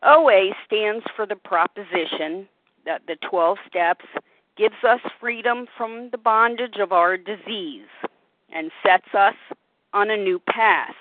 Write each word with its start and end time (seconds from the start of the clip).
OA 0.04 0.52
stands 0.66 1.06
for 1.16 1.26
the 1.26 1.36
proposition 1.36 2.48
that 2.86 3.02
the 3.08 3.16
12 3.30 3.58
steps 3.68 4.06
gives 4.58 4.76
us 4.88 5.00
freedom 5.20 5.66
from 5.78 6.10
the 6.12 6.18
bondage 6.18 6.78
of 6.80 6.92
our 6.92 7.18
disease 7.18 7.88
and 8.54 8.72
sets 8.84 9.14
us 9.14 9.36
on 9.94 10.10
a 10.10 10.18
new 10.18 10.40
path, 10.40 10.96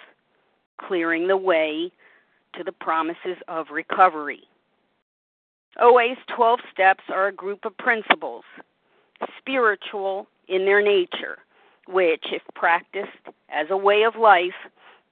clearing 0.78 1.28
the 1.28 1.36
way 1.36 1.90
to 2.54 2.64
the 2.64 2.72
promises 2.72 3.36
of 3.48 3.66
recovery. 3.70 4.42
OA's 5.80 6.16
12 6.34 6.60
steps 6.72 7.04
are 7.08 7.28
a 7.28 7.32
group 7.32 7.64
of 7.64 7.76
principles, 7.76 8.44
spiritual 9.38 10.26
in 10.48 10.64
their 10.64 10.82
nature, 10.82 11.38
which, 11.86 12.26
if 12.32 12.42
practiced 12.54 13.08
as 13.50 13.66
a 13.70 13.76
way 13.76 14.02
of 14.02 14.16
life, 14.16 14.54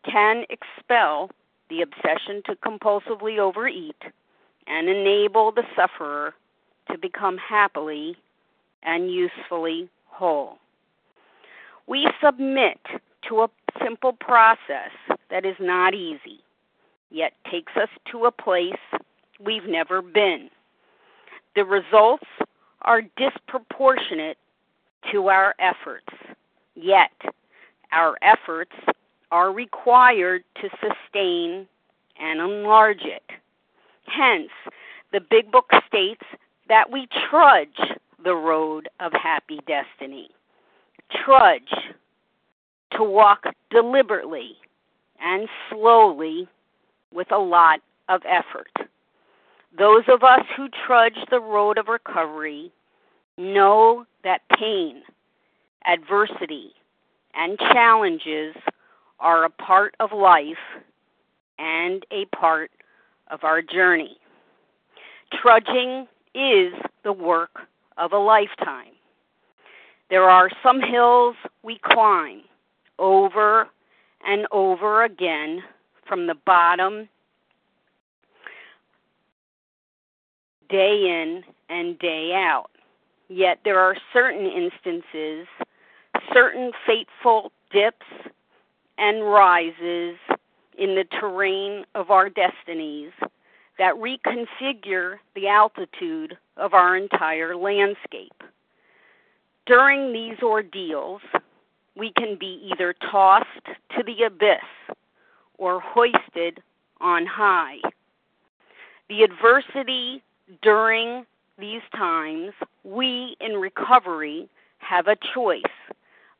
can 0.04 0.44
expel 0.50 1.30
the 1.68 1.82
obsession 1.82 2.42
to 2.46 2.54
compulsively 2.56 3.38
overeat 3.38 4.00
and 4.66 4.88
enable 4.88 5.52
the 5.52 5.64
sufferer 5.76 6.34
to 6.90 6.98
become 6.98 7.36
happily 7.38 8.16
and 8.82 9.10
usefully 9.10 9.88
whole. 10.06 10.58
We 11.86 12.08
submit 12.22 12.78
to 13.28 13.42
a 13.42 13.48
simple 13.82 14.12
process 14.12 14.90
that 15.30 15.44
is 15.44 15.56
not 15.60 15.94
easy, 15.94 16.40
yet 17.10 17.32
takes 17.50 17.72
us 17.76 17.88
to 18.10 18.24
a 18.26 18.32
place 18.32 18.72
we've 19.44 19.66
never 19.66 20.02
been. 20.02 20.48
The 21.56 21.64
results 21.64 22.26
are 22.82 23.02
disproportionate 23.16 24.38
to 25.12 25.28
our 25.28 25.54
efforts, 25.58 26.12
yet 26.74 27.12
our 27.92 28.16
efforts 28.22 28.72
are 29.30 29.52
required 29.52 30.44
to 30.60 30.68
sustain 30.80 31.66
and 32.20 32.40
enlarge 32.40 33.02
it. 33.02 33.22
Hence, 34.06 34.50
the 35.12 35.20
Big 35.20 35.50
Book 35.50 35.70
states 35.86 36.24
that 36.68 36.90
we 36.90 37.08
trudge 37.30 37.96
the 38.22 38.34
road 38.34 38.88
of 39.00 39.12
happy 39.12 39.60
destiny. 39.66 40.30
Trudge 41.24 41.74
to 42.96 43.04
walk 43.04 43.44
deliberately 43.70 44.56
and 45.20 45.48
slowly 45.70 46.48
with 47.12 47.30
a 47.32 47.38
lot 47.38 47.80
of 48.08 48.22
effort. 48.26 48.70
Those 49.76 50.04
of 50.08 50.22
us 50.22 50.42
who 50.56 50.68
trudge 50.86 51.18
the 51.30 51.40
road 51.40 51.78
of 51.78 51.88
recovery 51.88 52.70
know 53.36 54.06
that 54.22 54.42
pain, 54.58 55.02
adversity, 55.86 56.72
and 57.34 57.58
challenges 57.58 58.54
are 59.18 59.44
a 59.44 59.50
part 59.50 59.94
of 59.98 60.12
life 60.12 60.56
and 61.58 62.04
a 62.12 62.24
part 62.36 62.70
of 63.30 63.42
our 63.42 63.62
journey. 63.62 64.16
Trudging 65.32 66.06
is 66.34 66.72
the 67.02 67.12
work 67.12 67.60
of 67.96 68.12
a 68.12 68.18
lifetime. 68.18 68.92
There 70.10 70.28
are 70.28 70.50
some 70.62 70.80
hills 70.80 71.34
we 71.62 71.80
climb 71.82 72.42
over 72.98 73.68
and 74.26 74.46
over 74.52 75.04
again 75.04 75.62
from 76.06 76.26
the 76.26 76.34
bottom, 76.46 77.08
day 80.68 81.06
in 81.08 81.42
and 81.68 81.98
day 81.98 82.32
out. 82.34 82.70
Yet 83.28 83.60
there 83.64 83.78
are 83.78 83.96
certain 84.12 84.46
instances, 84.46 85.46
certain 86.32 86.72
fateful 86.86 87.52
dips 87.72 88.06
and 88.98 89.24
rises 89.24 90.16
in 90.78 90.94
the 90.94 91.04
terrain 91.20 91.84
of 91.94 92.10
our 92.10 92.28
destinies 92.28 93.12
that 93.78 93.94
reconfigure 93.94 95.16
the 95.34 95.48
altitude 95.48 96.36
of 96.56 96.74
our 96.74 96.96
entire 96.96 97.56
landscape. 97.56 98.42
During 99.66 100.12
these 100.12 100.42
ordeals, 100.42 101.22
we 101.96 102.12
can 102.16 102.36
be 102.38 102.70
either 102.72 102.94
tossed 103.10 103.46
to 103.96 104.02
the 104.04 104.24
abyss 104.24 104.96
or 105.58 105.80
hoisted 105.80 106.62
on 107.00 107.26
high. 107.26 107.76
The 109.08 109.22
adversity 109.22 110.22
during 110.62 111.24
these 111.58 111.82
times, 111.94 112.52
we 112.82 113.36
in 113.40 113.52
recovery 113.52 114.48
have 114.78 115.06
a 115.06 115.16
choice 115.34 115.62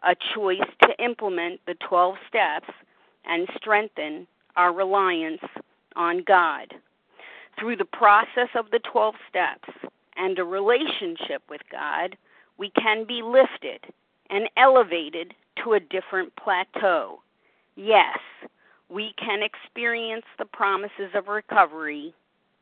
a 0.04 0.14
choice 0.34 0.60
to 0.82 1.04
implement 1.04 1.60
the 1.66 1.74
12 1.88 2.16
steps 2.28 2.68
and 3.24 3.48
strengthen 3.56 4.26
our 4.56 4.72
reliance 4.72 5.42
on 5.96 6.22
God. 6.26 6.74
Through 7.58 7.76
the 7.76 7.84
process 7.84 8.48
of 8.54 8.70
the 8.70 8.80
12 8.80 9.14
steps 9.28 9.68
and 10.16 10.38
a 10.38 10.44
relationship 10.44 11.42
with 11.48 11.62
God, 11.70 12.16
we 12.58 12.70
can 12.70 13.04
be 13.04 13.22
lifted 13.22 13.80
and 14.30 14.48
elevated 14.56 15.34
to 15.64 15.72
a 15.72 15.80
different 15.80 16.32
plateau. 16.36 17.20
Yes, 17.76 18.18
we 18.88 19.14
can 19.18 19.40
experience 19.42 20.24
the 20.38 20.44
promises 20.44 21.10
of 21.14 21.26
recovery 21.28 22.14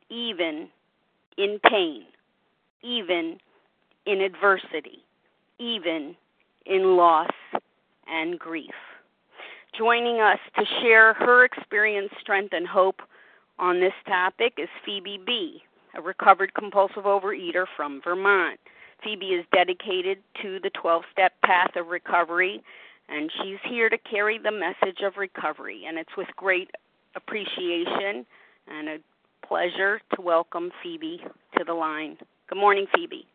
even 0.08 0.68
in 1.36 1.58
pain, 1.68 2.04
even 2.82 3.38
in 4.06 4.20
adversity, 4.20 5.04
even 5.58 6.14
in 6.66 6.96
loss 6.96 7.30
and 8.06 8.38
grief. 8.38 8.70
Joining 9.76 10.20
us 10.20 10.38
to 10.56 10.64
share 10.80 11.14
her 11.14 11.44
experience, 11.44 12.10
strength, 12.20 12.52
and 12.52 12.66
hope 12.66 13.00
on 13.58 13.80
this 13.80 13.94
topic 14.06 14.54
is 14.58 14.68
Phoebe 14.84 15.18
B., 15.24 15.62
a 15.96 16.02
recovered 16.02 16.52
compulsive 16.54 17.04
overeater 17.04 17.64
from 17.76 18.00
Vermont. 18.02 18.58
Phoebe 19.02 19.26
is 19.26 19.44
dedicated 19.52 20.18
to 20.42 20.58
the 20.62 20.70
12 20.70 21.02
step 21.12 21.32
path 21.44 21.72
of 21.76 21.88
recovery, 21.88 22.62
and 23.08 23.30
she's 23.42 23.58
here 23.70 23.88
to 23.88 23.98
carry 23.98 24.38
the 24.38 24.50
message 24.50 25.00
of 25.04 25.16
recovery. 25.16 25.84
And 25.86 25.98
it's 25.98 26.16
with 26.16 26.28
great 26.36 26.70
appreciation 27.14 28.24
and 28.68 28.88
a 28.88 28.96
pleasure 29.46 30.00
to 30.14 30.22
welcome 30.22 30.70
Phoebe 30.82 31.20
to 31.58 31.64
the 31.64 31.74
line. 31.74 32.16
Good 32.48 32.58
morning, 32.58 32.86
Phoebe. 32.94 33.26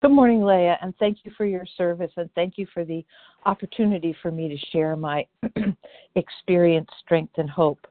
Good 0.00 0.12
morning, 0.12 0.44
Leah, 0.44 0.78
and 0.80 0.94
thank 0.98 1.18
you 1.24 1.32
for 1.36 1.44
your 1.44 1.64
service 1.76 2.12
and 2.16 2.30
thank 2.34 2.56
you 2.56 2.66
for 2.72 2.84
the 2.84 3.04
opportunity 3.46 4.14
for 4.22 4.30
me 4.30 4.48
to 4.48 4.56
share 4.70 4.94
my 4.94 5.26
experience, 6.14 6.88
strength, 7.04 7.32
and 7.36 7.50
hope. 7.50 7.84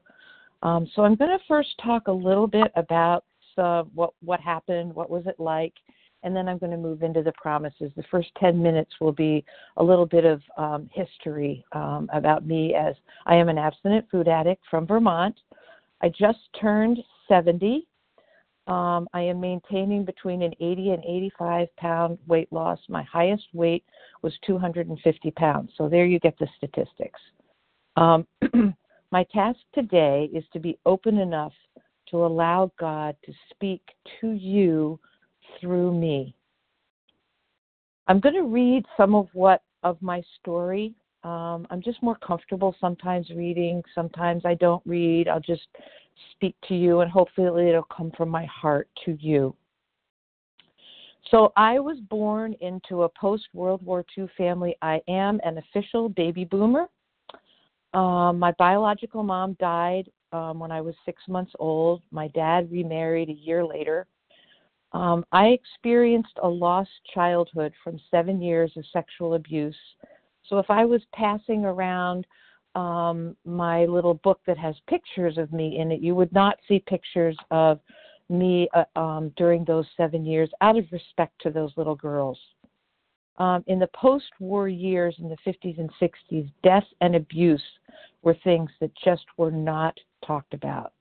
Um, 0.62 0.90
so 0.94 1.02
I'm 1.02 1.16
going 1.16 1.30
to 1.30 1.44
first 1.46 1.68
talk 1.84 2.08
a 2.08 2.12
little 2.12 2.46
bit 2.46 2.72
about 2.76 3.24
uh, 3.58 3.82
what 3.94 4.12
what 4.22 4.40
happened, 4.40 4.94
what 4.94 5.10
was 5.10 5.26
it 5.26 5.38
like, 5.38 5.74
and 6.22 6.34
then 6.34 6.48
I'm 6.48 6.58
going 6.58 6.72
to 6.72 6.78
move 6.78 7.02
into 7.02 7.22
the 7.22 7.32
promises. 7.32 7.92
The 7.96 8.02
first 8.10 8.28
10 8.40 8.60
minutes 8.60 8.92
will 9.00 9.12
be 9.12 9.44
a 9.76 9.84
little 9.84 10.06
bit 10.06 10.24
of 10.24 10.42
um, 10.56 10.90
history 10.92 11.64
um, 11.72 12.08
about 12.12 12.46
me 12.46 12.74
as 12.74 12.94
I 13.26 13.36
am 13.36 13.48
an 13.48 13.58
abstinent 13.58 14.06
food 14.10 14.28
addict 14.28 14.62
from 14.70 14.86
Vermont. 14.86 15.38
I 16.02 16.08
just 16.08 16.38
turned 16.60 16.98
70. 17.28 17.86
Um, 18.66 19.08
I 19.14 19.22
am 19.22 19.40
maintaining 19.40 20.04
between 20.04 20.42
an 20.42 20.52
80 20.60 20.90
and 20.90 21.04
85 21.04 21.68
pound 21.76 22.18
weight 22.26 22.52
loss. 22.52 22.78
My 22.88 23.02
highest 23.04 23.44
weight 23.52 23.84
was 24.22 24.34
250 24.46 25.30
pounds. 25.32 25.70
So 25.76 25.88
there 25.88 26.04
you 26.04 26.18
get 26.20 26.38
the 26.38 26.48
statistics. 26.56 27.20
Um, 27.96 28.26
my 29.10 29.24
task 29.32 29.58
today 29.74 30.28
is 30.34 30.44
to 30.52 30.60
be 30.60 30.78
open 30.84 31.18
enough 31.18 31.54
to 32.10 32.24
allow 32.24 32.70
God 32.78 33.16
to 33.24 33.32
speak 33.50 33.82
to 34.20 34.32
you 34.32 34.98
through 35.60 35.92
me. 35.98 36.34
I'm 38.06 38.20
going 38.20 38.34
to 38.34 38.44
read 38.44 38.84
some 38.96 39.14
of 39.14 39.28
what 39.32 39.62
of 39.82 40.00
my 40.00 40.22
story 40.40 40.94
Um, 41.24 41.66
I'm 41.70 41.82
just 41.82 42.02
more 42.02 42.16
comfortable 42.16 42.74
sometimes 42.80 43.28
reading. 43.30 43.82
Sometimes 43.94 44.42
I 44.44 44.54
don't 44.54 44.82
read. 44.86 45.28
I'll 45.28 45.40
just 45.40 45.66
speak 46.32 46.54
to 46.68 46.74
you, 46.74 47.00
and 47.00 47.10
hopefully 47.10 47.68
it'll 47.68 47.82
come 47.84 48.12
from 48.16 48.28
my 48.28 48.46
heart 48.46 48.88
to 49.04 49.16
you. 49.20 49.54
So 51.30 51.52
I 51.56 51.78
was 51.78 51.98
born 52.08 52.54
into 52.60 53.02
a 53.02 53.08
post 53.08 53.44
World 53.52 53.84
War 53.84 54.04
II 54.16 54.28
family. 54.36 54.76
I 54.80 55.00
am 55.08 55.40
an 55.44 55.58
official 55.58 56.08
baby 56.08 56.44
boomer. 56.44 56.86
Um, 57.92 58.38
my 58.38 58.52
biological 58.58 59.22
mom 59.22 59.56
died 59.60 60.10
um, 60.32 60.58
when 60.58 60.70
I 60.70 60.80
was 60.80 60.94
six 61.04 61.22
months 61.28 61.52
old. 61.58 62.02
My 62.10 62.28
dad 62.28 62.70
remarried 62.70 63.28
a 63.28 63.32
year 63.32 63.64
later. 63.64 64.06
Um, 64.92 65.24
I 65.32 65.48
experienced 65.48 66.38
a 66.42 66.48
lost 66.48 66.90
childhood 67.14 67.72
from 67.84 68.00
seven 68.10 68.40
years 68.40 68.72
of 68.76 68.84
sexual 68.92 69.34
abuse. 69.34 69.76
So 70.48 70.58
if 70.58 70.70
I 70.70 70.84
was 70.84 71.02
passing 71.12 71.64
around 71.64 72.26
um, 72.74 73.36
my 73.44 73.84
little 73.84 74.14
book 74.14 74.40
that 74.46 74.56
has 74.58 74.74
pictures 74.88 75.36
of 75.36 75.52
me 75.52 75.78
in 75.78 75.92
it, 75.92 76.00
you 76.00 76.14
would 76.14 76.32
not 76.32 76.58
see 76.66 76.78
pictures 76.86 77.36
of 77.50 77.80
me 78.30 78.68
uh, 78.74 78.98
um, 78.98 79.32
during 79.36 79.64
those 79.64 79.86
seven 79.96 80.24
years 80.24 80.50
out 80.60 80.78
of 80.78 80.84
respect 80.90 81.34
to 81.42 81.50
those 81.50 81.72
little 81.76 81.96
girls. 81.96 82.38
Um, 83.38 83.62
in 83.68 83.78
the 83.78 83.88
post 83.94 84.30
war 84.40 84.68
years 84.68 85.14
in 85.18 85.28
the 85.28 85.36
50s 85.46 85.78
and 85.78 85.90
60s, 86.00 86.50
death 86.62 86.84
and 87.00 87.14
abuse 87.14 87.62
were 88.22 88.36
things 88.42 88.70
that 88.80 88.90
just 89.04 89.24
were 89.36 89.52
not 89.52 89.98
talked 90.26 90.54
about. 90.54 90.92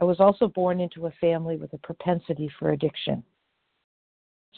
I 0.00 0.04
was 0.04 0.18
also 0.18 0.48
born 0.48 0.80
into 0.80 1.06
a 1.06 1.12
family 1.20 1.56
with 1.56 1.72
a 1.74 1.78
propensity 1.78 2.50
for 2.58 2.70
addiction. 2.70 3.22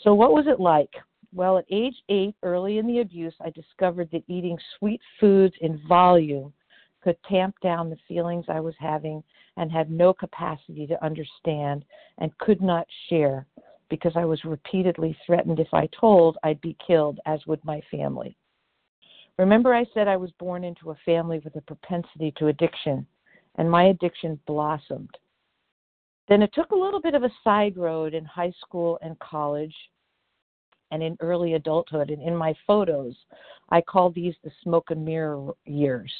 So, 0.02 0.14
what 0.14 0.32
was 0.32 0.46
it 0.46 0.60
like? 0.60 0.90
Well, 1.34 1.58
at 1.58 1.64
age 1.70 1.96
eight, 2.08 2.34
early 2.42 2.78
in 2.78 2.86
the 2.86 3.00
abuse, 3.00 3.34
I 3.40 3.50
discovered 3.50 4.08
that 4.12 4.22
eating 4.28 4.58
sweet 4.78 5.00
foods 5.18 5.54
in 5.60 5.80
volume 5.88 6.52
could 7.02 7.16
tamp 7.28 7.58
down 7.60 7.90
the 7.90 7.96
feelings 8.06 8.44
I 8.48 8.60
was 8.60 8.74
having 8.78 9.22
and 9.56 9.72
had 9.72 9.90
no 9.90 10.12
capacity 10.12 10.86
to 10.86 11.04
understand 11.04 11.84
and 12.18 12.36
could 12.38 12.62
not 12.62 12.86
share 13.08 13.46
because 13.88 14.12
I 14.14 14.24
was 14.24 14.44
repeatedly 14.44 15.16
threatened 15.26 15.58
if 15.58 15.68
I 15.72 15.88
told 15.98 16.38
I'd 16.42 16.60
be 16.60 16.76
killed, 16.86 17.18
as 17.26 17.44
would 17.46 17.64
my 17.64 17.80
family. 17.90 18.36
Remember, 19.38 19.74
I 19.74 19.86
said 19.92 20.08
I 20.08 20.16
was 20.16 20.30
born 20.38 20.62
into 20.62 20.90
a 20.90 20.96
family 21.04 21.40
with 21.40 21.56
a 21.56 21.60
propensity 21.62 22.32
to 22.36 22.46
addiction, 22.46 23.06
and 23.56 23.70
my 23.70 23.84
addiction 23.84 24.38
blossomed. 24.46 25.16
Then 26.28 26.42
it 26.42 26.52
took 26.54 26.70
a 26.70 26.76
little 26.76 27.00
bit 27.00 27.14
of 27.14 27.24
a 27.24 27.32
side 27.42 27.76
road 27.76 28.14
in 28.14 28.24
high 28.24 28.52
school 28.60 28.98
and 29.02 29.18
college 29.18 29.74
and 30.90 31.02
in 31.02 31.16
early 31.20 31.54
adulthood. 31.54 32.10
And 32.10 32.22
in 32.22 32.36
my 32.36 32.54
photos, 32.66 33.14
I 33.70 33.80
call 33.80 34.10
these 34.10 34.34
the 34.44 34.50
smoke 34.62 34.90
and 34.90 35.04
mirror 35.04 35.52
years. 35.64 36.12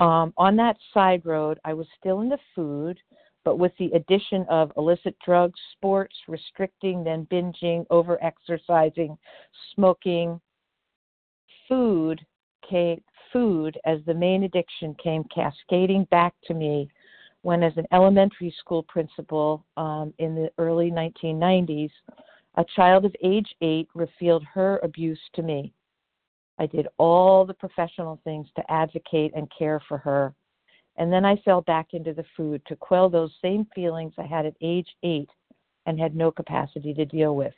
Um, 0.00 0.32
on 0.36 0.56
that 0.56 0.76
side 0.92 1.24
road, 1.24 1.60
I 1.64 1.74
was 1.74 1.86
still 1.98 2.22
into 2.22 2.38
food, 2.56 2.98
but 3.44 3.58
with 3.58 3.72
the 3.78 3.92
addition 3.92 4.44
of 4.48 4.72
illicit 4.76 5.16
drugs, 5.24 5.60
sports, 5.76 6.14
restricting, 6.26 7.04
then 7.04 7.26
binging, 7.30 7.86
over 7.90 8.22
exercising, 8.24 9.16
smoking, 9.74 10.40
food 11.68 12.20
came, 12.68 13.00
food 13.32 13.78
as 13.84 14.00
the 14.06 14.14
main 14.14 14.44
addiction 14.44 14.94
came 15.02 15.24
cascading 15.24 16.04
back 16.10 16.34
to 16.44 16.54
me 16.54 16.88
when, 17.42 17.62
as 17.62 17.76
an 17.76 17.86
elementary 17.92 18.54
school 18.58 18.82
principal 18.84 19.64
um, 19.76 20.14
in 20.18 20.34
the 20.34 20.50
early 20.58 20.90
1990s, 20.90 21.90
a 22.56 22.64
child 22.76 23.04
of 23.04 23.14
age 23.22 23.48
eight 23.60 23.88
revealed 23.94 24.44
her 24.44 24.78
abuse 24.82 25.20
to 25.34 25.42
me. 25.42 25.72
I 26.58 26.66
did 26.66 26.86
all 26.98 27.44
the 27.44 27.54
professional 27.54 28.20
things 28.24 28.46
to 28.56 28.70
advocate 28.70 29.32
and 29.34 29.50
care 29.56 29.80
for 29.88 29.98
her. 29.98 30.34
And 30.96 31.12
then 31.12 31.24
I 31.24 31.36
fell 31.36 31.62
back 31.62 31.94
into 31.94 32.12
the 32.12 32.24
food 32.36 32.62
to 32.66 32.76
quell 32.76 33.08
those 33.08 33.32
same 33.40 33.66
feelings 33.74 34.12
I 34.18 34.26
had 34.26 34.46
at 34.46 34.54
age 34.60 34.88
eight 35.02 35.30
and 35.86 35.98
had 35.98 36.14
no 36.14 36.30
capacity 36.30 36.92
to 36.94 37.04
deal 37.04 37.34
with. 37.34 37.54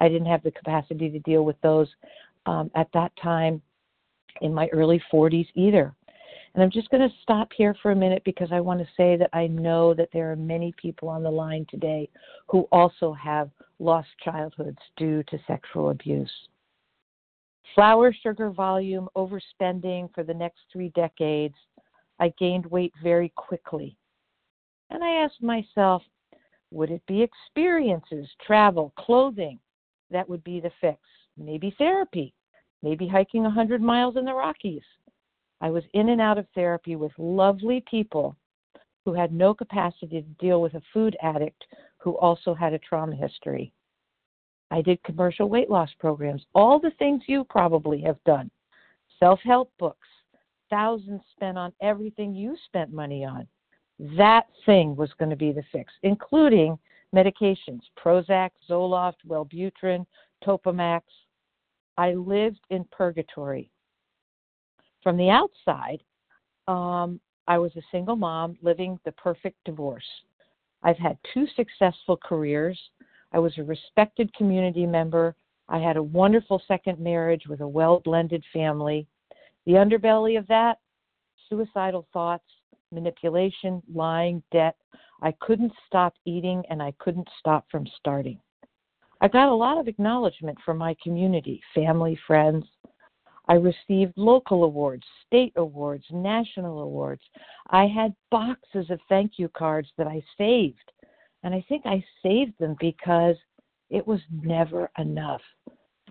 I 0.00 0.08
didn't 0.08 0.28
have 0.28 0.44
the 0.44 0.52
capacity 0.52 1.10
to 1.10 1.18
deal 1.18 1.44
with 1.44 1.60
those 1.60 1.88
um, 2.46 2.70
at 2.74 2.88
that 2.94 3.12
time 3.20 3.60
in 4.40 4.54
my 4.54 4.68
early 4.68 5.02
40s 5.12 5.48
either. 5.54 5.92
And 6.58 6.64
I'm 6.64 6.72
just 6.72 6.90
going 6.90 7.08
to 7.08 7.14
stop 7.22 7.52
here 7.56 7.72
for 7.80 7.92
a 7.92 7.94
minute 7.94 8.22
because 8.24 8.48
I 8.50 8.58
want 8.58 8.80
to 8.80 8.88
say 8.96 9.16
that 9.16 9.30
I 9.32 9.46
know 9.46 9.94
that 9.94 10.08
there 10.12 10.32
are 10.32 10.34
many 10.34 10.74
people 10.76 11.08
on 11.08 11.22
the 11.22 11.30
line 11.30 11.64
today 11.70 12.08
who 12.48 12.62
also 12.72 13.12
have 13.12 13.48
lost 13.78 14.08
childhoods 14.24 14.80
due 14.96 15.22
to 15.28 15.38
sexual 15.46 15.90
abuse. 15.90 16.32
Flour, 17.76 18.12
sugar, 18.12 18.50
volume, 18.50 19.08
overspending 19.16 20.12
for 20.12 20.24
the 20.24 20.34
next 20.34 20.58
three 20.72 20.88
decades. 20.96 21.54
I 22.18 22.34
gained 22.40 22.66
weight 22.66 22.92
very 23.04 23.32
quickly. 23.36 23.96
And 24.90 25.04
I 25.04 25.22
asked 25.22 25.40
myself, 25.40 26.02
would 26.72 26.90
it 26.90 27.06
be 27.06 27.22
experiences, 27.22 28.26
travel, 28.44 28.92
clothing 28.98 29.60
that 30.10 30.28
would 30.28 30.42
be 30.42 30.58
the 30.58 30.72
fix? 30.80 30.98
Maybe 31.36 31.72
therapy, 31.78 32.34
maybe 32.82 33.06
hiking 33.06 33.44
100 33.44 33.80
miles 33.80 34.16
in 34.16 34.24
the 34.24 34.34
Rockies. 34.34 34.82
I 35.60 35.70
was 35.70 35.84
in 35.94 36.10
and 36.10 36.20
out 36.20 36.38
of 36.38 36.46
therapy 36.54 36.96
with 36.96 37.12
lovely 37.18 37.82
people 37.90 38.36
who 39.04 39.12
had 39.12 39.32
no 39.32 39.54
capacity 39.54 40.22
to 40.22 40.44
deal 40.44 40.60
with 40.60 40.74
a 40.74 40.82
food 40.92 41.16
addict 41.22 41.64
who 41.98 42.16
also 42.18 42.54
had 42.54 42.72
a 42.72 42.78
trauma 42.78 43.16
history. 43.16 43.72
I 44.70 44.82
did 44.82 45.02
commercial 45.02 45.48
weight 45.48 45.70
loss 45.70 45.90
programs, 45.98 46.44
all 46.54 46.78
the 46.78 46.92
things 46.98 47.22
you 47.26 47.44
probably 47.44 48.00
have 48.02 48.22
done, 48.24 48.50
self 49.18 49.40
help 49.40 49.72
books, 49.78 50.06
thousands 50.70 51.22
spent 51.32 51.56
on 51.56 51.72
everything 51.80 52.34
you 52.34 52.56
spent 52.66 52.92
money 52.92 53.24
on. 53.24 53.48
That 53.98 54.46
thing 54.66 54.94
was 54.94 55.10
going 55.18 55.30
to 55.30 55.36
be 55.36 55.52
the 55.52 55.64
fix, 55.72 55.92
including 56.02 56.78
medications 57.14 57.80
Prozac, 57.98 58.50
Zoloft, 58.68 59.16
Wellbutrin, 59.26 60.04
Topamax. 60.44 61.02
I 61.96 62.12
lived 62.12 62.60
in 62.70 62.84
purgatory. 62.92 63.70
From 65.08 65.16
the 65.16 65.30
outside, 65.30 66.02
um, 66.66 67.18
I 67.46 67.56
was 67.56 67.74
a 67.76 67.82
single 67.90 68.14
mom 68.14 68.58
living 68.60 69.00
the 69.06 69.12
perfect 69.12 69.56
divorce. 69.64 70.04
I've 70.82 70.98
had 70.98 71.16
two 71.32 71.46
successful 71.56 72.18
careers. 72.18 72.78
I 73.32 73.38
was 73.38 73.56
a 73.56 73.64
respected 73.64 74.30
community 74.34 74.84
member. 74.84 75.34
I 75.70 75.78
had 75.78 75.96
a 75.96 76.02
wonderful 76.02 76.60
second 76.68 77.00
marriage 77.00 77.44
with 77.48 77.62
a 77.62 77.66
well 77.66 78.00
blended 78.00 78.44
family. 78.52 79.06
The 79.64 79.72
underbelly 79.72 80.38
of 80.38 80.46
that 80.48 80.76
suicidal 81.48 82.06
thoughts, 82.12 82.44
manipulation, 82.92 83.82
lying, 83.90 84.42
debt. 84.52 84.76
I 85.22 85.32
couldn't 85.40 85.72
stop 85.86 86.12
eating 86.26 86.64
and 86.68 86.82
I 86.82 86.92
couldn't 86.98 87.30
stop 87.38 87.64
from 87.70 87.86
starting. 87.96 88.38
I 89.22 89.28
got 89.28 89.48
a 89.48 89.54
lot 89.54 89.78
of 89.78 89.88
acknowledgement 89.88 90.58
from 90.66 90.76
my 90.76 90.94
community, 91.02 91.62
family, 91.74 92.18
friends. 92.26 92.66
I 93.48 93.54
received 93.54 94.12
local 94.16 94.64
awards, 94.64 95.04
state 95.26 95.54
awards, 95.56 96.04
national 96.10 96.80
awards. 96.80 97.22
I 97.70 97.86
had 97.86 98.14
boxes 98.30 98.90
of 98.90 99.00
thank 99.08 99.32
you 99.38 99.48
cards 99.48 99.88
that 99.96 100.06
I 100.06 100.22
saved. 100.36 100.92
And 101.42 101.54
I 101.54 101.64
think 101.68 101.86
I 101.86 102.04
saved 102.22 102.58
them 102.58 102.76
because 102.78 103.36
it 103.88 104.06
was 104.06 104.20
never 104.42 104.90
enough. 104.98 105.40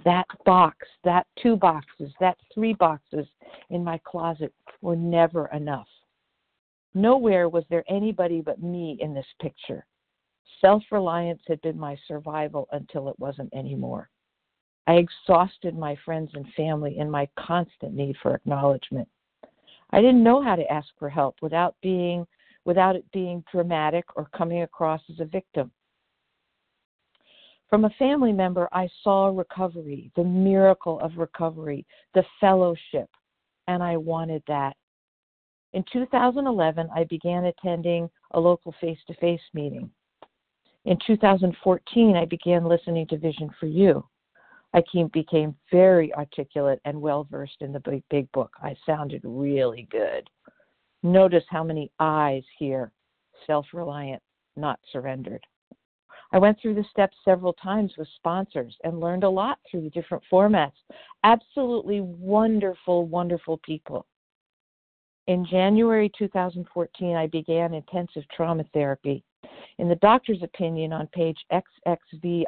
That 0.04 0.26
box, 0.46 0.88
that 1.04 1.28
two 1.42 1.56
boxes, 1.56 2.12
that 2.20 2.38
three 2.54 2.74
boxes 2.74 3.28
in 3.70 3.84
my 3.84 4.00
closet 4.04 4.54
were 4.82 4.96
never 4.96 5.48
enough. 5.48 5.88
Nowhere 6.94 7.50
was 7.50 7.66
there 7.70 7.84
anybody 7.88 8.42
but 8.42 8.62
me 8.62 8.98
in 9.00 9.14
this 9.14 9.28
picture. 9.40 9.86
Self 10.62 10.82
reliance 10.92 11.42
had 11.48 11.62
been 11.62 11.78
my 11.78 11.96
survival 12.08 12.68
until 12.72 13.10
it 13.10 13.20
wasn't 13.20 13.54
anymore. 13.54 14.10
I 14.88 14.94
exhausted 14.94 15.78
my 15.78 15.98
friends 16.06 16.32
and 16.34 16.48
family 16.54 16.98
in 16.98 17.12
my 17.12 17.28
constant 17.38 17.94
need 17.94 18.16
for 18.24 18.34
acknowledgement. 18.34 19.08
I 19.92 20.02
didn't 20.02 20.24
know 20.24 20.42
how 20.42 20.56
to 20.56 20.72
ask 20.72 20.88
for 20.98 21.10
help 21.10 21.36
without 21.42 21.76
being 21.82 22.26
without 22.64 22.98
it 22.98 23.06
being 23.14 23.44
dramatic 23.50 24.04
or 24.18 24.30
coming 24.36 24.64
across 24.64 25.02
as 25.10 25.22
a 25.22 25.26
victim. 25.26 25.72
From 27.70 27.86
a 27.86 27.90
family 27.92 28.34
member, 28.34 28.68
I 28.74 28.90
saw 29.04 29.28
recovery, 29.28 30.12
the 30.18 30.24
miracle 30.24 31.00
of 31.00 31.18
recovery, 31.18 31.86
the 32.14 32.26
fellowship, 32.42 33.10
and 33.68 33.82
I 33.82 33.96
wanted 33.96 34.44
that. 34.48 34.76
In 35.74 35.84
2011, 35.94 36.90
I 36.94 37.06
began 37.06 37.46
attending 37.46 38.10
a 38.32 38.40
local 38.40 38.74
face 38.82 39.00
to 39.08 39.14
face 39.16 39.42
meeting. 39.54 39.90
In 40.84 40.98
2014, 41.08 42.18
I 42.18 42.26
began 42.26 42.66
listening 42.66 43.08
to 43.08 43.18
Vision 43.18 43.50
for 43.60 43.68
You. 43.68 44.06
I 44.78 45.04
became 45.12 45.56
very 45.72 46.14
articulate 46.14 46.80
and 46.86 47.02
well 47.02 47.28
versed 47.32 47.62
in 47.62 47.74
the 47.74 47.80
big, 47.80 48.04
big 48.12 48.32
book. 48.32 48.52
I 48.62 48.76
sounded 48.86 49.22
really 49.24 49.88
good. 49.90 50.30
Notice 51.02 51.44
how 51.50 51.64
many 51.64 51.92
eyes 52.00 52.44
here 52.60 52.92
self 53.48 53.66
reliant, 53.74 54.22
not 54.56 54.80
surrendered. 54.92 55.44
I 56.32 56.38
went 56.38 56.60
through 56.62 56.76
the 56.76 56.86
steps 56.92 57.18
several 57.26 57.54
times 57.54 57.94
with 57.98 58.08
sponsors 58.18 58.76
and 58.84 59.00
learned 59.00 59.24
a 59.24 59.30
lot 59.30 59.60
through 59.70 59.82
the 59.82 59.90
different 59.90 60.24
formats. 60.32 60.74
Absolutely 61.24 62.02
wonderful, 62.02 63.08
wonderful 63.08 63.60
people. 63.64 64.06
In 65.28 65.46
January 65.46 66.12
2014, 66.18 67.16
I 67.16 67.28
began 67.28 67.74
intensive 67.74 68.24
trauma 68.36 68.66
therapy. 68.74 69.24
In 69.80 69.90
the 69.90 69.96
doctor's 69.96 70.44
opinion 70.44 70.94
on 70.94 71.08
page 71.08 71.38
XXVIII, 71.52 72.46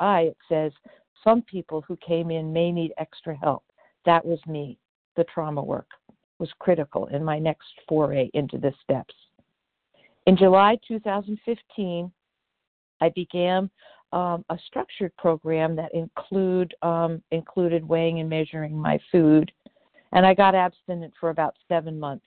it 0.00 0.36
says 0.48 0.72
some 1.24 1.42
people 1.42 1.82
who 1.86 1.96
came 1.96 2.30
in 2.30 2.52
may 2.52 2.72
need 2.72 2.92
extra 2.98 3.36
help. 3.36 3.64
That 4.06 4.24
was 4.24 4.38
me. 4.46 4.78
The 5.16 5.24
trauma 5.24 5.62
work 5.62 5.88
was 6.38 6.50
critical 6.58 7.06
in 7.06 7.22
my 7.22 7.38
next 7.38 7.68
foray 7.88 8.30
into 8.32 8.58
the 8.58 8.72
steps. 8.82 9.14
In 10.26 10.36
July 10.36 10.78
2015, 10.88 12.10
I 13.00 13.08
began 13.10 13.70
um, 14.12 14.44
a 14.48 14.58
structured 14.66 15.16
program 15.16 15.76
that 15.76 15.94
include 15.94 16.74
um, 16.82 17.22
included 17.30 17.86
weighing 17.86 18.20
and 18.20 18.28
measuring 18.28 18.76
my 18.76 18.98
food, 19.12 19.52
and 20.12 20.26
I 20.26 20.34
got 20.34 20.54
abstinent 20.54 21.12
for 21.20 21.30
about 21.30 21.54
seven 21.68 21.98
months. 21.98 22.26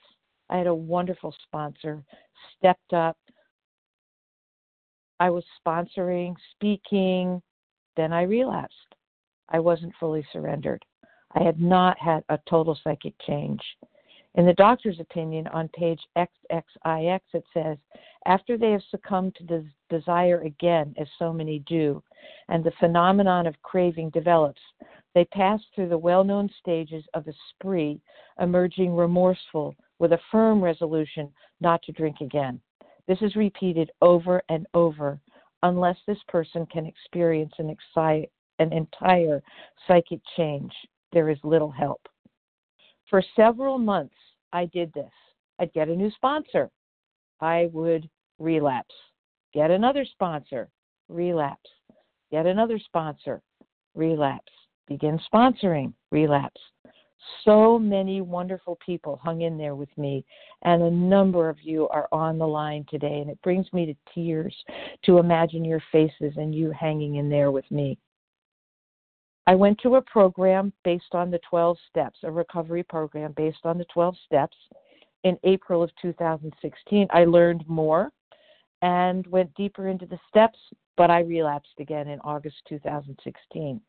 I 0.50 0.58
had 0.58 0.68
a 0.68 0.76
wonderful 0.76 1.36
sponsor, 1.44 2.04
stepped 2.58 2.94
up. 2.94 3.18
I 5.20 5.30
was 5.30 5.44
sponsoring, 5.66 6.36
speaking, 6.52 7.42
then 7.96 8.14
I 8.14 8.24
relapsed. 8.24 8.96
I 9.50 9.60
wasn't 9.60 9.94
fully 10.00 10.26
surrendered. 10.32 10.84
I 11.36 11.44
had 11.44 11.60
not 11.60 11.98
had 12.00 12.24
a 12.30 12.40
total 12.50 12.78
psychic 12.84 13.14
change. 13.26 13.62
In 14.36 14.48
the 14.48 14.54
doctor's 14.54 15.00
opinion, 15.00 15.48
on 15.48 15.68
page 15.70 16.02
XXIX, 16.18 17.20
it 17.34 17.44
says, 17.54 17.78
after 18.26 18.58
they 18.58 18.72
have 18.72 18.82
succumbed 18.90 19.36
to 19.36 19.44
the 19.44 19.66
desire 19.90 20.42
again, 20.42 20.96
as 20.98 21.08
so 21.20 21.32
many 21.32 21.60
do, 21.60 22.02
and 22.50 22.64
the 22.64 22.72
phenomenon 22.80 23.46
of 23.46 23.62
craving 23.62 24.10
develops, 24.10 24.62
they 25.14 25.26
pass 25.26 25.62
through 25.76 25.90
the 25.90 25.98
well 25.98 26.24
known 26.24 26.50
stages 26.60 27.06
of 27.14 27.28
a 27.28 27.34
spree, 27.50 28.02
emerging 28.40 28.96
remorseful 28.96 29.76
with 30.00 30.14
a 30.14 30.20
firm 30.32 30.64
resolution 30.64 31.32
not 31.62 31.84
to 31.84 31.92
drink 31.92 32.22
again. 32.22 32.60
This 33.08 33.22
is 33.22 33.36
repeated 33.36 33.92
over 34.02 34.42
and 34.50 34.66
over 34.74 35.20
unless 35.64 35.98
this 36.06 36.20
person 36.28 36.66
can 36.68 36.86
experience 36.86 37.54
an, 37.58 37.76
exci- 37.76 38.30
an 38.60 38.72
entire 38.72 39.42
psychic 39.88 40.20
change. 40.38 40.72
There 41.12 41.30
is 41.30 41.38
little 41.44 41.72
help. 41.72 42.02
For 43.10 43.24
several 43.36 43.78
months, 43.78 44.16
I 44.52 44.66
did 44.68 44.94
this. 44.94 45.12
I'd 45.60 45.74
get 45.74 45.90
a 45.90 45.96
new 45.96 46.12
sponsor. 46.12 46.70
I 47.42 47.70
would 47.74 48.10
relapse. 48.40 48.96
Get 49.54 49.72
another 49.72 50.06
sponsor. 50.06 50.70
Relapse. 51.10 51.70
Get 52.32 52.46
another 52.46 52.80
sponsor. 52.80 53.42
Relapse. 53.96 54.52
Begin 54.88 55.20
sponsoring. 55.34 55.94
Relapse. 56.12 56.62
So 57.44 57.78
many 57.78 58.22
wonderful 58.22 58.78
people 58.86 59.20
hung 59.24 59.42
in 59.42 59.58
there 59.58 59.76
with 59.76 59.96
me, 59.98 60.26
and 60.64 60.82
a 60.82 60.92
number 60.92 61.50
of 61.50 61.58
you 61.62 61.88
are 61.90 62.08
on 62.12 62.38
the 62.38 62.48
line 62.48 62.86
today, 62.90 63.20
and 63.20 63.30
it 63.30 63.42
brings 63.42 63.72
me 63.74 63.86
to 63.86 63.96
tears 64.14 64.56
to 65.06 65.18
imagine 65.18 65.66
your 65.66 65.84
faces 65.92 66.34
and 66.38 66.54
you 66.56 66.72
hanging 66.72 67.16
in 67.16 67.30
there 67.30 67.52
with 67.52 67.70
me. 67.70 67.98
I 69.46 69.56
went 69.56 69.80
to 69.82 69.96
a 69.96 70.02
program 70.02 70.72
based 70.86 71.14
on 71.14 71.30
the 71.30 71.40
12 71.50 71.78
steps, 71.90 72.20
a 72.24 72.32
recovery 72.32 72.84
program 72.84 73.34
based 73.36 73.66
on 73.66 73.78
the 73.78 73.86
12 73.86 74.16
steps 74.26 74.56
in 75.24 75.38
April 75.44 75.84
of 75.84 75.92
2016. 76.02 77.08
I 77.10 77.26
learned 77.26 77.68
more 77.68 78.12
and 78.82 79.28
went 79.28 79.54
deeper 79.56 79.90
into 79.90 80.06
the 80.06 80.20
steps, 80.30 80.60
but 80.96 81.10
I 81.10 81.22
relapsed 81.22 81.80
again 81.80 82.08
in 82.08 82.20
August 82.22 82.58
2016. 82.70 83.82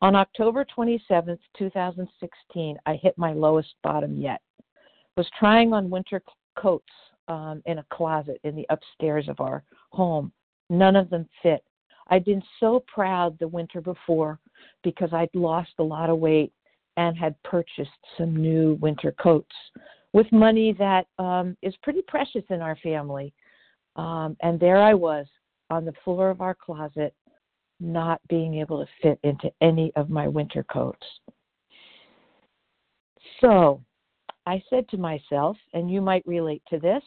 On 0.00 0.14
October 0.14 0.64
27, 0.64 1.38
2016, 1.58 2.78
I 2.86 2.94
hit 2.94 3.18
my 3.18 3.32
lowest 3.32 3.74
bottom 3.82 4.16
yet. 4.16 4.40
Was 5.16 5.28
trying 5.38 5.72
on 5.72 5.90
winter 5.90 6.22
coats 6.56 6.92
um, 7.26 7.62
in 7.66 7.78
a 7.78 7.86
closet 7.92 8.40
in 8.44 8.54
the 8.54 8.66
upstairs 8.70 9.28
of 9.28 9.40
our 9.40 9.64
home. 9.90 10.32
None 10.70 10.94
of 10.94 11.10
them 11.10 11.28
fit. 11.42 11.64
I'd 12.10 12.24
been 12.24 12.42
so 12.60 12.84
proud 12.86 13.36
the 13.38 13.48
winter 13.48 13.80
before 13.80 14.38
because 14.84 15.12
I'd 15.12 15.34
lost 15.34 15.72
a 15.78 15.82
lot 15.82 16.10
of 16.10 16.18
weight 16.18 16.52
and 16.96 17.16
had 17.16 17.40
purchased 17.42 17.90
some 18.16 18.36
new 18.36 18.74
winter 18.80 19.12
coats 19.20 19.54
with 20.12 20.30
money 20.32 20.72
that 20.78 21.06
um, 21.18 21.56
is 21.62 21.74
pretty 21.82 22.02
precious 22.06 22.44
in 22.50 22.62
our 22.62 22.76
family. 22.76 23.32
Um, 23.96 24.36
and 24.42 24.58
there 24.58 24.80
I 24.80 24.94
was 24.94 25.26
on 25.70 25.84
the 25.84 25.92
floor 26.04 26.30
of 26.30 26.40
our 26.40 26.54
closet, 26.54 27.14
not 27.80 28.20
being 28.28 28.54
able 28.54 28.84
to 28.84 28.90
fit 29.02 29.18
into 29.22 29.50
any 29.60 29.92
of 29.96 30.10
my 30.10 30.26
winter 30.26 30.64
coats. 30.64 31.06
So 33.40 33.82
I 34.46 34.62
said 34.70 34.88
to 34.88 34.96
myself, 34.96 35.56
and 35.74 35.90
you 35.90 36.00
might 36.00 36.26
relate 36.26 36.62
to 36.70 36.78
this, 36.78 37.02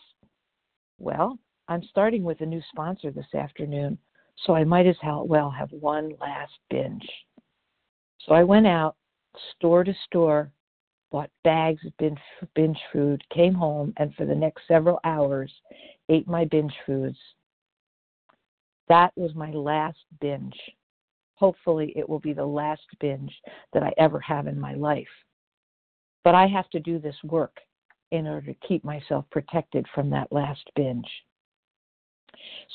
well, 0.99 1.37
I'm 1.67 1.83
starting 1.89 2.23
with 2.23 2.41
a 2.41 2.45
new 2.45 2.61
sponsor 2.71 3.11
this 3.11 3.33
afternoon. 3.33 3.97
So 4.45 4.55
I 4.55 4.63
might 4.63 4.87
as 4.87 4.95
well 5.03 5.49
have 5.49 5.71
one 5.71 6.13
last 6.19 6.53
binge. 6.69 7.07
So 8.25 8.33
I 8.33 8.43
went 8.43 8.67
out, 8.67 8.95
store 9.55 9.83
to 9.83 9.93
store, 10.05 10.51
bought 11.11 11.29
bags 11.43 11.83
of 11.85 11.95
binge, 11.97 12.19
binge 12.55 12.79
food, 12.93 13.23
came 13.33 13.53
home, 13.53 13.93
and 13.97 14.13
for 14.15 14.25
the 14.25 14.35
next 14.35 14.63
several 14.67 14.99
hours 15.03 15.51
ate 16.09 16.27
my 16.27 16.45
binge 16.45 16.73
foods. 16.85 17.17
That 18.89 19.11
was 19.15 19.33
my 19.35 19.51
last 19.51 20.00
binge. 20.19 20.59
Hopefully, 21.35 21.93
it 21.95 22.07
will 22.07 22.19
be 22.19 22.33
the 22.33 22.45
last 22.45 22.85
binge 23.00 23.33
that 23.73 23.83
I 23.83 23.91
ever 23.97 24.19
have 24.19 24.47
in 24.47 24.59
my 24.59 24.73
life. 24.75 25.07
But 26.23 26.35
I 26.35 26.47
have 26.47 26.69
to 26.69 26.79
do 26.79 27.00
this 27.00 27.15
work 27.23 27.57
in 28.11 28.27
order 28.27 28.53
to 28.53 28.67
keep 28.67 28.83
myself 28.83 29.25
protected 29.31 29.85
from 29.95 30.09
that 30.11 30.31
last 30.31 30.69
binge. 30.75 31.07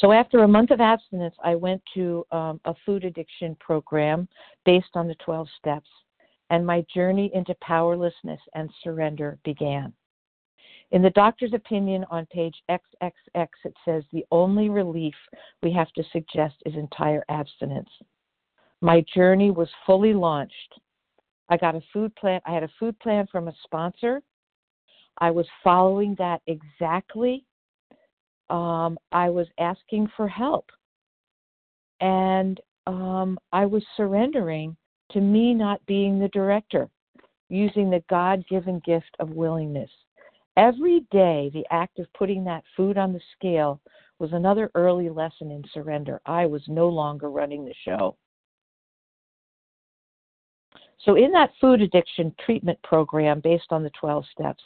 So 0.00 0.12
after 0.12 0.42
a 0.42 0.48
month 0.48 0.70
of 0.70 0.80
abstinence, 0.80 1.34
I 1.42 1.54
went 1.54 1.82
to 1.94 2.26
um, 2.30 2.60
a 2.64 2.74
food 2.84 3.04
addiction 3.04 3.56
program 3.60 4.28
based 4.64 4.90
on 4.94 5.08
the 5.08 5.14
12 5.16 5.48
steps, 5.58 5.88
and 6.50 6.66
my 6.66 6.84
journey 6.94 7.30
into 7.34 7.54
powerlessness 7.60 8.40
and 8.54 8.70
surrender 8.82 9.38
began. 9.44 9.92
In 10.92 11.02
the 11.02 11.10
doctor's 11.10 11.52
opinion 11.52 12.04
on 12.10 12.26
page 12.26 12.54
XXX, 12.70 13.48
it 13.64 13.74
says 13.84 14.04
the 14.12 14.24
only 14.30 14.68
relief 14.68 15.14
we 15.62 15.72
have 15.72 15.92
to 15.92 16.04
suggest 16.12 16.54
is 16.64 16.74
entire 16.74 17.24
abstinence. 17.28 17.90
My 18.80 19.04
journey 19.14 19.50
was 19.50 19.68
fully 19.84 20.14
launched. 20.14 20.80
I 21.48 21.56
got 21.56 21.74
a 21.74 21.82
food 21.92 22.14
plan. 22.16 22.40
I 22.46 22.52
had 22.52 22.62
a 22.62 22.70
food 22.78 22.98
plan 23.00 23.26
from 23.30 23.48
a 23.48 23.54
sponsor. 23.64 24.22
I 25.18 25.30
was 25.30 25.46
following 25.64 26.14
that 26.18 26.42
exactly 26.46 27.44
um, 28.50 28.98
I 29.12 29.30
was 29.30 29.46
asking 29.58 30.08
for 30.16 30.28
help. 30.28 30.70
And 32.00 32.60
um, 32.86 33.38
I 33.52 33.66
was 33.66 33.82
surrendering 33.96 34.76
to 35.12 35.20
me 35.20 35.54
not 35.54 35.84
being 35.86 36.18
the 36.18 36.28
director, 36.28 36.88
using 37.48 37.90
the 37.90 38.04
God 38.10 38.44
given 38.48 38.80
gift 38.84 39.16
of 39.18 39.30
willingness. 39.30 39.90
Every 40.56 41.00
day, 41.10 41.50
the 41.52 41.66
act 41.70 41.98
of 41.98 42.12
putting 42.14 42.44
that 42.44 42.64
food 42.76 42.96
on 42.96 43.12
the 43.12 43.20
scale 43.36 43.80
was 44.18 44.32
another 44.32 44.70
early 44.74 45.10
lesson 45.10 45.50
in 45.50 45.62
surrender. 45.72 46.20
I 46.24 46.46
was 46.46 46.62
no 46.68 46.88
longer 46.88 47.30
running 47.30 47.64
the 47.64 47.74
show. 47.84 48.16
So, 51.04 51.16
in 51.16 51.30
that 51.32 51.52
food 51.60 51.82
addiction 51.82 52.34
treatment 52.44 52.82
program 52.82 53.40
based 53.40 53.70
on 53.70 53.82
the 53.82 53.90
12 54.00 54.24
steps 54.32 54.62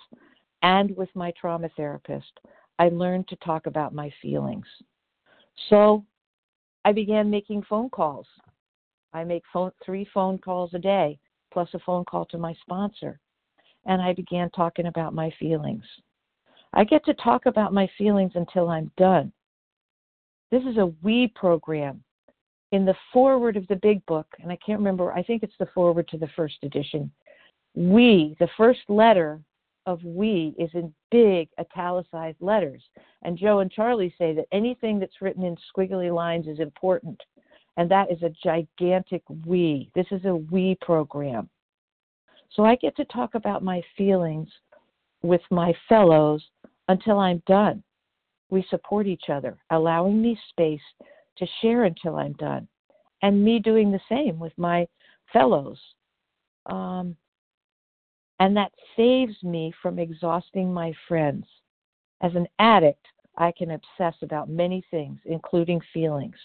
and 0.63 0.97
with 0.97 1.09
my 1.15 1.33
trauma 1.39 1.69
therapist, 1.77 2.39
I 2.79 2.89
learned 2.89 3.29
to 3.29 3.37
talk 3.37 3.67
about 3.67 3.95
my 3.95 4.11
feelings. 4.23 4.67
So 5.69 6.05
I 6.85 6.93
began 6.93 7.31
making 7.31 7.65
phone 7.69 7.91
calls. 7.91 8.27
I 9.13 9.25
make 9.25 9.43
phone, 9.53 9.73
three 9.85 10.07
phone 10.15 10.39
calls 10.39 10.73
a 10.75 10.79
day, 10.79 11.19
plus 11.53 11.69
a 11.75 11.79
phone 11.81 12.05
call 12.05 12.25
to 12.27 12.39
my 12.39 12.55
sponsor. 12.63 13.21
And 13.87 14.01
I 14.01 14.13
began 14.13 14.51
talking 14.51 14.87
about 14.87 15.15
my 15.15 15.33
feelings. 15.39 15.85
I 16.73 16.85
get 16.85 17.05
to 17.07 17.15
talk 17.15 17.47
about 17.47 17.73
my 17.73 17.89
feelings 17.99 18.33
until 18.35 18.69
I'm 18.69 18.91
done. 18.97 19.33
This 20.51 20.63
is 20.65 20.77
a 20.77 20.93
we 21.03 21.33
program. 21.35 22.03
In 22.73 22.85
the 22.85 22.95
foreword 23.13 23.57
of 23.57 23.67
the 23.67 23.77
big 23.77 24.05
book, 24.07 24.27
and 24.41 24.53
I 24.53 24.59
can't 24.65 24.79
remember, 24.79 25.13
I 25.13 25.25
think 25.25 25.43
it's 25.43 25.59
the 25.59 25.69
foreword 25.75 26.07
to 26.09 26.19
the 26.19 26.29
first 26.37 26.57
edition, 26.63 27.11
we, 27.75 28.37
the 28.39 28.49
first 28.57 28.81
letter 28.89 29.41
of 29.87 30.03
we 30.05 30.55
is 30.59 30.71
in 30.75 30.93
big 31.11 31.49
italicized 31.59 32.41
letters. 32.41 32.83
And 33.23 33.37
Joe 33.37 33.61
and 33.61 33.71
Charlie 33.71 34.15
say 34.19 34.33
that 34.35 34.47
anything 34.53 35.01
that's 35.01 35.21
written 35.21 35.45
in 35.45 35.57
squiggly 35.75 36.15
lines 36.15 36.47
is 36.47 36.61
important. 36.61 37.21
And 37.77 37.91
that 37.91 38.11
is 38.11 38.23
a 38.23 38.33
gigantic 38.45 39.23
we. 39.47 39.91
This 39.95 40.07
is 40.11 40.25
a 40.25 40.35
we 40.35 40.77
program. 40.81 41.49
So 42.51 42.65
I 42.65 42.77
get 42.77 42.97
to 42.97 43.05
talk 43.07 43.35
about 43.35 43.63
my 43.63 43.83
feelings 43.97 44.49
with 45.23 45.43
my 45.51 45.73
fellows 45.89 46.45
until 46.89 47.19
I'm 47.19 47.43
done. 47.47 47.83
We 48.51 48.65
support 48.69 49.07
each 49.07 49.29
other, 49.29 49.57
allowing 49.71 50.21
me 50.21 50.39
space 50.51 50.81
to 51.39 51.47
share 51.63 51.85
until 51.85 52.17
I'm 52.17 52.33
done, 52.35 52.67
and 53.23 53.45
me 53.45 53.61
doing 53.61 53.93
the 53.93 54.01
same 54.09 54.39
with 54.39 54.57
my 54.59 54.87
fellows. 55.33 55.79
Um, 56.67 57.17
and 58.41 58.57
that 58.57 58.73
saves 58.97 59.41
me 59.43 59.73
from 59.81 59.99
exhausting 59.99 60.73
my 60.73 60.93
friends. 61.07 61.47
As 62.23 62.35
an 62.35 62.47
addict, 62.59 63.07
I 63.37 63.53
can 63.57 63.71
obsess 63.71 64.15
about 64.23 64.49
many 64.49 64.85
things, 64.91 65.21
including 65.25 65.81
feelings. 65.93 66.37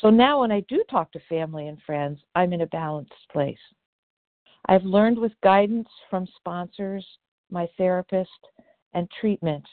So 0.00 0.10
now, 0.10 0.40
when 0.40 0.52
I 0.52 0.60
do 0.68 0.84
talk 0.90 1.10
to 1.12 1.20
family 1.28 1.66
and 1.66 1.78
friends, 1.82 2.20
I'm 2.34 2.52
in 2.52 2.60
a 2.60 2.66
balanced 2.66 3.12
place. 3.32 3.58
I've 4.68 4.84
learned 4.84 5.18
with 5.18 5.32
guidance 5.42 5.88
from 6.10 6.26
sponsors, 6.36 7.06
my 7.50 7.66
therapist, 7.78 8.30
and 8.92 9.08
treatment 9.18 9.64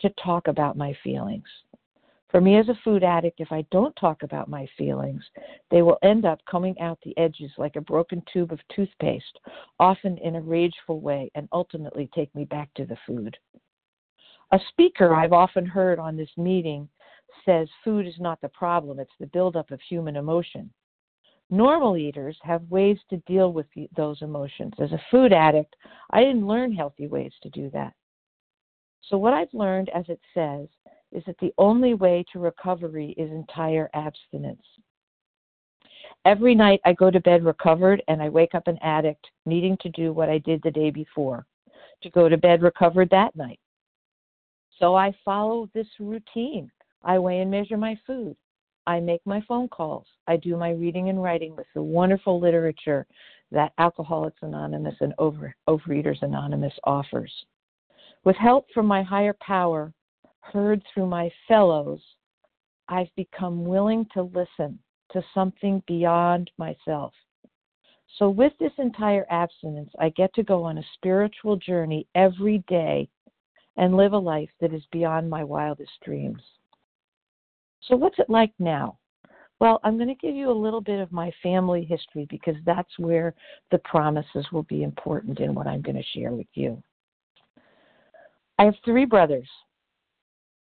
to 0.00 0.10
talk 0.22 0.48
about 0.48 0.76
my 0.76 0.94
feelings. 1.02 1.48
For 2.28 2.40
me 2.40 2.56
as 2.56 2.68
a 2.68 2.78
food 2.82 3.04
addict, 3.04 3.40
if 3.40 3.52
I 3.52 3.64
don't 3.70 3.94
talk 3.94 4.22
about 4.22 4.48
my 4.48 4.66
feelings, 4.76 5.22
they 5.70 5.82
will 5.82 5.98
end 6.02 6.24
up 6.26 6.40
coming 6.50 6.78
out 6.80 6.98
the 7.04 7.16
edges 7.16 7.52
like 7.58 7.76
a 7.76 7.80
broken 7.80 8.22
tube 8.32 8.52
of 8.52 8.58
toothpaste, 8.74 9.38
often 9.78 10.18
in 10.18 10.34
a 10.34 10.40
rageful 10.40 11.00
way, 11.00 11.30
and 11.36 11.48
ultimately 11.52 12.10
take 12.12 12.34
me 12.34 12.44
back 12.44 12.74
to 12.74 12.84
the 12.84 12.98
food. 13.06 13.36
A 14.50 14.60
speaker 14.70 15.14
I've 15.14 15.32
often 15.32 15.64
heard 15.64 15.98
on 15.98 16.16
this 16.16 16.36
meeting 16.36 16.88
says 17.44 17.68
food 17.82 18.06
is 18.06 18.18
not 18.18 18.40
the 18.40 18.48
problem, 18.48 18.98
it's 18.98 19.10
the 19.18 19.26
buildup 19.26 19.70
of 19.70 19.80
human 19.80 20.16
emotion. 20.16 20.70
Normal 21.50 21.96
eaters 21.96 22.38
have 22.42 22.62
ways 22.70 22.98
to 23.10 23.18
deal 23.18 23.52
with 23.52 23.66
those 23.96 24.22
emotions. 24.22 24.72
As 24.80 24.92
a 24.92 25.02
food 25.10 25.32
addict, 25.32 25.76
I 26.10 26.20
didn't 26.20 26.46
learn 26.46 26.72
healthy 26.72 27.06
ways 27.06 27.32
to 27.42 27.50
do 27.50 27.70
that. 27.70 27.92
So, 29.02 29.18
what 29.18 29.34
I've 29.34 29.52
learned, 29.52 29.90
as 29.90 30.04
it 30.08 30.20
says, 30.32 30.66
is 31.12 31.22
that 31.26 31.38
the 31.38 31.52
only 31.58 31.94
way 31.94 32.24
to 32.32 32.38
recovery 32.38 33.14
is 33.18 33.30
entire 33.30 33.90
abstinence. 33.94 34.62
Every 36.24 36.54
night 36.54 36.80
I 36.84 36.94
go 36.94 37.10
to 37.10 37.20
bed 37.20 37.44
recovered 37.44 38.02
and 38.08 38.22
I 38.22 38.30
wake 38.30 38.54
up 38.54 38.66
an 38.66 38.78
addict 38.82 39.26
needing 39.44 39.76
to 39.82 39.90
do 39.90 40.12
what 40.12 40.30
I 40.30 40.38
did 40.38 40.62
the 40.62 40.70
day 40.70 40.90
before, 40.90 41.46
to 42.02 42.10
go 42.10 42.28
to 42.28 42.38
bed 42.38 42.62
recovered 42.62 43.10
that 43.10 43.36
night. 43.36 43.60
So 44.78 44.94
I 44.94 45.14
follow 45.24 45.68
this 45.74 45.86
routine. 46.00 46.70
I 47.02 47.18
weigh 47.18 47.40
and 47.40 47.50
measure 47.50 47.76
my 47.76 47.98
food. 48.06 48.36
I 48.86 49.00
make 49.00 49.20
my 49.24 49.40
phone 49.48 49.68
calls. 49.68 50.06
I 50.26 50.36
do 50.36 50.56
my 50.56 50.70
reading 50.70 51.08
and 51.08 51.22
writing 51.22 51.56
with 51.56 51.66
the 51.74 51.82
wonderful 51.82 52.38
literature 52.38 53.06
that 53.50 53.72
Alcoholics 53.78 54.38
Anonymous 54.42 54.96
and 55.00 55.14
Over, 55.18 55.54
Overeaters 55.68 56.22
Anonymous 56.22 56.74
offers. 56.84 57.32
With 58.24 58.36
help 58.36 58.66
from 58.72 58.86
my 58.86 59.02
higher 59.02 59.36
power, 59.40 59.92
heard 60.40 60.82
through 60.92 61.06
my 61.06 61.30
fellows, 61.48 62.00
I've 62.88 63.14
become 63.16 63.64
willing 63.64 64.06
to 64.12 64.22
listen 64.22 64.78
to 65.12 65.24
something 65.32 65.82
beyond 65.86 66.50
myself. 66.58 67.14
So, 68.18 68.28
with 68.28 68.52
this 68.58 68.72
entire 68.78 69.26
abstinence, 69.30 69.90
I 69.98 70.10
get 70.10 70.32
to 70.34 70.42
go 70.42 70.62
on 70.62 70.78
a 70.78 70.84
spiritual 70.94 71.56
journey 71.56 72.06
every 72.14 72.58
day 72.68 73.08
and 73.76 73.96
live 73.96 74.12
a 74.12 74.18
life 74.18 74.50
that 74.60 74.72
is 74.72 74.84
beyond 74.92 75.28
my 75.28 75.42
wildest 75.42 75.92
dreams. 76.04 76.42
So, 77.88 77.96
what's 77.96 78.18
it 78.18 78.30
like 78.30 78.52
now? 78.58 78.98
Well, 79.60 79.80
I'm 79.84 79.96
going 79.96 80.08
to 80.08 80.14
give 80.14 80.34
you 80.34 80.50
a 80.50 80.52
little 80.52 80.80
bit 80.80 81.00
of 81.00 81.12
my 81.12 81.30
family 81.42 81.84
history 81.84 82.26
because 82.28 82.56
that's 82.66 82.98
where 82.98 83.34
the 83.70 83.78
promises 83.78 84.46
will 84.52 84.64
be 84.64 84.82
important 84.82 85.40
in 85.40 85.54
what 85.54 85.66
I'm 85.66 85.80
going 85.80 85.96
to 85.96 86.18
share 86.18 86.32
with 86.32 86.48
you. 86.54 86.82
I 88.58 88.64
have 88.64 88.74
three 88.84 89.04
brothers. 89.04 89.48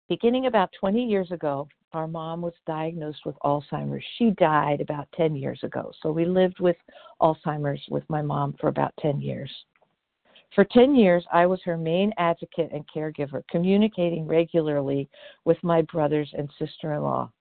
Beginning 0.10 0.48
about 0.48 0.70
20 0.80 1.06
years 1.06 1.32
ago, 1.32 1.68
our 1.94 2.08
mom 2.08 2.42
was 2.42 2.54
diagnosed 2.66 3.26
with 3.26 3.36
Alzheimer's. 3.44 4.04
She 4.18 4.32
died 4.32 4.82
about 4.82 5.08
10 5.16 5.36
years 5.36 5.60
ago. 5.64 5.92
So 6.02 6.12
we 6.12 6.26
lived 6.26 6.60
with 6.60 6.78
Alzheimer's 7.22 7.84
with 7.90 8.04
my 8.10 8.22
mom 8.22 8.56
for 8.60 8.68
about 8.68 8.94
10 9.00 9.22
years. 9.22 9.52
For 10.56 10.66
10 10.66 10.96
years, 10.96 11.26
I 11.32 11.46
was 11.46 11.62
her 11.64 11.78
main 11.78 12.12
advocate 12.18 12.72
and 12.74 12.86
caregiver, 12.94 13.42
communicating 13.50 14.28
regularly 14.28 15.10
with 15.46 15.58
my 15.64 15.82
brothers 15.84 16.30
and 16.38 16.50
sister 16.60 16.94
in 16.94 17.04
law. 17.04 17.32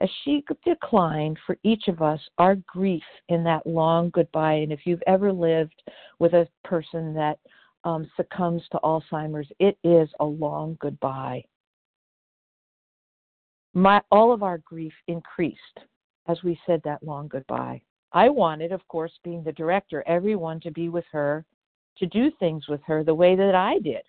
As 0.00 0.10
she 0.22 0.44
declined 0.64 1.38
for 1.46 1.56
each 1.64 1.88
of 1.88 2.02
us, 2.02 2.20
our 2.38 2.56
grief 2.66 3.02
in 3.28 3.42
that 3.44 3.66
long 3.66 4.10
goodbye, 4.10 4.54
and 4.54 4.72
if 4.72 4.80
you've 4.84 5.02
ever 5.06 5.32
lived 5.32 5.82
with 6.18 6.34
a 6.34 6.46
person 6.64 7.14
that 7.14 7.38
um, 7.84 8.08
succumbs 8.16 8.62
to 8.72 8.80
Alzheimer's, 8.84 9.50
it 9.58 9.78
is 9.82 10.08
a 10.20 10.24
long 10.24 10.76
goodbye 10.80 11.42
my 13.76 14.00
all 14.10 14.32
of 14.32 14.42
our 14.42 14.56
grief 14.58 14.94
increased 15.06 15.60
as 16.28 16.42
we 16.42 16.58
said 16.66 16.80
that 16.82 17.02
long 17.02 17.28
goodbye. 17.28 17.80
I 18.12 18.30
wanted, 18.30 18.72
of 18.72 18.86
course, 18.88 19.12
being 19.22 19.44
the 19.44 19.52
director, 19.52 20.02
everyone 20.06 20.60
to 20.60 20.70
be 20.70 20.88
with 20.88 21.04
her, 21.12 21.44
to 21.98 22.06
do 22.06 22.30
things 22.38 22.68
with 22.68 22.80
her 22.86 23.02
the 23.02 23.14
way 23.14 23.36
that 23.36 23.54
I 23.54 23.78
did. 23.78 24.02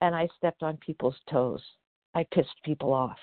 And 0.00 0.14
I 0.14 0.28
stepped 0.36 0.62
on 0.62 0.76
people's 0.78 1.16
toes. 1.30 1.62
I 2.14 2.26
pissed 2.32 2.62
people 2.64 2.92
off. 2.92 3.18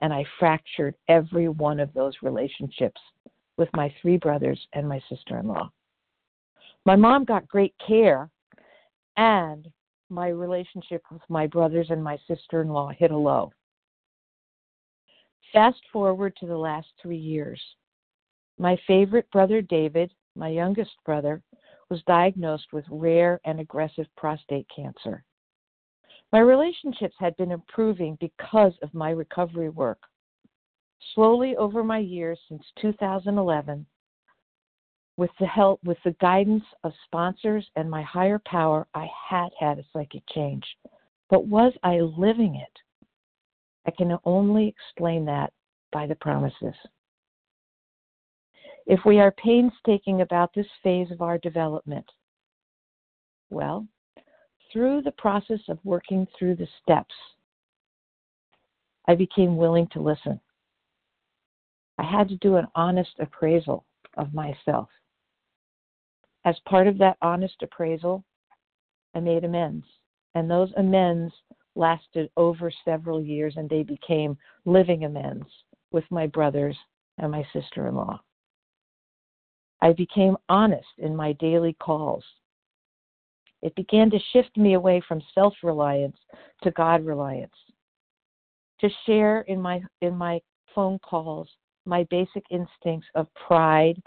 And 0.00 0.12
I 0.12 0.24
fractured 0.38 0.94
every 1.08 1.48
one 1.48 1.78
of 1.80 1.92
those 1.92 2.14
relationships 2.22 3.00
with 3.56 3.68
my 3.74 3.92
three 4.00 4.16
brothers 4.16 4.58
and 4.72 4.88
my 4.88 5.00
sister 5.08 5.38
in 5.38 5.46
law. 5.46 5.70
My 6.86 6.96
mom 6.96 7.24
got 7.24 7.46
great 7.46 7.74
care, 7.86 8.30
and 9.18 9.68
my 10.08 10.28
relationship 10.28 11.02
with 11.12 11.20
my 11.28 11.46
brothers 11.46 11.88
and 11.90 12.02
my 12.02 12.18
sister 12.26 12.62
in 12.62 12.68
law 12.68 12.90
hit 12.98 13.10
a 13.10 13.16
low. 13.16 13.52
Fast 15.52 15.80
forward 15.92 16.34
to 16.36 16.46
the 16.46 16.56
last 16.56 16.88
three 17.00 17.16
years. 17.16 17.60
My 18.58 18.78
favorite 18.86 19.30
brother, 19.30 19.60
David, 19.60 20.12
my 20.36 20.48
youngest 20.48 20.92
brother, 21.04 21.42
was 21.90 22.02
diagnosed 22.06 22.72
with 22.72 22.84
rare 22.88 23.40
and 23.44 23.60
aggressive 23.60 24.06
prostate 24.16 24.66
cancer. 24.74 25.24
My 26.32 26.38
relationships 26.38 27.16
had 27.18 27.36
been 27.36 27.50
improving 27.50 28.16
because 28.20 28.72
of 28.82 28.94
my 28.94 29.10
recovery 29.10 29.68
work. 29.68 29.98
Slowly 31.14 31.56
over 31.56 31.82
my 31.82 31.98
years 31.98 32.38
since 32.48 32.62
2011, 32.80 33.84
with 35.16 35.30
the 35.40 35.46
help, 35.46 35.82
with 35.84 35.98
the 36.04 36.14
guidance 36.20 36.64
of 36.84 36.92
sponsors 37.04 37.68
and 37.76 37.90
my 37.90 38.02
higher 38.02 38.40
power, 38.46 38.86
I 38.94 39.08
had 39.28 39.50
had 39.58 39.78
a 39.78 39.84
psychic 39.92 40.22
change. 40.32 40.64
But 41.28 41.46
was 41.46 41.72
I 41.82 42.00
living 42.00 42.54
it? 42.54 42.78
I 43.86 43.90
can 43.90 44.16
only 44.24 44.68
explain 44.68 45.24
that 45.26 45.52
by 45.92 46.06
the 46.06 46.14
promises. 46.14 46.74
If 48.86 49.00
we 49.04 49.20
are 49.20 49.32
painstaking 49.32 50.22
about 50.22 50.52
this 50.54 50.66
phase 50.82 51.10
of 51.10 51.22
our 51.22 51.38
development, 51.38 52.06
well, 53.50 53.86
through 54.72 55.02
the 55.02 55.12
process 55.12 55.60
of 55.68 55.78
working 55.84 56.26
through 56.38 56.56
the 56.56 56.68
steps, 56.82 57.14
I 59.08 59.14
became 59.14 59.56
willing 59.56 59.88
to 59.88 60.00
listen. 60.00 60.40
I 61.98 62.04
had 62.04 62.28
to 62.28 62.36
do 62.36 62.56
an 62.56 62.68
honest 62.74 63.12
appraisal 63.18 63.84
of 64.16 64.32
myself. 64.32 64.88
As 66.44 66.56
part 66.66 66.86
of 66.86 66.98
that 66.98 67.18
honest 67.20 67.56
appraisal, 67.62 68.24
I 69.14 69.20
made 69.20 69.44
amends. 69.44 69.84
And 70.34 70.50
those 70.50 70.72
amends 70.76 71.34
lasted 71.74 72.30
over 72.36 72.72
several 72.84 73.20
years 73.20 73.54
and 73.56 73.68
they 73.68 73.82
became 73.82 74.38
living 74.64 75.04
amends 75.04 75.46
with 75.92 76.04
my 76.10 76.26
brothers 76.26 76.76
and 77.18 77.30
my 77.30 77.44
sister 77.52 77.88
in 77.88 77.96
law. 77.96 78.20
I 79.82 79.92
became 79.92 80.36
honest 80.48 80.88
in 80.98 81.16
my 81.16 81.32
daily 81.34 81.74
calls. 81.80 82.24
It 83.62 83.74
began 83.74 84.10
to 84.10 84.18
shift 84.32 84.56
me 84.56 84.74
away 84.74 85.02
from 85.06 85.22
self 85.34 85.54
reliance 85.62 86.16
to 86.62 86.70
God 86.72 87.04
reliance. 87.04 87.54
To 88.80 88.88
share 89.06 89.42
in 89.42 89.60
my, 89.60 89.82
in 90.00 90.16
my 90.16 90.40
phone 90.74 90.98
calls 91.00 91.48
my 91.84 92.04
basic 92.10 92.44
instincts 92.50 93.08
of 93.14 93.26
pride, 93.34 94.00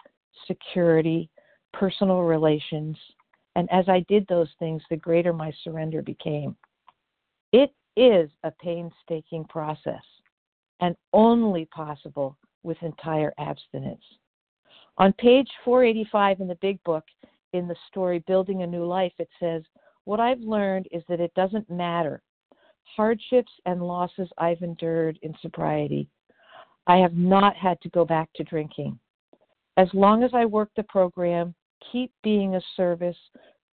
security, 0.47 1.29
personal 1.73 2.21
relations, 2.21 2.97
and 3.55 3.71
as 3.71 3.87
I 3.87 3.99
did 4.07 4.25
those 4.27 4.49
things, 4.57 4.81
the 4.89 4.97
greater 4.97 5.33
my 5.33 5.51
surrender 5.63 6.01
became. 6.01 6.55
It 7.51 7.71
is 7.95 8.31
a 8.43 8.51
painstaking 8.51 9.45
process 9.45 10.03
and 10.79 10.95
only 11.13 11.65
possible 11.65 12.37
with 12.63 12.81
entire 12.81 13.33
abstinence. 13.37 14.03
On 14.97 15.11
page 15.13 15.49
485 15.65 16.41
in 16.41 16.47
the 16.47 16.55
big 16.55 16.83
book, 16.83 17.03
in 17.53 17.67
the 17.67 17.75
story 17.87 18.23
Building 18.27 18.61
a 18.61 18.67
New 18.67 18.85
Life, 18.85 19.13
it 19.17 19.29
says, 19.39 19.63
What 20.05 20.19
I've 20.19 20.39
learned 20.39 20.87
is 20.91 21.03
that 21.09 21.19
it 21.19 21.33
doesn't 21.35 21.69
matter. 21.69 22.21
Hardships 22.95 23.51
and 23.65 23.81
losses 23.81 24.29
I've 24.37 24.61
endured 24.61 25.17
in 25.21 25.33
sobriety, 25.41 26.09
I 26.85 26.97
have 26.97 27.15
not 27.15 27.55
had 27.55 27.79
to 27.81 27.89
go 27.89 28.05
back 28.05 28.29
to 28.35 28.43
drinking. 28.43 28.99
As 29.77 29.87
long 29.93 30.23
as 30.23 30.31
I 30.33 30.45
work 30.45 30.69
the 30.75 30.83
program, 30.83 31.55
keep 31.91 32.11
being 32.23 32.55
a 32.55 32.61
service, 32.75 33.17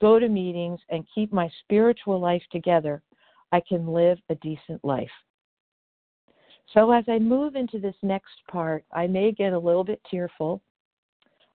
go 0.00 0.18
to 0.18 0.28
meetings, 0.28 0.80
and 0.88 1.06
keep 1.14 1.33
my 1.33 1.50
spiritual 1.64 2.18
life 2.18 2.42
together, 2.50 3.02
I 3.52 3.61
can 3.68 3.87
live 3.87 4.18
a 4.28 4.37
decent 4.37 4.83
life. 4.85 5.11
So 6.72 6.92
as 6.92 7.04
I 7.09 7.18
move 7.18 7.56
into 7.56 7.78
this 7.78 7.96
next 8.02 8.46
part, 8.50 8.85
I 8.92 9.06
may 9.06 9.33
get 9.33 9.52
a 9.52 9.59
little 9.59 9.85
bit 9.85 10.00
tearful. 10.09 10.62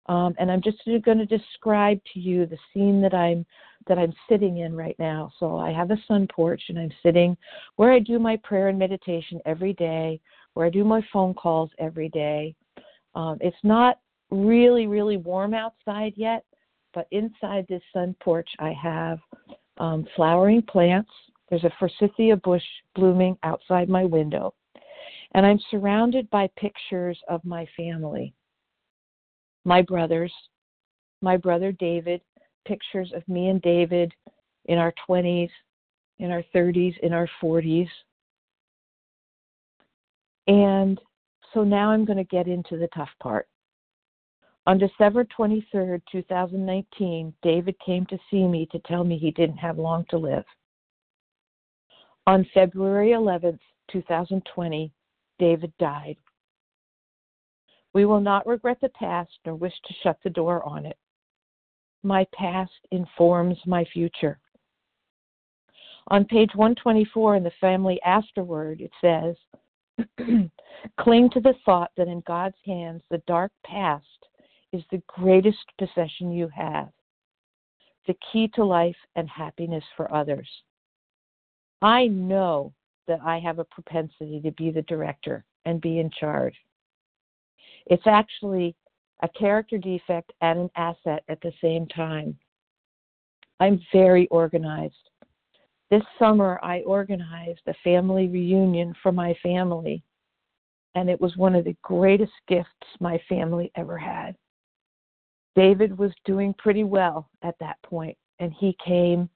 Um, 0.07 0.35
and 0.39 0.51
I'm 0.51 0.61
just 0.61 0.79
going 1.05 1.19
to 1.19 1.27
describe 1.27 2.01
to 2.13 2.21
you 2.21 2.47
the 2.47 2.59
scene 2.73 3.01
that 3.03 3.15
I'm 3.15 3.47
that 3.87 3.99
I'm 3.99 4.15
sitting 4.29 4.59
in 4.59 4.75
right 4.75 4.97
now. 4.99 5.31
So 5.39 5.59
I 5.59 5.71
have 5.71 5.91
a 5.91 5.97
sun 6.09 6.27
porch, 6.35 6.63
and 6.69 6.79
I'm 6.79 6.93
sitting 7.03 7.37
where 7.77 7.93
I 7.93 7.99
do 7.99 8.19
my 8.19 8.37
prayer 8.39 8.69
and 8.69 8.79
meditation 8.79 9.41
every 9.45 9.75
day, 9.75 10.21
where 10.55 10.67
I 10.67 10.71
do 10.71 10.85
my 10.85 11.03
phone 11.13 11.35
calls 11.35 11.71
every 11.79 12.09
day. 12.09 12.55
Um, 13.15 13.39
it's 13.41 13.57
not 13.63 14.01
really 14.31 14.87
really 14.87 15.17
warm 15.17 15.55
outside 15.55 16.15
yet, 16.17 16.45
but 16.93 17.07
inside 17.11 17.67
this 17.69 17.83
sun 17.93 18.15
porch, 18.21 18.49
I 18.59 18.73
have 18.73 19.19
um, 19.79 20.07
flowering 20.17 20.63
plants. 20.63 21.11
There's 21.51 21.65
a 21.65 21.73
forsythia 21.79 22.37
bush 22.37 22.63
blooming 22.95 23.37
outside 23.43 23.89
my 23.89 24.05
window. 24.05 24.55
And 25.35 25.45
I'm 25.45 25.59
surrounded 25.71 26.31
by 26.31 26.49
pictures 26.57 27.19
of 27.29 27.45
my 27.45 27.67
family, 27.77 28.33
my 29.65 29.83
brothers, 29.83 30.33
my 31.23 31.37
brother 31.37 31.73
David, 31.73 32.21
pictures 32.67 33.13
of 33.15 33.27
me 33.29 33.49
and 33.49 33.61
David 33.63 34.13
in 34.67 34.79
our 34.79 34.93
20s, 35.09 35.51
in 36.19 36.31
our 36.31 36.43
30s, 36.55 36.99
in 37.01 37.13
our 37.13 37.29
40s. 37.43 37.89
And 40.47 41.01
so 41.53 41.65
now 41.65 41.91
I'm 41.91 42.05
going 42.05 42.19
to 42.19 42.25
get 42.25 42.47
into 42.47 42.77
the 42.77 42.89
tough 42.95 43.11
part. 43.23 43.49
On 44.67 44.79
December 44.79 45.25
23, 45.25 46.01
2019, 46.11 47.35
David 47.43 47.77
came 47.85 48.07
to 48.07 48.19
see 48.31 48.45
me 48.47 48.67
to 48.73 48.79
tell 48.81 49.05
me 49.05 49.19
he 49.19 49.31
didn't 49.31 49.59
have 49.59 49.79
long 49.79 50.07
to 50.09 50.17
live. 50.17 50.45
On 52.27 52.47
February 52.55 53.13
11, 53.13 53.59
2020, 53.93 54.91
David 55.39 55.73
died. 55.79 56.17
We 57.95 58.05
will 58.05 58.21
not 58.21 58.47
regret 58.47 58.79
the 58.81 58.89
past 58.91 59.31
nor 59.47 59.55
wish 59.55 59.75
to 59.87 59.95
shut 60.03 60.19
the 60.23 60.31
door 60.31 60.65
on 60.65 60.85
it. 60.85 60.99
My 62.03 62.27
past 62.35 62.73
informs 62.91 63.57
my 63.67 63.85
future. 63.93 64.39
On 66.09 66.25
page 66.25 66.51
124 66.55 67.37
in 67.37 67.45
the 67.45 67.53
family 67.61 67.99
afterword, 68.03 68.83
it 68.83 68.91
says, 69.01 69.37
Cling 71.01 71.31
to 71.31 71.41
the 71.41 71.55
thought 71.65 71.93
that 71.97 72.09
in 72.09 72.23
God's 72.27 72.57
hands 72.67 73.03
the 73.11 73.23
dark 73.27 73.53
past 73.65 74.05
is 74.73 74.83
the 74.91 75.03
greatest 75.07 75.65
possession 75.79 76.33
you 76.33 76.49
have, 76.49 76.89
the 78.07 78.17
key 78.33 78.49
to 78.55 78.65
life 78.65 78.97
and 79.17 79.29
happiness 79.31 79.85
for 79.97 80.13
others. 80.13 80.49
I 81.81 82.09
know 82.09 82.75
that 83.07 83.21
I 83.25 83.39
have 83.39 83.59
a 83.59 83.65
propensity 83.65 84.41
to 84.41 84.51
be 84.53 84.71
the 84.71 84.83
director 84.83 85.45
and 85.65 85.81
be 85.81 86.01
in 86.01 86.11
charge. 86.11 86.55
It's 87.87 88.07
actually 88.07 88.75
a 89.23 89.29
character 89.29 89.79
defect 89.79 90.33
and 90.41 90.59
an 90.59 90.71
asset 90.77 91.23
at 91.29 91.41
the 91.41 91.53
same 91.61 91.87
time. 91.87 92.37
I'm 93.61 93.81
very 93.93 94.27
organized. 94.29 94.95
This 95.91 96.03
summer, 96.19 96.59
I 96.63 96.81
organized 96.81 97.63
a 97.67 97.75
family 97.85 98.29
reunion 98.29 98.95
for 99.03 99.13
my 99.13 99.35
family, 99.43 100.03
and 100.95 101.09
it 101.09 101.21
was 101.21 101.37
one 101.37 101.55
of 101.55 101.65
the 101.65 101.77
greatest 101.83 102.33
gifts 102.49 102.69
my 103.01 103.21
family 103.29 103.71
ever 103.77 103.97
had. 103.97 104.37
David 105.55 105.97
was 105.97 106.13
doing 106.25 106.55
pretty 106.59 106.85
well 106.85 107.29
at 107.43 107.55
that 107.61 107.81
point, 107.83 108.17
and 108.41 108.53
he 108.53 108.77
came. 108.85 109.29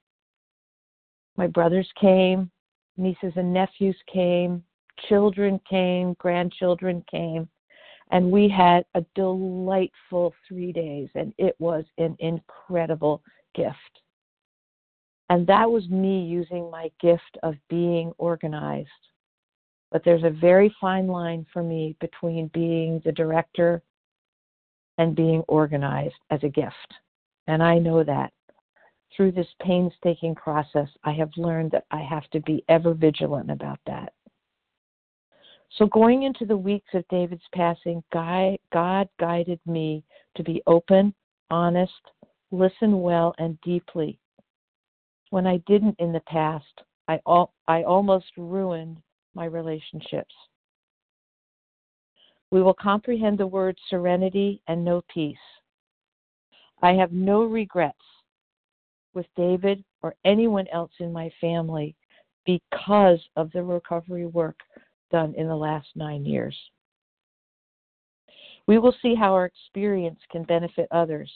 My 1.37 1.47
brothers 1.47 1.89
came, 2.01 2.51
nieces 2.97 3.33
and 3.37 3.53
nephews 3.53 3.97
came, 4.13 4.65
children 5.09 5.61
came, 5.69 6.15
grandchildren 6.15 7.05
came, 7.09 7.49
and 8.11 8.31
we 8.31 8.49
had 8.49 8.85
a 8.95 9.05
delightful 9.15 10.35
three 10.47 10.73
days, 10.73 11.09
and 11.15 11.33
it 11.39 11.55
was 11.59 11.85
an 11.99 12.17
incredible 12.21 13.23
gift. 13.55 13.75
And 15.31 15.47
that 15.47 15.71
was 15.71 15.89
me 15.89 16.25
using 16.25 16.71
my 16.71 16.91
gift 17.01 17.39
of 17.43 17.55
being 17.69 18.13
organized. 18.19 18.89
But 19.91 20.03
there's 20.05 20.25
a 20.25 20.31
very 20.31 20.75
fine 20.81 21.07
line 21.07 21.47
for 21.53 21.63
me 21.63 21.97
between 22.01 22.51
being 22.55 23.01
the 23.05 23.13
director 23.13 23.83
and 24.99 25.15
being 25.15 25.43
organized 25.49 26.17
as 26.31 26.43
a 26.43 26.49
gift. 26.49 26.95
And 27.47 27.63
I 27.63 27.79
know 27.79 28.05
that. 28.05 28.33
Through 29.17 29.33
this 29.33 29.49
painstaking 29.63 30.35
process, 30.35 30.89
I 31.05 31.13
have 31.13 31.31
learned 31.37 31.71
that 31.73 31.87
I 31.91 32.03
have 32.03 32.29
to 32.31 32.41
be 32.41 32.63
ever 32.69 32.93
vigilant 32.95 33.51
about 33.51 33.81
that. 33.87 34.13
So, 35.71 35.87
going 35.87 36.23
into 36.23 36.45
the 36.45 36.57
weeks 36.57 36.89
of 36.95 37.07
David's 37.09 37.43
passing, 37.55 38.03
God 38.13 39.09
guided 39.21 39.61
me 39.67 40.03
to 40.37 40.43
be 40.43 40.63
open, 40.67 41.15
honest, 41.51 41.93
listen 42.51 43.01
well 43.01 43.35
and 43.39 43.61
deeply. 43.61 44.19
When 45.31 45.47
I 45.47 45.59
didn't 45.67 45.97
in 45.99 46.13
the 46.13 46.21
past, 46.21 46.83
I, 47.07 47.21
al- 47.27 47.53
I 47.67 47.83
almost 47.83 48.27
ruined 48.37 48.99
my 49.35 49.45
relationships. 49.45 50.35
We 52.51 52.63
will 52.63 52.75
comprehend 52.75 53.39
the 53.39 53.47
word 53.47 53.79
serenity 53.91 54.63
and 54.69 54.85
know 54.85 55.03
peace. 55.13 55.37
I 56.81 56.93
have 56.93 57.13
no 57.13 57.45
regrets 57.45 57.99
with 59.15 59.27
David 59.37 59.85
or 60.03 60.15
anyone 60.25 60.67
else 60.69 60.93
in 61.01 61.13
my 61.13 61.31
family 61.41 61.95
because 62.47 63.21
of 63.37 63.51
the 63.53 63.63
recovery 63.63 64.27
work 64.27 64.59
done 65.11 65.35
in 65.37 65.49
the 65.49 65.57
last 65.57 65.89
nine 65.95 66.25
years. 66.25 66.57
We 68.67 68.79
will 68.79 68.95
see 69.01 69.15
how 69.15 69.33
our 69.33 69.47
experience 69.47 70.21
can 70.31 70.43
benefit 70.45 70.89
others. 70.91 71.31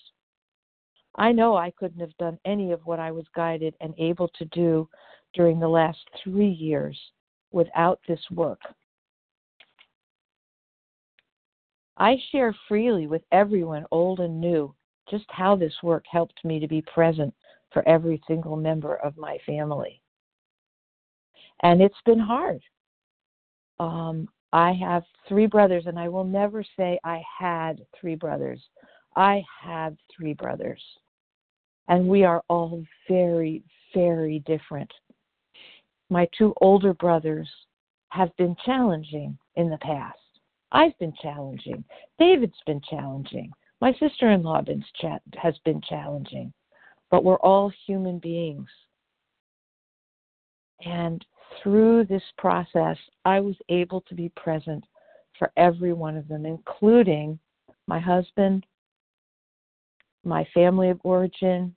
I 1.16 1.32
know 1.32 1.56
I 1.56 1.70
couldn't 1.72 2.00
have 2.00 2.16
done 2.18 2.38
any 2.44 2.72
of 2.72 2.84
what 2.84 3.00
I 3.00 3.10
was 3.10 3.24
guided 3.34 3.74
and 3.80 3.94
able 3.98 4.28
to 4.28 4.44
do 4.46 4.88
during 5.34 5.58
the 5.58 5.68
last 5.68 6.00
three 6.22 6.50
years 6.50 6.98
without 7.50 8.00
this 8.06 8.20
work. 8.30 8.60
I 11.96 12.16
share 12.30 12.54
freely 12.68 13.06
with 13.06 13.22
everyone, 13.32 13.84
old 13.90 14.20
and 14.20 14.40
new, 14.40 14.74
just 15.10 15.26
how 15.28 15.56
this 15.56 15.74
work 15.82 16.04
helped 16.10 16.42
me 16.44 16.58
to 16.58 16.66
be 16.68 16.82
present 16.82 17.34
for 17.72 17.86
every 17.88 18.22
single 18.26 18.56
member 18.56 18.96
of 18.96 19.16
my 19.16 19.38
family. 19.46 20.02
And 21.62 21.80
it's 21.80 21.94
been 22.04 22.18
hard. 22.18 22.60
Um, 23.78 24.28
I 24.52 24.72
have 24.72 25.04
three 25.28 25.46
brothers, 25.46 25.84
and 25.86 25.98
I 25.98 26.08
will 26.08 26.24
never 26.24 26.62
say 26.76 26.98
I 27.04 27.22
had 27.38 27.84
three 27.98 28.14
brothers. 28.14 28.60
I 29.16 29.42
have 29.62 29.96
three 30.14 30.34
brothers. 30.34 30.82
And 31.88 32.08
we 32.08 32.24
are 32.24 32.42
all 32.48 32.84
very, 33.08 33.62
very 33.94 34.40
different. 34.40 34.90
My 36.10 36.28
two 36.36 36.54
older 36.60 36.94
brothers 36.94 37.48
have 38.10 38.34
been 38.36 38.54
challenging 38.64 39.38
in 39.56 39.70
the 39.70 39.78
past. 39.78 40.18
I've 40.70 40.98
been 40.98 41.14
challenging. 41.22 41.84
David's 42.18 42.60
been 42.66 42.80
challenging. 42.88 43.50
My 43.80 43.92
sister 43.94 44.30
in 44.30 44.42
law 44.42 44.62
has 45.36 45.54
been 45.64 45.80
challenging. 45.88 46.52
But 47.10 47.24
we're 47.24 47.36
all 47.36 47.72
human 47.86 48.18
beings. 48.18 48.68
And 50.84 51.24
through 51.62 52.04
this 52.04 52.22
process, 52.38 52.96
I 53.24 53.40
was 53.40 53.56
able 53.68 54.02
to 54.02 54.14
be 54.14 54.28
present 54.30 54.84
for 55.38 55.50
every 55.56 55.92
one 55.92 56.16
of 56.16 56.28
them, 56.28 56.46
including 56.46 57.38
my 57.86 57.98
husband, 57.98 58.64
my 60.24 60.46
family 60.54 60.90
of 60.90 61.00
origin, 61.02 61.74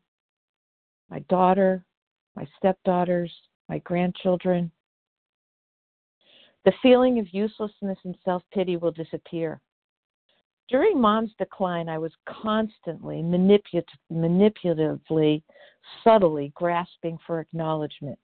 my 1.10 1.20
daughter, 1.30 1.84
my 2.36 2.48
stepdaughters, 2.58 3.32
my 3.70 3.80
grandchildren, 3.80 4.72
the 6.66 6.74
feeling 6.82 7.20
of 7.20 7.32
uselessness 7.32 7.98
and 8.04 8.18
self 8.26 8.44
pity 8.52 8.76
will 8.76 8.92
disappear. 8.92 9.62
During 10.68 11.00
mom's 11.00 11.32
decline, 11.38 11.88
I 11.88 12.00
was 12.00 12.12
constantly 12.28 13.18
manipulatively, 13.18 15.44
subtly 16.04 16.52
grasping 16.56 17.20
for 17.28 17.40
acknowledgement, 17.40 18.18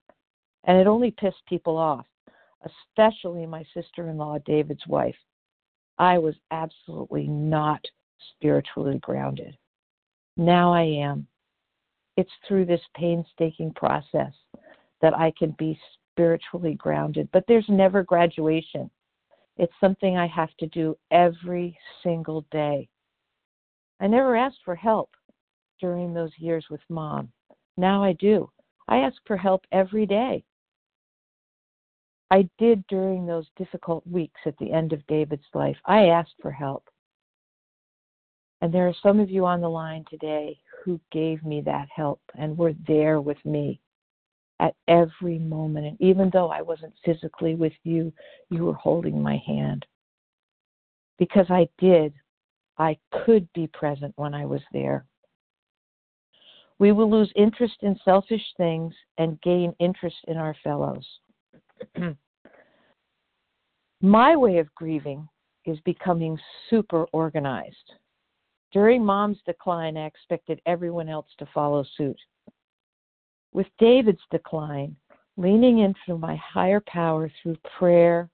and 0.65 0.77
it 0.77 0.87
only 0.87 1.11
pissed 1.11 1.45
people 1.47 1.77
off, 1.77 2.05
especially 2.63 3.45
my 3.45 3.63
sister 3.73 4.09
in 4.09 4.17
law, 4.17 4.37
David's 4.45 4.85
wife. 4.87 5.15
I 5.97 6.17
was 6.17 6.35
absolutely 6.51 7.27
not 7.27 7.83
spiritually 8.35 8.99
grounded. 8.99 9.57
Now 10.37 10.73
I 10.73 10.83
am. 10.83 11.27
It's 12.17 12.31
through 12.47 12.65
this 12.65 12.81
painstaking 12.95 13.73
process 13.73 14.33
that 15.01 15.17
I 15.17 15.31
can 15.37 15.55
be 15.57 15.79
spiritually 16.11 16.75
grounded, 16.75 17.29
but 17.31 17.43
there's 17.47 17.65
never 17.69 18.03
graduation. 18.03 18.89
It's 19.57 19.73
something 19.79 20.17
I 20.17 20.27
have 20.27 20.55
to 20.59 20.67
do 20.67 20.97
every 21.11 21.77
single 22.03 22.45
day. 22.51 22.87
I 23.99 24.07
never 24.07 24.35
asked 24.35 24.59
for 24.65 24.75
help 24.75 25.11
during 25.79 26.13
those 26.13 26.31
years 26.37 26.65
with 26.69 26.81
mom. 26.89 27.31
Now 27.77 28.03
I 28.03 28.13
do. 28.13 28.49
I 28.87 28.97
ask 28.97 29.15
for 29.25 29.37
help 29.37 29.65
every 29.71 30.05
day. 30.05 30.43
I 32.31 32.49
did 32.57 32.87
during 32.87 33.25
those 33.25 33.45
difficult 33.57 34.07
weeks 34.07 34.39
at 34.45 34.57
the 34.57 34.71
end 34.71 34.93
of 34.93 35.05
David's 35.07 35.43
life. 35.53 35.75
I 35.85 36.07
asked 36.07 36.35
for 36.41 36.49
help. 36.49 36.87
And 38.61 38.73
there 38.73 38.87
are 38.87 38.95
some 39.03 39.19
of 39.19 39.29
you 39.29 39.45
on 39.45 39.59
the 39.59 39.69
line 39.69 40.05
today 40.09 40.57
who 40.83 40.99
gave 41.11 41.43
me 41.43 41.61
that 41.61 41.89
help 41.93 42.21
and 42.35 42.57
were 42.57 42.73
there 42.87 43.19
with 43.19 43.43
me 43.43 43.81
at 44.61 44.75
every 44.87 45.39
moment. 45.39 45.87
And 45.87 45.97
even 45.99 46.29
though 46.31 46.49
I 46.49 46.61
wasn't 46.61 46.93
physically 47.03 47.55
with 47.55 47.73
you, 47.83 48.13
you 48.49 48.63
were 48.63 48.75
holding 48.75 49.21
my 49.21 49.41
hand. 49.45 49.85
Because 51.19 51.47
I 51.49 51.67
did, 51.79 52.13
I 52.77 52.97
could 53.25 53.51
be 53.53 53.67
present 53.67 54.13
when 54.15 54.33
I 54.33 54.45
was 54.45 54.61
there. 54.71 55.05
We 56.79 56.93
will 56.93 57.11
lose 57.11 57.31
interest 57.35 57.75
in 57.81 57.99
selfish 58.05 58.45
things 58.55 58.93
and 59.17 59.41
gain 59.41 59.75
interest 59.79 60.17
in 60.29 60.37
our 60.37 60.55
fellows. 60.63 61.05
My 64.01 64.35
way 64.35 64.57
of 64.57 64.73
grieving 64.75 65.27
is 65.65 65.79
becoming 65.81 66.39
super 66.69 67.05
organized. 67.13 67.93
During 68.73 69.05
mom's 69.05 69.39
decline, 69.45 69.97
I 69.97 70.05
expected 70.05 70.61
everyone 70.65 71.09
else 71.09 71.27
to 71.37 71.45
follow 71.53 71.83
suit. 71.97 72.17
With 73.53 73.67
David's 73.79 74.21
decline, 74.31 74.95
leaning 75.37 75.79
into 75.79 76.17
my 76.17 76.35
higher 76.37 76.81
power 76.87 77.29
through 77.41 77.57
prayer, 77.77 78.29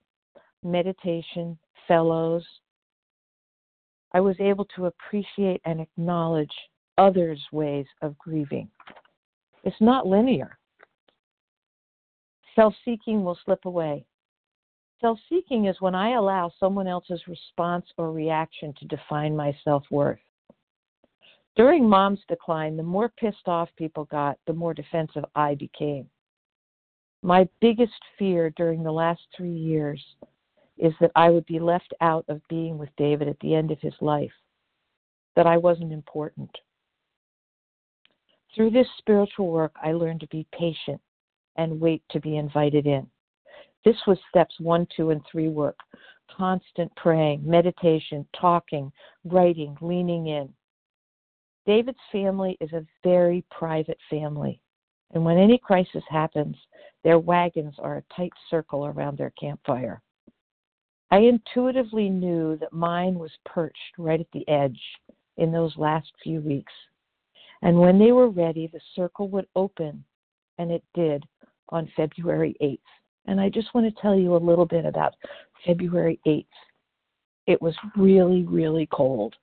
meditation, 0.63 1.57
fellows, 1.88 2.45
I 4.13 4.19
was 4.19 4.36
able 4.39 4.65
to 4.75 4.86
appreciate 4.86 5.62
and 5.65 5.81
acknowledge 5.81 6.53
others' 6.97 7.43
ways 7.51 7.86
of 8.01 8.17
grieving. 8.17 8.69
It's 9.63 9.81
not 9.81 10.07
linear. 10.07 10.57
Self 12.58 12.74
seeking 12.84 13.24
will 13.24 13.38
slip 13.46 13.65
away. 13.65 14.04
Self 15.00 15.20
seeking 15.30 15.65
is 15.65 15.80
when 15.80 15.93
I 15.93 16.13
allow 16.13 16.52
someone 16.60 16.88
else's 16.88 17.22
response 17.28 17.86
or 18.00 18.12
reaction 18.12 18.74
to 18.80 18.86
define 18.86 19.36
my 19.36 19.56
self 19.63 19.84
worth. 19.91 20.17
During 21.56 21.88
mom's 21.88 22.22
decline, 22.28 22.76
the 22.76 22.82
more 22.82 23.10
pissed 23.10 23.48
off 23.48 23.70
people 23.78 24.06
got, 24.06 24.39
the 24.48 24.54
more 24.54 24.74
defensive 24.74 25.24
I 25.36 25.54
became. 25.54 26.10
My 27.22 27.48
biggest 27.62 28.02
fear 28.17 28.50
during 28.50 28.82
the 28.82 28.91
last 28.91 29.22
three 29.36 29.56
years 29.56 30.04
is 30.80 30.93
that 31.00 31.12
I 31.15 31.30
would 31.30 31.46
be 31.46 31.60
left 31.60 31.93
out 32.02 32.26
of 32.28 32.41
being 32.48 32.80
with 32.80 32.89
David 32.98 33.28
at 33.28 33.39
the 33.39 33.54
end 33.54 33.70
of 33.70 33.80
his 33.82 33.96
life, 34.02 34.34
that 35.36 35.46
I 35.46 35.58
wasn't 35.58 35.93
important. 35.93 36.50
Through 38.56 38.72
this 38.72 38.88
spiritual 38.98 39.52
work, 39.52 39.76
I 39.80 39.91
learned 39.91 40.22
to 40.22 40.28
be 40.28 40.48
patient 40.52 41.02
and 41.58 41.80
wait 41.80 42.04
to 42.12 42.20
be 42.20 42.38
invited 42.38 42.88
in. 42.88 43.08
This 43.86 43.98
was 44.06 44.17
steps 44.30 44.56
one, 44.60 44.88
two, 44.96 45.12
and 45.12 45.22
three 45.32 45.50
work 45.50 45.78
constant 46.36 46.93
praying, 46.96 47.41
meditation, 47.43 48.28
talking, 48.39 48.91
writing, 49.26 49.78
leaning 49.82 50.28
in. 50.28 50.54
David's 51.65 51.98
family 52.12 52.58
is 52.62 52.72
a 52.74 52.86
very 53.04 53.43
private 53.52 53.98
family, 54.10 54.62
and 55.13 55.24
when 55.24 55.38
any 55.38 55.58
crisis 55.58 56.04
happens, 56.10 56.56
their 57.04 57.20
wagons 57.20 57.76
are 57.80 57.98
a 57.98 58.13
tight 58.15 58.32
circle 58.50 58.86
around 58.86 59.17
their 59.17 59.34
campfire. 59.39 60.02
I 61.12 61.20
intuitively 61.20 62.10
knew 62.10 62.58
that 62.58 62.74
mine 62.74 63.17
was 63.17 63.32
perched 63.46 63.98
right 63.98 64.20
at 64.20 64.28
the 64.34 64.48
edge 64.50 64.80
in 65.38 65.52
those 65.52 65.76
last 65.78 66.12
few 66.22 66.41
weeks. 66.41 66.74
And 67.62 67.80
when 67.80 67.98
they 67.98 68.12
were 68.12 68.30
ready, 68.30 68.67
the 68.67 68.82
circle 68.96 69.30
would 69.30 69.48
open, 69.56 70.04
and 70.58 70.72
it 70.72 70.84
did 70.93 71.24
on 71.69 71.91
February 71.95 72.56
8th. 72.62 72.80
And 73.25 73.41
I 73.41 73.49
just 73.49 73.73
want 73.73 73.93
to 73.93 74.01
tell 74.01 74.15
you 74.17 74.36
a 74.36 74.38
little 74.38 74.65
bit 74.65 74.86
about 74.86 75.13
February 75.65 76.19
8th. 76.25 76.45
It 77.45 77.62
was 77.62 77.75
really, 77.95 78.43
really 78.43 78.88
cold, 78.91 79.36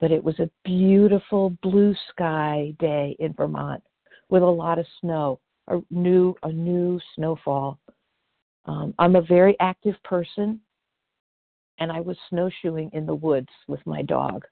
but 0.00 0.10
it 0.10 0.22
was 0.22 0.38
a 0.40 0.50
beautiful 0.64 1.50
blue 1.62 1.94
sky 2.10 2.74
day 2.78 3.16
in 3.18 3.32
Vermont 3.34 3.82
with 4.28 4.42
a 4.42 4.46
lot 4.46 4.78
of 4.78 4.86
snow, 5.00 5.40
a 5.68 5.80
new, 5.90 6.34
a 6.42 6.52
new 6.52 7.00
snowfall. 7.14 7.78
Um, 8.66 8.94
I'm 8.98 9.16
a 9.16 9.22
very 9.22 9.56
active 9.60 9.94
person, 10.04 10.60
and 11.78 11.92
I 11.92 12.00
was 12.00 12.16
snowshoeing 12.30 12.90
in 12.94 13.04
the 13.04 13.14
woods 13.14 13.50
with 13.68 13.84
my 13.86 14.02
dog. 14.02 14.44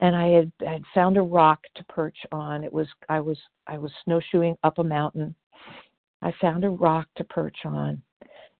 And 0.00 0.14
I 0.14 0.28
had, 0.28 0.52
had 0.60 0.82
found 0.92 1.16
a 1.16 1.22
rock 1.22 1.60
to 1.76 1.84
perch 1.84 2.18
on. 2.30 2.64
It 2.64 2.72
was 2.72 2.86
I 3.08 3.18
was 3.20 3.38
I 3.66 3.78
was 3.78 3.90
snowshoeing 4.04 4.56
up 4.62 4.78
a 4.78 4.84
mountain 4.84 5.34
I 6.22 6.32
found 6.40 6.64
a 6.64 6.70
rock 6.70 7.08
to 7.16 7.24
perch 7.24 7.58
on. 7.64 8.02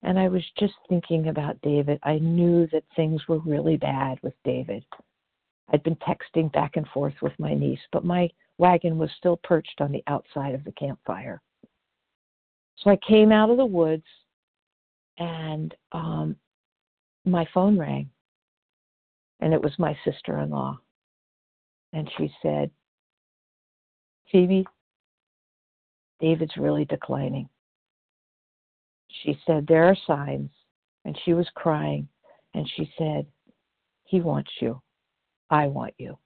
And 0.03 0.19
I 0.19 0.27
was 0.27 0.43
just 0.57 0.75
thinking 0.89 1.27
about 1.27 1.59
David. 1.61 1.99
I 2.03 2.19
knew 2.19 2.67
that 2.71 2.83
things 2.95 3.21
were 3.27 3.39
really 3.39 3.77
bad 3.77 4.19
with 4.21 4.35
David. 4.43 4.85
I'd 5.69 5.83
been 5.83 5.97
texting 5.97 6.51
back 6.53 6.77
and 6.77 6.87
forth 6.89 7.15
with 7.21 7.33
my 7.39 7.53
niece, 7.53 7.79
but 7.91 8.05
my 8.05 8.29
wagon 8.57 8.97
was 8.97 9.09
still 9.17 9.37
perched 9.43 9.81
on 9.81 9.91
the 9.91 10.03
outside 10.07 10.55
of 10.55 10.63
the 10.63 10.71
campfire. 10.73 11.41
So 12.77 12.91
I 12.91 12.97
came 13.07 13.31
out 13.31 13.49
of 13.49 13.57
the 13.57 13.65
woods 13.65 14.05
and 15.17 15.73
um, 15.91 16.35
my 17.25 17.45
phone 17.53 17.77
rang. 17.77 18.09
And 19.39 19.53
it 19.53 19.61
was 19.61 19.73
my 19.77 19.95
sister 20.03 20.39
in 20.39 20.49
law. 20.49 20.79
And 21.93 22.09
she 22.17 22.31
said, 22.41 22.71
Phoebe, 24.31 24.65
David's 26.19 26.57
really 26.57 26.85
declining. 26.85 27.47
She 29.23 29.37
said, 29.45 29.65
There 29.67 29.85
are 29.85 29.97
signs. 30.05 30.49
And 31.05 31.17
she 31.23 31.33
was 31.33 31.47
crying. 31.55 32.07
And 32.53 32.69
she 32.75 32.91
said, 32.97 33.25
He 34.05 34.21
wants 34.21 34.51
you. 34.59 34.81
I 35.49 35.67
want 35.67 35.93
you. 35.97 36.17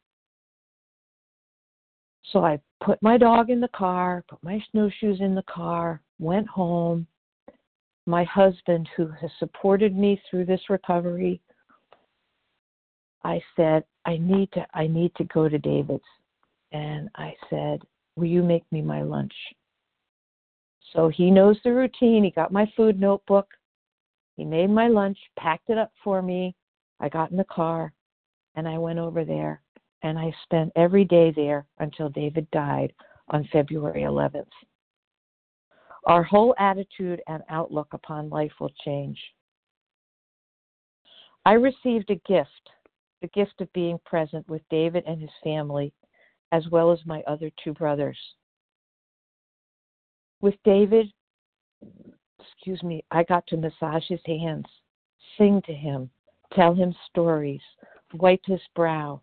So 2.32 2.44
I 2.44 2.60
put 2.84 3.02
my 3.02 3.18
dog 3.18 3.50
in 3.50 3.60
the 3.60 3.68
car, 3.70 4.24
put 4.28 4.42
my 4.44 4.64
snowshoes 4.72 5.20
in 5.20 5.36
the 5.36 5.44
car, 5.44 6.02
went 6.20 6.48
home. 6.48 7.06
My 8.06 8.24
husband, 8.24 8.90
who 8.96 9.08
has 9.22 9.30
supported 9.38 9.96
me 9.96 10.22
through 10.30 10.46
this 10.46 10.62
recovery, 10.70 11.42
I 13.24 13.42
said, 13.56 13.84
I 14.06 14.18
need 14.18 14.52
to 14.54 14.66
I 14.74 14.88
need 14.88 15.14
to 15.16 15.24
go 15.26 15.48
to 15.48 15.58
David's. 15.60 16.04
And 16.72 17.10
I 17.16 17.36
said, 17.50 17.82
Will 18.16 18.26
you 18.26 18.42
make 18.42 18.64
me 18.72 18.82
my 18.82 19.04
lunch? 19.04 19.34
So 20.94 21.10
he 21.10 21.32
knows 21.32 21.58
the 21.64 21.74
routine. 21.74 22.24
He 22.24 22.32
got 22.32 22.52
my 22.52 22.72
food 22.76 23.00
notebook. 23.00 23.48
He 24.36 24.46
made 24.46 24.70
my 24.70 24.88
lunch, 24.88 25.18
packed 25.38 25.70
it 25.70 25.78
up 25.78 25.92
for 26.04 26.22
me. 26.22 26.56
I 27.00 27.10
got 27.10 27.32
in 27.32 27.38
the 27.38 27.44
car 27.46 27.94
and 28.56 28.68
I 28.68 28.78
went 28.78 29.00
over 29.00 29.24
there 29.24 29.62
and 30.04 30.18
I 30.18 30.34
spent 30.44 30.72
every 30.76 31.06
day 31.06 31.32
there 31.32 31.66
until 31.80 32.10
David 32.10 32.50
died 32.52 32.94
on 33.30 33.48
February 33.52 34.02
11th. 34.02 34.46
Our 36.06 36.24
whole 36.24 36.56
attitude 36.58 37.22
and 37.28 37.44
outlook 37.50 37.88
upon 37.92 38.30
life 38.30 38.52
will 38.60 38.74
change. 38.84 39.20
I 41.46 41.54
received 41.54 42.10
a 42.10 42.22
gift, 42.28 42.70
the 43.22 43.28
gift 43.30 43.62
of 43.62 43.72
being 43.74 44.00
present 44.06 44.48
with 44.50 44.62
David 44.70 45.04
and 45.08 45.22
his 45.22 45.30
family, 45.44 45.94
as 46.52 46.68
well 46.70 46.92
as 46.92 47.00
my 47.06 47.22
other 47.28 47.50
two 47.64 47.74
brothers. 47.74 48.18
With 50.42 50.56
David, 50.66 51.12
excuse 52.40 52.82
me, 52.82 53.04
I 53.12 53.24
got 53.24 53.46
to 53.48 53.58
massage 53.58 54.08
his 54.08 54.20
hands, 54.26 54.66
sing 55.38 55.62
to 55.68 55.74
him, 55.74 56.10
tell 56.54 56.74
him 56.74 56.96
stories, 57.10 57.62
wipe 58.14 58.42
his 58.46 58.62
brow. 58.76 59.22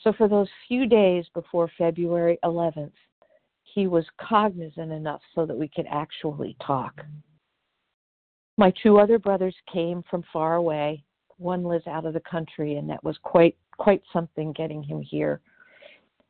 So 0.00 0.12
for 0.12 0.28
those 0.28 0.48
few 0.68 0.86
days 0.86 1.24
before 1.34 1.70
February 1.76 2.38
11th, 2.44 2.92
he 3.62 3.86
was 3.86 4.04
cognizant 4.20 4.92
enough 4.92 5.20
so 5.34 5.46
that 5.46 5.56
we 5.56 5.68
could 5.68 5.86
actually 5.90 6.56
talk. 6.64 7.00
My 8.56 8.72
two 8.82 8.98
other 8.98 9.18
brothers 9.18 9.54
came 9.72 10.02
from 10.10 10.24
far 10.32 10.56
away. 10.56 11.04
One 11.36 11.64
lives 11.64 11.86
out 11.86 12.04
of 12.04 12.14
the 12.14 12.20
country, 12.20 12.76
and 12.76 12.88
that 12.90 13.02
was 13.04 13.16
quite 13.22 13.56
quite 13.76 14.02
something 14.12 14.52
getting 14.52 14.82
him 14.82 15.00
here. 15.00 15.40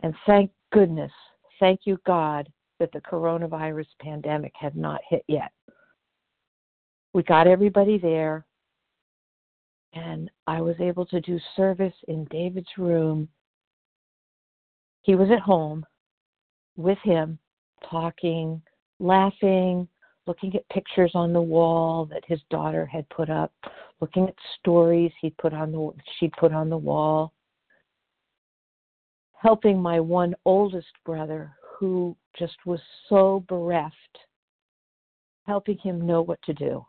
And 0.03 0.15
thank 0.27 0.51
goodness, 0.71 1.13
thank 1.59 1.81
you 1.85 1.99
God, 2.07 2.47
that 2.79 2.93
the 2.93 3.01
coronavirus 3.01 3.87
pandemic 4.01 4.53
had 4.59 4.77
not 4.77 5.01
hit 5.09 5.25
yet. 5.29 5.53
We 7.13 7.23
got 7.23 7.47
everybody 7.47 7.99
there, 7.99 8.47
and 9.95 10.31
I 10.47 10.61
was 10.61 10.77
able 10.81 11.07
to 11.07 11.21
do 11.21 11.39
service 11.57 11.95
in 12.07 12.25
David's 12.27 12.69
room. 12.77 13.29
He 15.03 15.15
was 15.15 15.31
at 15.31 15.41
home 15.41 15.85
with 16.77 16.99
him, 17.03 17.39
talking, 17.91 18.63
laughing, 19.01 19.89
looking 20.27 20.55
at 20.55 20.69
pictures 20.69 21.13
on 21.15 21.33
the 21.33 21.41
wall 21.41 22.05
that 22.07 22.23
his 22.27 22.41
daughter 22.51 22.85
had 22.87 23.09
put 23.09 23.31
up, 23.31 23.53
looking 24.01 24.29
at 24.29 24.35
stories 24.61 25.11
he 25.21 25.31
put 25.31 25.55
on 25.55 25.73
the 25.73 25.91
she 26.19 26.31
put 26.39 26.53
on 26.53 26.69
the 26.69 26.77
wall, 26.77 27.33
helping 29.33 29.81
my 29.81 29.99
one 29.99 30.35
oldest 30.45 30.93
brother 31.05 31.57
who 31.79 32.17
just 32.37 32.57
was 32.67 32.81
so 33.09 33.45
bereft 33.49 33.95
helping 35.47 35.79
him 35.79 36.05
know 36.05 36.23
what 36.23 36.41
to 36.43 36.53
do. 36.53 36.85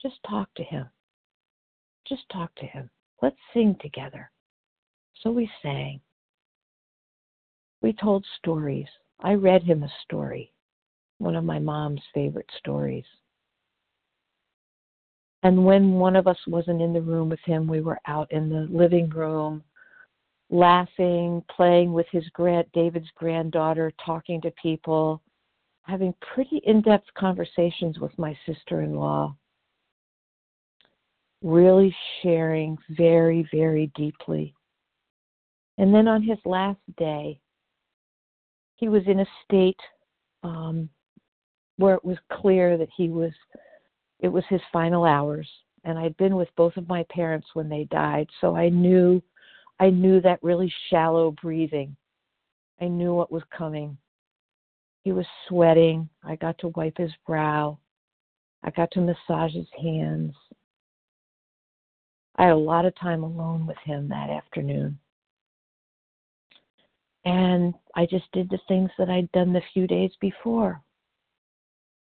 Just 0.00 0.16
talk 0.28 0.48
to 0.54 0.62
him. 0.62 0.88
Just 2.06 2.22
talk 2.32 2.54
to 2.56 2.66
him. 2.66 2.88
Let's 3.22 3.36
sing 3.52 3.76
together. 3.80 4.30
So 5.22 5.30
we 5.30 5.50
sang. 5.62 6.00
We 7.82 7.92
told 7.92 8.24
stories. 8.38 8.86
I 9.20 9.34
read 9.34 9.62
him 9.62 9.82
a 9.82 9.92
story, 10.04 10.52
one 11.18 11.36
of 11.36 11.44
my 11.44 11.58
mom's 11.58 12.02
favorite 12.12 12.50
stories. 12.58 13.04
And 15.42 15.64
when 15.64 15.94
one 15.94 16.16
of 16.16 16.26
us 16.26 16.38
wasn't 16.46 16.80
in 16.80 16.92
the 16.92 17.02
room 17.02 17.28
with 17.28 17.40
him, 17.44 17.66
we 17.66 17.80
were 17.80 17.98
out 18.06 18.30
in 18.32 18.48
the 18.48 18.66
living 18.70 19.08
room 19.10 19.62
laughing, 20.54 21.42
playing 21.50 21.92
with 21.92 22.06
his 22.12 22.24
grand 22.32 22.64
David's 22.72 23.10
granddaughter, 23.16 23.92
talking 24.04 24.40
to 24.40 24.52
people, 24.62 25.20
having 25.82 26.14
pretty 26.34 26.62
in-depth 26.64 27.08
conversations 27.18 27.98
with 27.98 28.16
my 28.18 28.38
sister-in-law. 28.46 29.34
Really 31.42 31.94
sharing 32.22 32.78
very, 32.90 33.46
very 33.52 33.90
deeply. 33.96 34.54
And 35.76 35.92
then 35.92 36.06
on 36.06 36.22
his 36.22 36.38
last 36.44 36.78
day, 36.96 37.40
he 38.76 38.88
was 38.88 39.02
in 39.08 39.20
a 39.20 39.26
state 39.44 39.80
um, 40.44 40.88
where 41.78 41.96
it 41.96 42.04
was 42.04 42.16
clear 42.30 42.78
that 42.78 42.88
he 42.96 43.08
was, 43.08 43.32
it 44.20 44.28
was 44.28 44.44
his 44.48 44.60
final 44.72 45.04
hours. 45.04 45.48
And 45.82 45.98
I'd 45.98 46.16
been 46.16 46.36
with 46.36 46.48
both 46.56 46.76
of 46.76 46.88
my 46.88 47.04
parents 47.10 47.48
when 47.54 47.68
they 47.68 47.84
died, 47.90 48.28
so 48.40 48.54
I 48.54 48.68
knew 48.68 49.20
I 49.80 49.90
knew 49.90 50.20
that 50.20 50.42
really 50.42 50.72
shallow 50.88 51.32
breathing. 51.42 51.96
I 52.80 52.86
knew 52.86 53.14
what 53.14 53.32
was 53.32 53.42
coming. 53.56 53.96
He 55.02 55.12
was 55.12 55.26
sweating. 55.48 56.08
I 56.22 56.36
got 56.36 56.58
to 56.58 56.68
wipe 56.68 56.96
his 56.96 57.12
brow. 57.26 57.78
I 58.62 58.70
got 58.70 58.90
to 58.92 59.00
massage 59.00 59.52
his 59.52 59.68
hands. 59.80 60.34
I 62.36 62.44
had 62.44 62.52
a 62.52 62.56
lot 62.56 62.84
of 62.84 62.94
time 62.96 63.22
alone 63.22 63.66
with 63.66 63.76
him 63.84 64.08
that 64.08 64.30
afternoon. 64.30 64.98
And 67.24 67.74
I 67.94 68.06
just 68.06 68.30
did 68.32 68.50
the 68.50 68.58
things 68.68 68.90
that 68.98 69.08
I'd 69.08 69.30
done 69.32 69.52
the 69.52 69.62
few 69.72 69.86
days 69.86 70.10
before. 70.20 70.82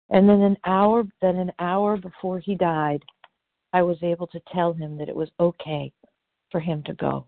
And 0.09 0.27
then 0.27 0.41
an 0.41 0.57
hour 0.65 1.03
then 1.21 1.37
an 1.37 1.51
hour 1.59 1.97
before 1.97 2.39
he 2.39 2.55
died, 2.55 3.03
I 3.73 3.83
was 3.83 3.97
able 4.01 4.27
to 4.27 4.41
tell 4.51 4.73
him 4.73 4.97
that 4.97 5.09
it 5.09 5.15
was 5.15 5.29
okay 5.39 5.91
for 6.51 6.59
him 6.59 6.83
to 6.83 6.93
go. 6.93 7.25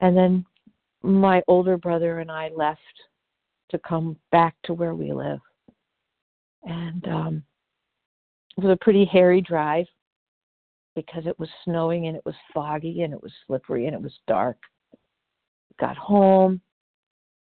And 0.00 0.16
then 0.16 0.44
my 1.02 1.42
older 1.46 1.76
brother 1.76 2.20
and 2.20 2.30
I 2.30 2.50
left 2.54 2.80
to 3.70 3.78
come 3.78 4.16
back 4.32 4.54
to 4.64 4.74
where 4.74 4.94
we 4.94 5.12
live. 5.12 5.40
And 6.64 7.06
um, 7.08 7.42
it 8.56 8.64
was 8.64 8.72
a 8.72 8.84
pretty 8.84 9.04
hairy 9.04 9.40
drive 9.40 9.86
because 10.96 11.26
it 11.26 11.38
was 11.38 11.48
snowing 11.64 12.06
and 12.06 12.16
it 12.16 12.22
was 12.24 12.34
foggy 12.52 13.02
and 13.02 13.12
it 13.12 13.22
was 13.22 13.32
slippery 13.46 13.86
and 13.86 13.94
it 13.94 14.02
was 14.02 14.18
dark. 14.26 14.58
Got 15.78 15.96
home, 15.96 16.60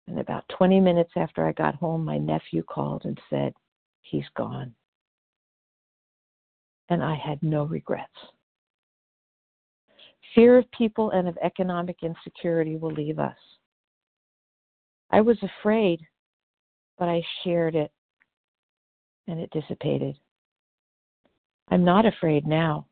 and 0.08 0.18
about 0.18 0.44
20 0.56 0.80
minutes 0.80 1.12
after 1.16 1.46
I 1.46 1.52
got 1.52 1.76
home, 1.76 2.04
my 2.04 2.18
nephew 2.18 2.62
called 2.62 3.04
and 3.04 3.20
said, 3.30 3.54
He's 4.02 4.26
gone. 4.36 4.74
And 6.88 7.02
I 7.02 7.14
had 7.14 7.42
no 7.42 7.64
regrets. 7.64 8.10
Fear 10.34 10.58
of 10.58 10.70
people 10.70 11.10
and 11.10 11.28
of 11.28 11.36
economic 11.42 11.98
insecurity 12.02 12.76
will 12.76 12.92
leave 12.92 13.18
us. 13.18 13.36
I 15.10 15.20
was 15.20 15.36
afraid, 15.42 16.00
but 16.98 17.08
I 17.08 17.22
shared 17.44 17.74
it 17.74 17.90
and 19.28 19.38
it 19.38 19.50
dissipated. 19.50 20.16
I'm 21.68 21.84
not 21.84 22.06
afraid 22.06 22.46
now. 22.46 22.86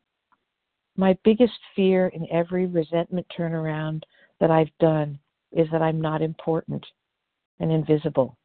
My 0.97 1.17
biggest 1.25 1.59
fear 1.75 2.09
in 2.09 2.27
every 2.31 2.67
resentment 2.67 3.27
turnaround 3.37 4.03
that 4.39 4.51
I've 4.51 4.71
done 4.81 5.19
is 5.53 5.67
that 5.73 5.83
I'm 5.83 6.01
not 6.01 6.23
important 6.23 6.85
and 7.59 7.73
invisible. 7.73 8.37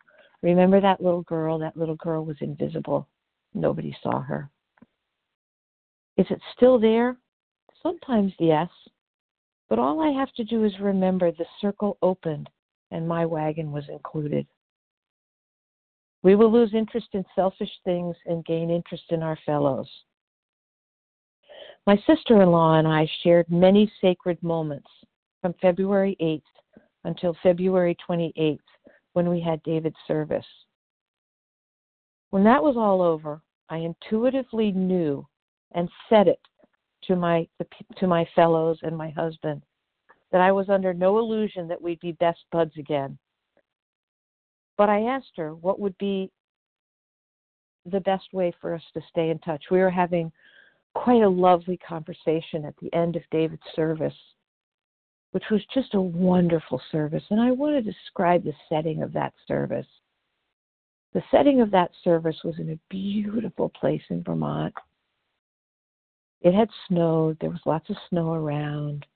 Remember 0.42 0.80
that 0.80 1.02
little 1.02 1.24
girl? 1.24 1.60
That 1.60 1.76
little 1.76 1.96
girl 1.96 2.24
was 2.24 2.38
invisible. 2.42 3.08
Nobody 3.54 3.96
saw 4.02 4.22
her. 4.22 4.50
Is 6.18 6.28
it 6.30 6.40
still 6.56 6.80
there? 6.80 7.18
Sometimes, 7.86 8.34
yes. 8.40 8.70
But 9.70 9.78
all 9.78 10.02
I 10.02 10.10
have 10.10 10.34
to 10.34 10.44
do 10.44 10.64
is 10.64 10.74
remember 10.82 11.32
the 11.32 11.46
circle 11.62 12.00
opened 12.02 12.50
and 12.90 13.08
my 13.08 13.28
wagon 13.28 13.72
was 13.72 13.84
included. 13.90 14.48
We 16.24 16.34
will 16.34 16.52
lose 16.52 16.74
interest 16.74 17.10
in 17.14 17.24
selfish 17.36 17.70
things 17.84 18.16
and 18.26 18.44
gain 18.44 18.72
interest 18.72 19.04
in 19.10 19.22
our 19.22 19.38
fellows. 19.46 19.88
My 21.86 21.96
sister 22.08 22.42
in 22.42 22.50
law 22.50 22.80
and 22.80 22.88
I 22.88 23.08
shared 23.22 23.46
many 23.52 23.92
sacred 24.02 24.42
moments 24.42 24.90
from 25.44 25.54
February 25.62 26.18
8th 26.20 26.42
until 27.04 27.38
February 27.44 27.96
28th 28.10 28.58
when 29.14 29.30
we 29.30 29.40
had 29.40 29.62
David's 29.62 29.96
service. 30.08 30.46
When 32.32 32.44
that 32.46 32.64
was 32.64 32.78
all 32.78 33.04
over, 33.04 33.44
I 33.70 33.78
intuitively 33.78 34.72
knew 34.72 35.28
and 35.76 35.88
said 36.10 36.28
it 36.28 36.40
to 37.08 37.16
my 37.16 37.48
to 37.98 38.08
my 38.08 38.28
fellows 38.36 38.80
and 38.82 38.98
my 38.98 39.10
husband 39.12 39.62
that 40.32 40.42
I 40.42 40.52
was 40.52 40.70
under 40.70 40.94
no 40.94 41.18
illusion 41.20 41.68
that 41.68 41.82
we'd 41.82 42.00
be 42.00 42.12
best 42.14 42.40
buds 42.52 42.74
again. 42.78 43.18
But 44.78 44.90
I 44.90 45.02
asked 45.04 45.32
her 45.38 45.56
what 45.56 45.80
would 45.80 45.98
be 45.98 46.30
the 47.86 48.02
best 48.02 48.34
way 48.34 48.54
for 48.60 48.74
us 48.74 48.82
to 48.94 49.02
stay 49.10 49.30
in 49.30 49.40
touch. 49.40 49.66
We 49.72 49.80
were 49.80 49.90
having 49.90 50.32
quite 50.94 51.22
a 51.22 51.30
lovely 51.30 51.78
conversation 51.78 52.66
at 52.66 52.76
the 52.82 52.92
end 52.94 53.16
of 53.16 53.22
David's 53.32 53.62
service, 53.76 54.14
which 55.32 55.44
was 55.52 55.62
just 55.74 55.94
a 55.94 56.02
wonderful 56.02 56.82
service. 56.92 57.24
And 57.30 57.40
I 57.40 57.52
want 57.52 57.76
to 57.76 57.92
describe 57.92 58.44
the 58.44 58.54
setting 58.70 59.04
of 59.04 59.14
that 59.14 59.34
service. 59.48 59.88
The 61.14 61.24
setting 61.32 61.62
of 61.62 61.72
that 61.72 61.92
service 62.04 62.38
was 62.44 62.56
in 62.60 62.72
a 62.72 62.80
beautiful 62.90 63.70
place 63.70 64.02
in 64.10 64.24
Vermont. 64.24 64.74
It 66.46 66.54
had 66.54 66.70
snowed, 66.88 67.40
there 67.42 67.50
was 67.50 67.60
lots 67.66 67.90
of 67.90 67.96
snow 68.08 68.34
around. 68.34 69.08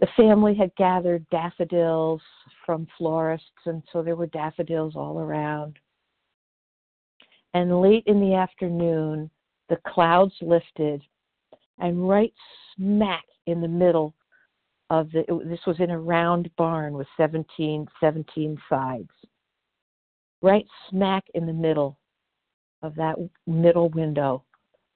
The 0.00 0.08
family 0.16 0.54
had 0.54 0.74
gathered 0.76 1.28
daffodils 1.28 2.22
from 2.64 2.88
florists, 2.96 3.66
and 3.66 3.82
so 3.92 4.02
there 4.02 4.16
were 4.16 4.26
daffodils 4.28 4.96
all 4.96 5.18
around. 5.18 5.78
And 7.52 7.82
late 7.82 8.04
in 8.06 8.20
the 8.20 8.34
afternoon, 8.34 9.30
the 9.68 9.76
clouds 9.86 10.34
lifted, 10.40 11.02
and 11.78 12.08
right 12.08 12.32
smack 12.74 13.24
in 13.44 13.60
the 13.60 13.68
middle 13.68 14.14
of 14.88 15.12
the 15.12 15.24
this 15.44 15.66
was 15.66 15.78
in 15.78 15.90
a 15.90 15.98
round 15.98 16.50
barn 16.56 16.94
with 16.94 17.06
17 17.16 17.86
17 18.00 18.58
sides 18.68 19.08
right 20.42 20.66
smack 20.90 21.24
in 21.32 21.46
the 21.46 21.52
middle 21.52 21.98
of 22.82 22.94
that 22.94 23.16
middle 23.46 23.88
window 23.90 24.43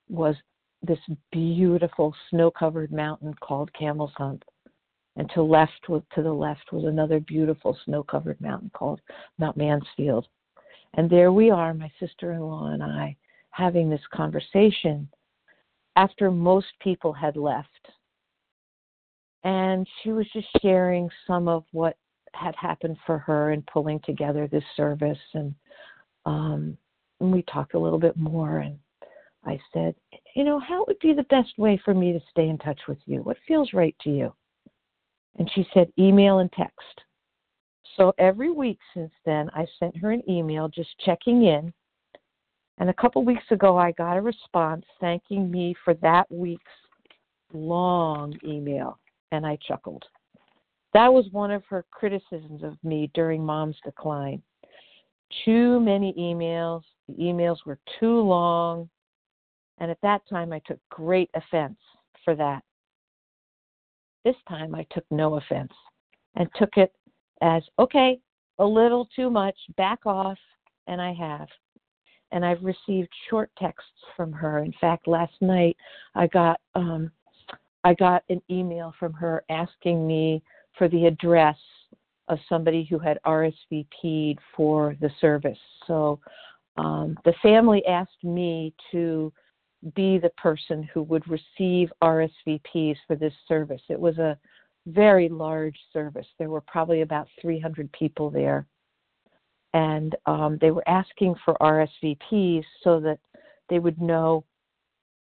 was 0.08 0.36
this 0.82 0.98
beautiful 1.32 2.14
snow-covered 2.30 2.92
mountain 2.92 3.34
called 3.40 3.72
Camel's 3.72 4.12
Hump, 4.16 4.44
and 5.16 5.28
to 5.34 5.42
left 5.42 5.72
to 5.86 6.22
the 6.22 6.32
left 6.32 6.72
was 6.72 6.84
another 6.84 7.20
beautiful 7.20 7.76
snow-covered 7.84 8.40
mountain 8.40 8.70
called 8.74 9.00
Mount 9.38 9.56
Mansfield. 9.56 10.26
And 10.94 11.10
there 11.10 11.32
we 11.32 11.50
are, 11.50 11.74
my 11.74 11.90
sister-in-law 12.00 12.68
and 12.68 12.82
I, 12.82 13.16
having 13.50 13.90
this 13.90 14.00
conversation 14.12 15.08
after 15.96 16.30
most 16.30 16.68
people 16.80 17.12
had 17.12 17.36
left. 17.36 17.68
And 19.44 19.86
she 20.02 20.12
was 20.12 20.26
just 20.32 20.46
sharing 20.62 21.10
some 21.26 21.48
of 21.48 21.64
what 21.72 21.96
had 22.34 22.54
happened 22.56 22.96
for 23.06 23.18
her 23.18 23.52
in 23.52 23.62
pulling 23.72 24.00
together 24.04 24.46
this 24.46 24.64
service 24.76 25.18
and 25.34 25.54
um 26.26 26.76
and 27.20 27.32
we 27.32 27.42
talked 27.42 27.74
a 27.74 27.78
little 27.78 27.98
bit 27.98 28.16
more 28.16 28.58
and 28.58 28.78
I 29.44 29.58
said, 29.72 29.94
You 30.34 30.44
know, 30.44 30.58
how 30.58 30.84
would 30.86 30.98
be 31.00 31.12
the 31.12 31.22
best 31.24 31.56
way 31.58 31.80
for 31.84 31.94
me 31.94 32.12
to 32.12 32.20
stay 32.30 32.48
in 32.48 32.58
touch 32.58 32.80
with 32.88 32.98
you? 33.06 33.22
What 33.22 33.36
feels 33.46 33.72
right 33.72 33.96
to 34.02 34.10
you? 34.10 34.34
And 35.38 35.50
she 35.54 35.66
said, 35.72 35.92
Email 35.98 36.38
and 36.40 36.52
text. 36.52 37.02
So 37.96 38.12
every 38.18 38.50
week 38.50 38.78
since 38.94 39.12
then, 39.24 39.50
I 39.54 39.66
sent 39.78 39.96
her 39.98 40.10
an 40.10 40.22
email 40.28 40.68
just 40.68 40.90
checking 41.04 41.44
in. 41.44 41.72
And 42.78 42.90
a 42.90 42.94
couple 42.94 43.24
weeks 43.24 43.44
ago, 43.50 43.76
I 43.76 43.92
got 43.92 44.16
a 44.16 44.22
response 44.22 44.84
thanking 45.00 45.50
me 45.50 45.74
for 45.84 45.94
that 45.94 46.30
week's 46.30 46.62
long 47.52 48.34
email, 48.44 48.98
and 49.32 49.44
I 49.44 49.58
chuckled. 49.66 50.04
That 50.94 51.12
was 51.12 51.26
one 51.32 51.50
of 51.50 51.64
her 51.66 51.84
criticisms 51.90 52.62
of 52.62 52.76
me 52.84 53.10
during 53.14 53.44
mom's 53.44 53.76
decline. 53.84 54.42
Too 55.44 55.80
many 55.80 56.14
emails. 56.14 56.82
The 57.08 57.14
emails 57.14 57.58
were 57.66 57.78
too 57.98 58.20
long. 58.20 58.88
And 59.78 59.90
at 59.90 60.00
that 60.02 60.22
time, 60.28 60.52
I 60.52 60.60
took 60.66 60.78
great 60.90 61.30
offense 61.34 61.78
for 62.24 62.34
that. 62.34 62.62
This 64.24 64.36
time, 64.48 64.74
I 64.74 64.84
took 64.90 65.04
no 65.10 65.36
offense 65.36 65.72
and 66.34 66.48
took 66.56 66.76
it 66.76 66.92
as 67.40 67.62
okay, 67.78 68.20
a 68.58 68.64
little 68.64 69.08
too 69.14 69.30
much, 69.30 69.56
back 69.76 70.04
off, 70.04 70.38
and 70.88 71.00
I 71.00 71.12
have. 71.14 71.48
and 72.32 72.44
I've 72.44 72.62
received 72.62 73.08
short 73.30 73.50
texts 73.58 73.90
from 74.16 74.32
her. 74.32 74.58
In 74.58 74.74
fact, 74.80 75.08
last 75.08 75.32
night 75.40 75.76
I 76.14 76.26
got 76.26 76.60
um, 76.74 77.10
I 77.84 77.94
got 77.94 78.22
an 78.28 78.42
email 78.50 78.92
from 78.98 79.12
her 79.14 79.44
asking 79.48 80.06
me 80.06 80.42
for 80.76 80.88
the 80.88 81.06
address 81.06 81.56
of 82.28 82.38
somebody 82.48 82.84
who 82.84 82.98
had 82.98 83.18
RSVP'd 83.24 84.38
for 84.54 84.96
the 85.00 85.10
service. 85.20 85.58
So 85.86 86.20
um, 86.76 87.16
the 87.24 87.32
family 87.42 87.84
asked 87.86 88.22
me 88.22 88.74
to 88.92 89.32
be 89.94 90.18
the 90.18 90.30
person 90.30 90.82
who 90.92 91.02
would 91.04 91.24
receive 91.28 91.92
RSVPs 92.02 92.96
for 93.06 93.16
this 93.16 93.34
service. 93.46 93.82
It 93.88 93.98
was 93.98 94.18
a 94.18 94.36
very 94.86 95.28
large 95.28 95.78
service. 95.92 96.26
There 96.38 96.50
were 96.50 96.62
probably 96.62 97.02
about 97.02 97.28
300 97.40 97.90
people 97.92 98.30
there. 98.30 98.66
And 99.74 100.16
um, 100.26 100.58
they 100.60 100.70
were 100.70 100.88
asking 100.88 101.34
for 101.44 101.54
RSVPs 101.60 102.64
so 102.82 103.00
that 103.00 103.18
they 103.68 103.78
would 103.78 104.00
know 104.00 104.44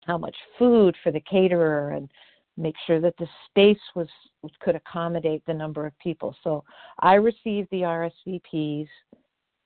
how 0.06 0.18
much 0.18 0.36
food 0.58 0.96
for 1.02 1.12
the 1.12 1.20
caterer 1.20 1.90
and 1.90 2.10
make 2.56 2.74
sure 2.86 3.00
that 3.00 3.16
the 3.18 3.28
space 3.48 3.80
was 3.94 4.08
could 4.60 4.74
accommodate 4.74 5.42
the 5.46 5.54
number 5.54 5.86
of 5.86 5.98
people. 5.98 6.34
So 6.42 6.64
I 6.98 7.14
received 7.14 7.68
the 7.70 7.82
RSVPs 7.82 8.88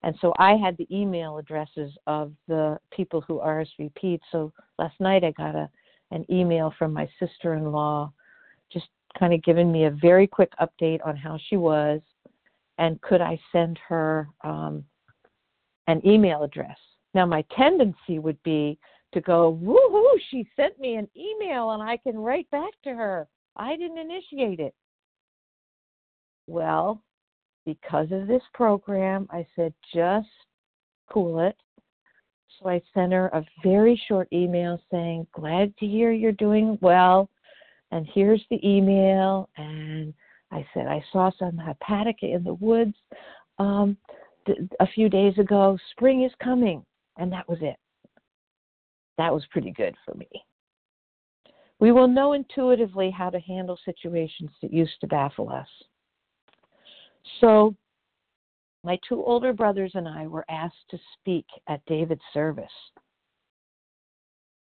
and 0.03 0.15
so 0.21 0.33
I 0.39 0.55
had 0.57 0.77
the 0.77 0.87
email 0.91 1.39
addresses 1.39 1.93
of 2.07 2.33
the 2.49 2.79
people 2.91 3.21
who 3.23 3.39
RSVP'd. 3.39 4.23
So 4.31 4.53
last 4.79 4.99
night 5.01 5.25
I 5.25 5.33
got 5.33 5.55
a 5.55 5.69
an 6.13 6.25
email 6.31 6.73
from 6.79 6.93
my 6.93 7.09
sister-in-law 7.19 8.13
just 8.73 8.87
kind 9.19 9.33
of 9.35 9.43
giving 9.43 9.73
me 9.73 9.85
a 9.87 9.91
very 9.91 10.27
quick 10.27 10.53
update 10.61 11.05
on 11.05 11.17
how 11.17 11.39
she 11.49 11.57
was 11.57 12.01
and 12.79 13.01
could 13.01 13.21
I 13.21 13.39
send 13.53 13.79
her 13.89 14.29
um, 14.45 14.85
an 15.87 16.01
email 16.07 16.43
address. 16.43 16.77
Now 17.15 17.27
my 17.27 17.45
tendency 17.57 18.19
would 18.19 18.41
be 18.43 18.79
to 19.15 19.21
go, 19.21 19.59
woohoo, 19.63 20.21
she 20.31 20.47
sent 20.57 20.79
me 20.79 20.97
an 20.97 21.09
email 21.17 21.71
and 21.71 21.83
I 21.83 21.97
can 21.97 22.19
write 22.19 22.51
back 22.51 22.73
to 22.85 22.91
her. 22.91 23.27
I 23.57 23.77
didn't 23.77 23.99
initiate 23.99 24.61
it. 24.61 24.75
Well, 26.47 27.03
because 27.67 28.07
of 28.13 28.29
this 28.29 28.43
program, 28.55 29.27
I 29.31 29.47
said, 29.57 29.75
just 29.93 30.29
cool 31.11 31.41
it. 31.41 31.57
So 32.59 32.71
I 32.71 32.81
sent 32.95 33.13
her 33.13 33.27
a 33.29 33.45
very 33.63 34.01
short 34.09 34.29
email 34.33 34.81
saying, 34.91 35.27
Glad 35.33 35.77
to 35.79 35.87
hear 35.87 36.13
you're 36.13 36.33
doing 36.33 36.79
well. 36.81 37.29
And 37.91 38.09
here's 38.15 38.43
the 38.51 38.67
email. 38.67 39.51
And 39.59 40.15
I 40.51 40.67
said, 40.73 40.87
I 40.87 41.05
saw 41.13 41.31
some 41.39 41.61
hepatica 41.61 42.35
in 42.35 42.45
the 42.45 42.55
woods 42.55 42.95
um, 43.59 43.97
a 44.81 44.87
few 44.95 45.09
days 45.09 45.37
ago. 45.39 45.77
Spring 45.91 46.23
is 46.23 46.33
coming. 46.43 46.85
And 47.19 47.31
that 47.33 47.49
was 47.49 47.59
it. 47.61 47.77
That 49.19 49.33
was 49.33 49.45
pretty 49.51 49.73
good 49.73 49.95
for 50.05 50.15
me. 50.15 50.29
We 51.79 51.93
will 51.93 52.09
know 52.09 52.33
intuitively 52.33 53.11
how 53.11 53.29
to 53.31 53.41
handle 53.41 53.79
situations 53.85 54.51
that 54.63 54.73
used 54.73 54.99
to 55.01 55.07
baffle 55.07 55.51
us. 55.51 55.69
So, 57.41 57.75
my 58.85 58.99
two 59.09 59.23
older 59.25 59.53
brothers 59.53 59.93
and 59.95 60.07
I 60.09 60.27
were 60.27 60.45
asked 60.49 60.85
to 60.91 60.99
speak 61.15 61.47
at 61.69 61.85
David's 61.87 62.21
service. 62.33 62.67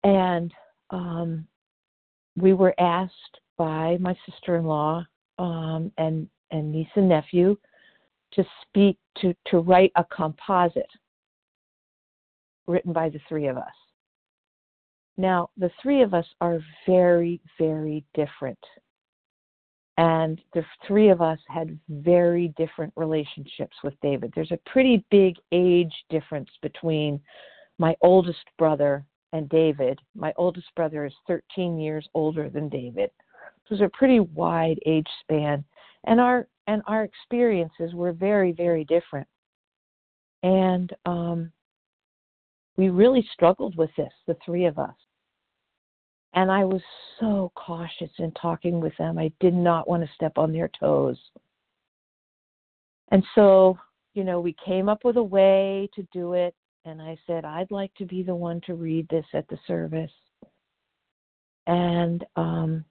And 0.04 0.52
um, 0.90 1.46
we 2.36 2.54
were 2.54 2.74
asked 2.78 3.40
by 3.58 3.98
my 4.00 4.16
sister 4.28 4.56
in 4.56 4.64
law 4.64 5.04
um, 5.38 5.92
and, 5.98 6.28
and 6.50 6.72
niece 6.72 6.88
and 6.94 7.08
nephew 7.08 7.56
to 8.32 8.44
speak, 8.62 8.96
to, 9.18 9.34
to 9.48 9.58
write 9.58 9.92
a 9.96 10.04
composite 10.04 10.90
written 12.66 12.92
by 12.92 13.08
the 13.08 13.20
three 13.28 13.48
of 13.48 13.56
us. 13.56 13.64
Now, 15.16 15.50
the 15.56 15.70
three 15.82 16.02
of 16.02 16.14
us 16.14 16.26
are 16.40 16.60
very, 16.86 17.40
very 17.58 18.04
different 18.14 18.58
and 19.98 20.40
the 20.54 20.64
three 20.86 21.08
of 21.08 21.20
us 21.20 21.40
had 21.48 21.76
very 21.88 22.54
different 22.56 22.92
relationships 22.96 23.76
with 23.82 23.94
David. 24.00 24.32
There's 24.34 24.52
a 24.52 24.70
pretty 24.70 25.04
big 25.10 25.34
age 25.50 25.92
difference 26.08 26.48
between 26.62 27.20
my 27.78 27.96
oldest 28.00 28.44
brother 28.58 29.04
and 29.32 29.48
David. 29.48 29.98
My 30.14 30.32
oldest 30.36 30.68
brother 30.76 31.04
is 31.04 31.12
13 31.26 31.80
years 31.80 32.08
older 32.14 32.48
than 32.48 32.68
David. 32.68 33.10
So 33.66 33.74
there's 33.74 33.90
a 33.92 33.96
pretty 33.96 34.20
wide 34.20 34.78
age 34.86 35.08
span, 35.20 35.64
and 36.04 36.20
our 36.20 36.46
and 36.68 36.80
our 36.86 37.02
experiences 37.02 37.92
were 37.92 38.12
very 38.12 38.52
very 38.52 38.84
different. 38.84 39.26
And 40.44 40.94
um, 41.06 41.52
we 42.76 42.88
really 42.88 43.28
struggled 43.32 43.76
with 43.76 43.90
this, 43.96 44.12
the 44.28 44.36
three 44.46 44.64
of 44.64 44.78
us. 44.78 44.94
And 46.34 46.50
I 46.50 46.64
was 46.64 46.82
so 47.20 47.50
cautious 47.54 48.10
in 48.18 48.32
talking 48.32 48.80
with 48.80 48.96
them. 48.98 49.18
I 49.18 49.32
did 49.40 49.54
not 49.54 49.88
want 49.88 50.02
to 50.02 50.14
step 50.14 50.36
on 50.36 50.52
their 50.52 50.70
toes. 50.78 51.18
And 53.10 53.24
so, 53.34 53.78
you 54.14 54.24
know, 54.24 54.40
we 54.40 54.54
came 54.64 54.88
up 54.88 55.04
with 55.04 55.16
a 55.16 55.22
way 55.22 55.88
to 55.94 56.06
do 56.12 56.34
it. 56.34 56.54
And 56.84 57.00
I 57.02 57.18
said, 57.26 57.44
I'd 57.44 57.70
like 57.70 57.92
to 57.94 58.04
be 58.04 58.22
the 58.22 58.34
one 58.34 58.60
to 58.66 58.74
read 58.74 59.08
this 59.08 59.24
at 59.34 59.48
the 59.48 59.58
service. 59.66 60.12
And 61.66 62.24
um, 62.36 62.84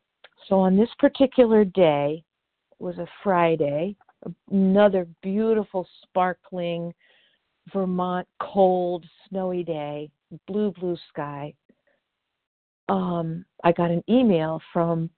so 0.48 0.60
on 0.60 0.78
this 0.78 0.90
particular 1.00 1.64
day, 1.64 2.24
it 2.80 2.84
was 2.84 2.98
a 2.98 3.08
Friday, 3.24 3.96
another 4.52 5.08
beautiful, 5.22 5.88
sparkling 6.04 6.94
Vermont 7.74 8.28
cold, 8.40 9.06
snowy 9.28 9.64
day, 9.64 10.10
blue, 10.48 10.72
blue 10.72 10.98
sky 11.10 11.54
um, 12.90 13.46
I 13.64 13.72
got 13.72 13.92
an 13.92 14.04
email 14.10 14.62
from 14.74 15.10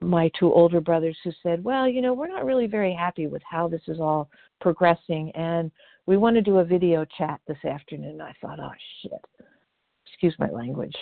my 0.00 0.30
two 0.38 0.52
older 0.52 0.80
brothers 0.80 1.16
who 1.24 1.32
said, 1.42 1.62
Well, 1.62 1.88
you 1.88 2.00
know, 2.00 2.14
we're 2.14 2.28
not 2.28 2.44
really 2.44 2.66
very 2.66 2.94
happy 2.94 3.26
with 3.26 3.42
how 3.48 3.68
this 3.68 3.82
is 3.88 4.00
all 4.00 4.30
progressing, 4.60 5.32
and 5.34 5.70
we 6.06 6.16
want 6.16 6.36
to 6.36 6.42
do 6.42 6.58
a 6.58 6.64
video 6.64 7.04
chat 7.16 7.40
this 7.46 7.64
afternoon. 7.64 8.20
I 8.20 8.32
thought, 8.40 8.60
Oh, 8.60 8.70
shit. 9.02 9.46
Excuse 10.06 10.34
my 10.38 10.50
language. 10.50 10.96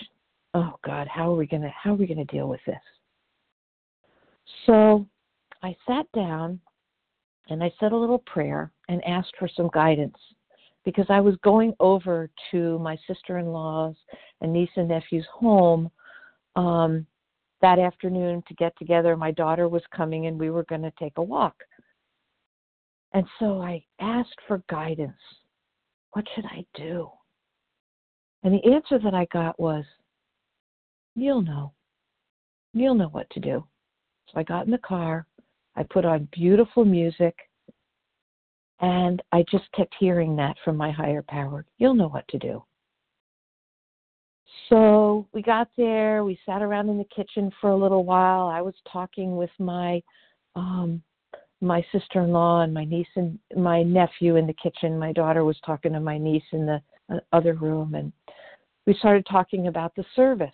Oh, 0.55 0.75
God, 0.85 1.07
how 1.09 1.31
are 1.31 1.37
we 1.37 1.47
going 1.47 1.63
to 1.63 1.69
how 1.69 1.93
are 1.93 1.97
we 1.97 2.07
going 2.07 2.25
to 2.25 2.25
deal 2.25 2.49
with 2.49 2.61
this? 2.67 2.77
So 4.65 5.07
I 5.63 5.77
sat 5.87 6.07
down 6.13 6.61
and 7.49 7.63
I 7.63 7.71
said 7.79 7.93
a 7.93 7.97
little 7.97 8.19
prayer 8.19 8.73
and 8.89 9.05
asked 9.05 9.35
for 9.39 9.49
some 9.55 9.71
guidance 9.73 10.17
because 10.85 11.07
I 11.09 11.21
was 11.21 11.37
going 11.43 11.75
over 11.81 12.31
to 12.51 12.79
my 12.79 12.97
sister 13.07 13.39
in 13.39 13.47
law's 13.47 13.97
and 14.41 14.53
niece 14.53 14.71
and 14.77 14.89
nephew's 14.89 15.27
home 15.33 15.91
um, 16.57 17.07
that 17.63 17.79
afternoon 17.79 18.43
to 18.49 18.55
get 18.55 18.77
together. 18.79 19.17
My 19.17 19.31
daughter 19.31 19.69
was 19.69 19.83
coming 19.95 20.27
and 20.27 20.39
we 20.39 20.51
were 20.51 20.65
going 20.65 20.83
to 20.83 20.93
take 20.99 21.15
a 21.17 21.23
walk. 21.23 21.55
And 23.13 23.27
so 23.39 23.63
I 23.63 23.85
asked 24.01 24.41
for 24.49 24.63
guidance. 24.69 25.15
What 26.13 26.25
should 26.35 26.47
I 26.47 26.65
do? 26.75 27.09
And 28.43 28.53
the 28.53 28.73
answer 28.73 28.99
that 28.99 29.15
I 29.15 29.27
got 29.33 29.59
was, 29.61 29.85
You'll 31.15 31.41
know. 31.41 31.73
You'll 32.75 32.95
know 32.95 33.09
what 33.09 33.29
to 33.31 33.41
do. 33.41 33.65
So 34.29 34.39
I 34.39 34.43
got 34.43 34.67
in 34.67 34.71
the 34.71 34.79
car. 34.79 35.27
I 35.75 35.83
put 35.83 36.05
on 36.05 36.29
beautiful 36.31 36.85
music. 36.85 37.35
And 38.81 39.23
I 39.33 39.43
just 39.51 39.65
kept 39.75 39.95
hearing 39.99 40.37
that 40.37 40.57
from 40.63 40.77
my 40.77 40.91
higher 40.91 41.25
power. 41.27 41.65
You'll 41.79 41.95
know 41.95 42.09
what 42.09 42.29
to 42.29 42.39
do. 42.39 42.63
So 44.69 45.27
we 45.33 45.43
got 45.43 45.69
there. 45.77 46.25
We 46.25 46.39
sat 46.47 46.63
around 46.63 46.89
in 46.89 46.99
the 46.99 47.07
kitchen 47.15 47.53
for 47.61 47.71
a 47.71 47.77
little 47.77 48.05
while. 48.05 48.49
I 48.49 48.61
was 48.61 48.75
talking 48.91 49.37
with 49.37 49.51
my 49.59 50.03
um, 50.55 51.03
my 51.61 51.85
sister-in-law 51.93 52.63
and 52.63 52.75
my 52.75 52.85
niece 52.85 53.07
and 53.17 53.39
my 53.57 53.83
nephew 53.83 54.37
in 54.37 54.47
the 54.47 54.55
kitchen. 54.55 54.99
My 54.99 55.13
daughter 55.13 55.45
was 55.45 55.59
talking 55.65 55.93
to 55.93 56.01
my 56.01 56.19
niece 56.19 56.45
in 56.53 56.67
the 56.67 56.81
uh, 57.11 57.19
other 57.33 57.55
room, 57.55 57.95
and 57.95 58.13
we 58.87 58.95
started 58.95 59.27
talking 59.31 59.69
about 59.69 59.95
the 59.95 60.05
service. 60.15 60.51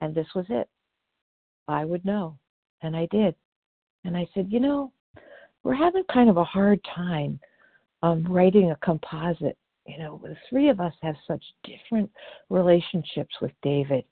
And 0.00 0.14
this 0.14 0.26
was 0.34 0.46
it. 0.50 0.68
I 1.66 1.84
would 1.84 2.04
know, 2.04 2.38
and 2.82 2.96
I 2.96 3.08
did. 3.10 3.34
And 4.04 4.16
I 4.16 4.28
said, 4.34 4.48
you 4.50 4.60
know, 4.60 4.92
we're 5.62 5.74
having 5.74 6.04
kind 6.12 6.28
of 6.28 6.36
a 6.36 6.44
hard 6.44 6.80
time 6.94 7.40
um, 8.02 8.24
writing 8.30 8.70
a 8.70 8.76
composite 8.76 9.56
you 9.86 9.98
know, 9.98 10.20
the 10.22 10.36
three 10.48 10.68
of 10.70 10.80
us 10.80 10.94
have 11.02 11.16
such 11.26 11.44
different 11.62 12.10
relationships 12.48 13.34
with 13.40 13.52
David. 13.62 14.04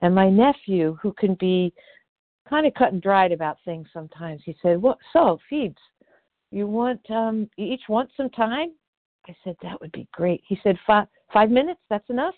And 0.00 0.14
my 0.14 0.30
nephew, 0.30 0.96
who 1.02 1.12
can 1.12 1.34
be 1.34 1.72
kind 2.48 2.66
of 2.66 2.74
cut 2.74 2.92
and 2.92 3.02
dried 3.02 3.32
about 3.32 3.58
things 3.64 3.86
sometimes, 3.92 4.42
he 4.44 4.56
said, 4.62 4.80
"What? 4.80 4.98
So, 5.12 5.38
Phoebes, 5.48 5.80
you 6.50 6.66
want 6.66 7.00
um, 7.10 7.50
you 7.56 7.66
each 7.72 7.88
want 7.88 8.10
some 8.16 8.30
time?" 8.30 8.72
I 9.28 9.36
said, 9.44 9.56
"That 9.62 9.80
would 9.80 9.92
be 9.92 10.08
great." 10.12 10.42
He 10.46 10.58
said, 10.62 10.78
five, 10.86 11.06
five 11.32 11.50
minutes. 11.50 11.80
That's 11.90 12.08
enough 12.08 12.34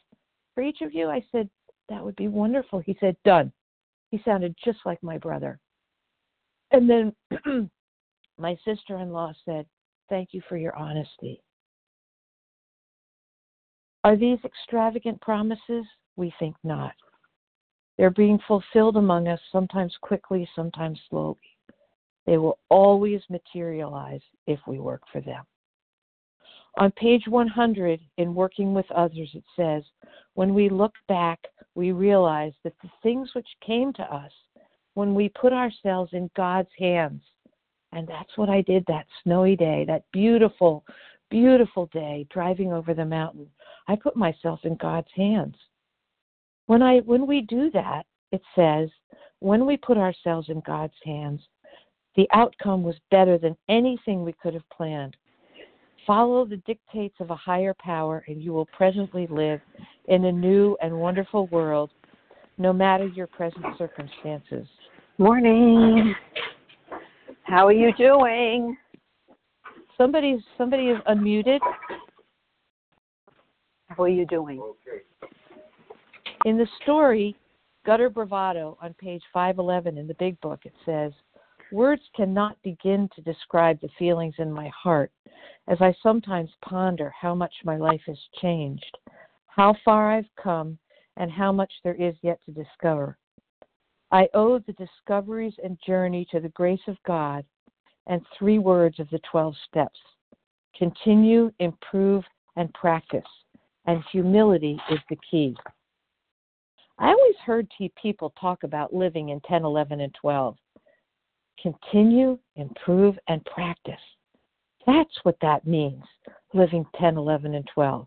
for 0.54 0.62
each 0.62 0.80
of 0.80 0.92
you." 0.92 1.08
I 1.08 1.24
said, 1.30 1.48
"That 1.88 2.04
would 2.04 2.16
be 2.16 2.28
wonderful." 2.28 2.80
He 2.80 2.96
said, 2.98 3.16
"Done." 3.24 3.52
He 4.10 4.20
sounded 4.24 4.54
just 4.62 4.80
like 4.84 5.02
my 5.02 5.16
brother. 5.16 5.58
And 6.72 6.90
then 6.90 7.14
my 8.38 8.58
sister-in-law 8.64 9.32
said, 9.44 9.66
"Thank 10.08 10.34
you 10.34 10.42
for 10.48 10.56
your 10.56 10.74
honesty." 10.74 11.40
Are 14.04 14.16
these 14.16 14.38
extravagant 14.44 15.20
promises? 15.20 15.84
We 16.16 16.32
think 16.38 16.56
not. 16.64 16.92
They're 17.96 18.10
being 18.10 18.38
fulfilled 18.48 18.96
among 18.96 19.28
us, 19.28 19.40
sometimes 19.50 19.96
quickly, 20.00 20.48
sometimes 20.56 20.98
slowly. 21.08 21.36
They 22.26 22.38
will 22.38 22.58
always 22.68 23.20
materialize 23.28 24.22
if 24.46 24.60
we 24.66 24.78
work 24.78 25.02
for 25.12 25.20
them. 25.20 25.44
On 26.78 26.90
page 26.92 27.24
100, 27.28 28.00
in 28.16 28.34
Working 28.34 28.72
with 28.72 28.90
Others, 28.92 29.30
it 29.34 29.44
says, 29.56 29.82
When 30.34 30.54
we 30.54 30.68
look 30.68 30.94
back, 31.06 31.38
we 31.74 31.92
realize 31.92 32.54
that 32.64 32.74
the 32.82 32.90
things 33.02 33.30
which 33.34 33.48
came 33.64 33.92
to 33.94 34.02
us 34.02 34.32
when 34.94 35.14
we 35.14 35.28
put 35.28 35.52
ourselves 35.52 36.10
in 36.12 36.30
God's 36.36 36.70
hands, 36.78 37.22
and 37.92 38.08
that's 38.08 38.36
what 38.36 38.48
I 38.48 38.62
did 38.62 38.84
that 38.86 39.06
snowy 39.22 39.54
day, 39.54 39.84
that 39.86 40.04
beautiful, 40.12 40.84
beautiful 41.30 41.86
day 41.92 42.26
driving 42.30 42.72
over 42.72 42.94
the 42.94 43.04
mountain. 43.04 43.48
I 43.88 43.96
put 43.96 44.16
myself 44.16 44.60
in 44.64 44.76
God's 44.76 45.10
hands. 45.14 45.56
When 46.66 46.82
I 46.82 46.98
when 47.00 47.26
we 47.26 47.42
do 47.42 47.70
that, 47.72 48.04
it 48.30 48.42
says, 48.54 48.88
when 49.40 49.66
we 49.66 49.76
put 49.76 49.96
ourselves 49.96 50.48
in 50.48 50.62
God's 50.64 50.94
hands, 51.04 51.40
the 52.16 52.28
outcome 52.32 52.82
was 52.82 52.96
better 53.10 53.38
than 53.38 53.56
anything 53.68 54.22
we 54.22 54.34
could 54.34 54.54
have 54.54 54.68
planned. 54.70 55.16
Follow 56.06 56.44
the 56.44 56.58
dictates 56.58 57.16
of 57.20 57.30
a 57.30 57.36
higher 57.36 57.74
power, 57.78 58.24
and 58.26 58.42
you 58.42 58.52
will 58.52 58.66
presently 58.66 59.26
live 59.28 59.60
in 60.06 60.24
a 60.24 60.32
new 60.32 60.76
and 60.82 60.92
wonderful 60.92 61.46
world, 61.48 61.90
no 62.58 62.72
matter 62.72 63.06
your 63.06 63.28
present 63.28 63.64
circumstances. 63.78 64.66
Morning. 65.18 66.14
How 67.44 67.66
are 67.66 67.72
you 67.72 67.92
doing? 67.94 68.76
Somebody, 69.96 70.42
somebody 70.58 70.84
is 70.84 70.98
unmuted. 71.08 71.60
How 73.96 74.04
are 74.04 74.08
you 74.08 74.24
doing? 74.26 74.62
In 76.46 76.56
the 76.56 76.66
story, 76.82 77.36
Gutter 77.84 78.08
Bravado, 78.08 78.78
on 78.80 78.94
page 78.94 79.22
511 79.34 79.98
in 79.98 80.06
the 80.06 80.14
Big 80.14 80.40
Book, 80.40 80.60
it 80.64 80.72
says, 80.86 81.12
Words 81.72 82.02
cannot 82.16 82.56
begin 82.62 83.08
to 83.14 83.20
describe 83.22 83.80
the 83.80 83.90
feelings 83.98 84.34
in 84.38 84.50
my 84.50 84.68
heart 84.68 85.10
as 85.68 85.78
I 85.80 85.94
sometimes 86.02 86.50
ponder 86.64 87.12
how 87.18 87.34
much 87.34 87.52
my 87.64 87.76
life 87.76 88.00
has 88.06 88.18
changed, 88.40 88.98
how 89.46 89.74
far 89.84 90.10
I've 90.10 90.30
come, 90.42 90.78
and 91.18 91.30
how 91.30 91.52
much 91.52 91.72
there 91.84 91.94
is 91.94 92.14
yet 92.22 92.40
to 92.46 92.52
discover. 92.52 93.18
I 94.10 94.28
owe 94.32 94.58
the 94.58 94.74
discoveries 94.74 95.54
and 95.62 95.78
journey 95.86 96.26
to 96.30 96.40
the 96.40 96.50
grace 96.50 96.80
of 96.88 96.96
God 97.06 97.44
and 98.06 98.22
three 98.38 98.58
words 98.58 98.98
of 99.00 99.08
the 99.10 99.20
12 99.30 99.54
steps 99.68 99.98
continue, 100.76 101.52
improve, 101.58 102.24
and 102.56 102.72
practice. 102.72 103.22
And 103.86 104.02
humility 104.12 104.78
is 104.90 104.98
the 105.10 105.16
key. 105.28 105.56
I 106.98 107.08
always 107.08 107.36
heard 107.44 107.68
people 108.00 108.32
talk 108.40 108.62
about 108.62 108.94
living 108.94 109.30
in 109.30 109.40
10, 109.40 109.64
11, 109.64 110.00
and 110.00 110.14
12 110.20 110.56
continue, 111.62 112.38
improve, 112.56 113.16
and 113.28 113.44
practice. 113.44 113.94
That's 114.86 115.14
what 115.22 115.36
that 115.42 115.66
means, 115.66 116.02
living 116.54 116.84
10, 116.98 117.16
11, 117.16 117.54
and 117.54 117.68
12. 117.72 118.06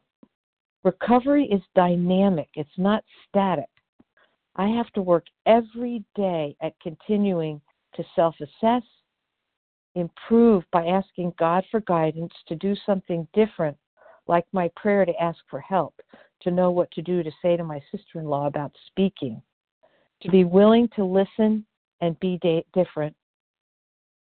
Recovery 0.84 1.46
is 1.46 1.62
dynamic, 1.74 2.50
it's 2.54 2.70
not 2.78 3.04
static. 3.28 3.70
I 4.58 4.68
have 4.68 4.90
to 4.92 5.02
work 5.02 5.26
every 5.46 6.04
day 6.16 6.56
at 6.62 6.80
continuing 6.82 7.60
to 7.96 8.04
self 8.16 8.36
assess, 8.40 8.84
improve 9.96 10.64
by 10.72 10.86
asking 10.86 11.34
God 11.40 11.64
for 11.72 11.80
guidance 11.82 12.34
to 12.48 12.56
do 12.56 12.76
something 12.86 13.28
different, 13.34 13.78
like 14.28 14.46
my 14.52 14.70
prayer 14.76 15.06
to 15.06 15.22
ask 15.22 15.40
for 15.50 15.60
help, 15.60 15.94
to 16.42 16.52
know 16.52 16.72
what 16.72 16.92
to 16.92 17.02
do 17.02 17.24
to 17.24 17.32
say 17.42 17.58
to 17.58 17.64
my 17.64 17.82
sister 17.92 18.20
in 18.20 18.26
law 18.26 18.48
about 18.48 18.72
speaking, 18.88 19.42
to 20.22 20.30
be 20.30 20.44
willing 20.44 20.90
to 20.96 21.04
listen 21.04 21.66
and 22.02 22.20
be 22.20 22.38
da- 22.42 22.66
different, 22.74 23.16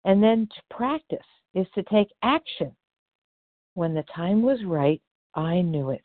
and 0.05 0.23
then 0.23 0.49
to 0.55 0.77
practice 0.77 1.19
is 1.55 1.67
to 1.75 1.83
take 1.85 2.09
action. 2.23 2.75
When 3.75 3.95
the 3.95 4.05
time 4.15 4.43
was 4.43 4.63
right, 4.65 5.01
I 5.35 5.61
knew 5.61 5.91
it. 5.91 6.05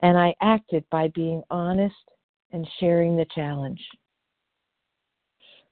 And 0.00 0.18
I 0.18 0.34
acted 0.42 0.84
by 0.90 1.08
being 1.08 1.42
honest 1.50 1.94
and 2.52 2.68
sharing 2.78 3.16
the 3.16 3.26
challenge. 3.34 3.80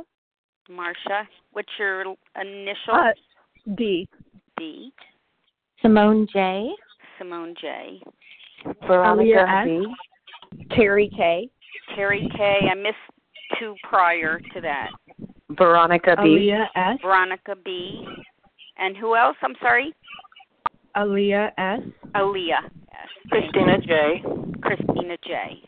Marcia. 0.68 1.28
What's 1.52 1.68
your 1.78 2.00
initial? 2.34 2.94
Uh, 2.94 3.12
D. 3.76 4.08
D. 4.58 4.92
Simone 5.80 6.26
J. 6.32 6.70
Simone 7.16 7.54
J. 7.60 8.02
Veronica 8.88 9.62
B. 9.64 9.86
Terry 10.74 11.08
K. 11.16 11.48
Terry 11.94 12.28
K. 12.36 12.58
I 12.72 12.74
missed 12.74 12.96
two 13.60 13.76
prior 13.88 14.40
to 14.52 14.60
that. 14.60 14.88
Veronica 15.50 16.16
B. 16.20 16.22
Aaliyah 16.50 16.66
S. 16.74 16.98
Veronica 17.00 17.54
B. 17.64 18.04
And 18.78 18.96
who 18.96 19.14
else? 19.14 19.36
I'm 19.42 19.54
sorry. 19.60 19.94
Aaliyah 20.96 21.50
S. 21.56 21.80
Aaliyah 22.16 22.64
S. 22.64 23.08
Christina 23.30 23.78
J. 23.78 24.24
Christina 24.60 25.16
J. 25.24 25.62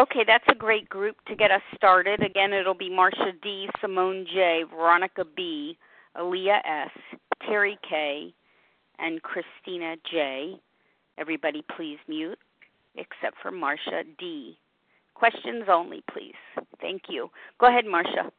Okay, 0.00 0.24
that's 0.26 0.44
a 0.48 0.54
great 0.54 0.88
group 0.88 1.16
to 1.28 1.36
get 1.36 1.50
us 1.50 1.60
started. 1.76 2.22
Again, 2.22 2.54
it'll 2.54 2.72
be 2.72 2.88
Marcia 2.88 3.32
D, 3.42 3.68
Simone 3.82 4.24
J, 4.32 4.64
Veronica 4.74 5.26
B, 5.36 5.76
Aaliyah 6.16 6.60
S, 6.86 7.18
Terry 7.46 7.78
K, 7.86 8.32
and 8.98 9.20
Christina 9.20 9.96
J. 10.10 10.58
Everybody, 11.18 11.62
please 11.76 11.98
mute, 12.08 12.38
except 12.94 13.36
for 13.42 13.50
Marcia 13.50 14.04
D. 14.18 14.56
Questions 15.12 15.64
only, 15.70 16.02
please. 16.10 16.32
Thank 16.80 17.02
you. 17.10 17.28
Go 17.58 17.66
ahead, 17.66 17.84
Marcia. 17.84 18.32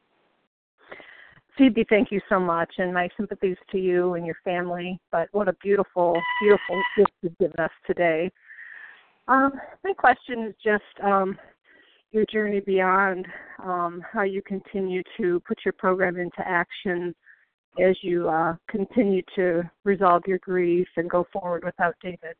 Phoebe, 1.60 1.86
thank 1.88 2.12
you 2.12 2.22
so 2.28 2.40
much, 2.40 2.74
and 2.80 2.92
my 2.92 3.08
sympathies 3.16 3.58
to 3.72 3.78
you 3.78 4.16
and 4.16 4.26
your 4.26 4.38
family. 4.44 5.00
But 5.12 5.30
what 5.32 5.48
a 5.48 5.54
beautiful, 5.62 6.20
beautiful 6.42 6.82
gift 6.98 7.12
you've 7.22 7.38
given 7.38 7.60
us 7.60 7.72
today. 7.86 8.32
Um, 9.28 9.54
my 9.84 9.94
question 9.94 10.46
is 10.48 10.56
just 10.64 11.06
um, 11.06 11.38
your 12.12 12.26
journey 12.32 12.60
beyond, 12.60 13.26
um, 13.64 14.04
how 14.12 14.24
you 14.24 14.42
continue 14.42 15.02
to 15.18 15.42
put 15.48 15.60
your 15.64 15.74
program 15.74 16.18
into 16.18 16.46
action 16.46 17.16
as 17.80 17.96
you 18.02 18.28
uh, 18.28 18.56
continue 18.70 19.22
to 19.36 19.64
resolve 19.86 20.24
your 20.28 20.40
grief 20.40 20.88
and 20.98 21.10
go 21.10 21.26
forward 21.32 21.64
without 21.64 21.96
David? 22.02 22.36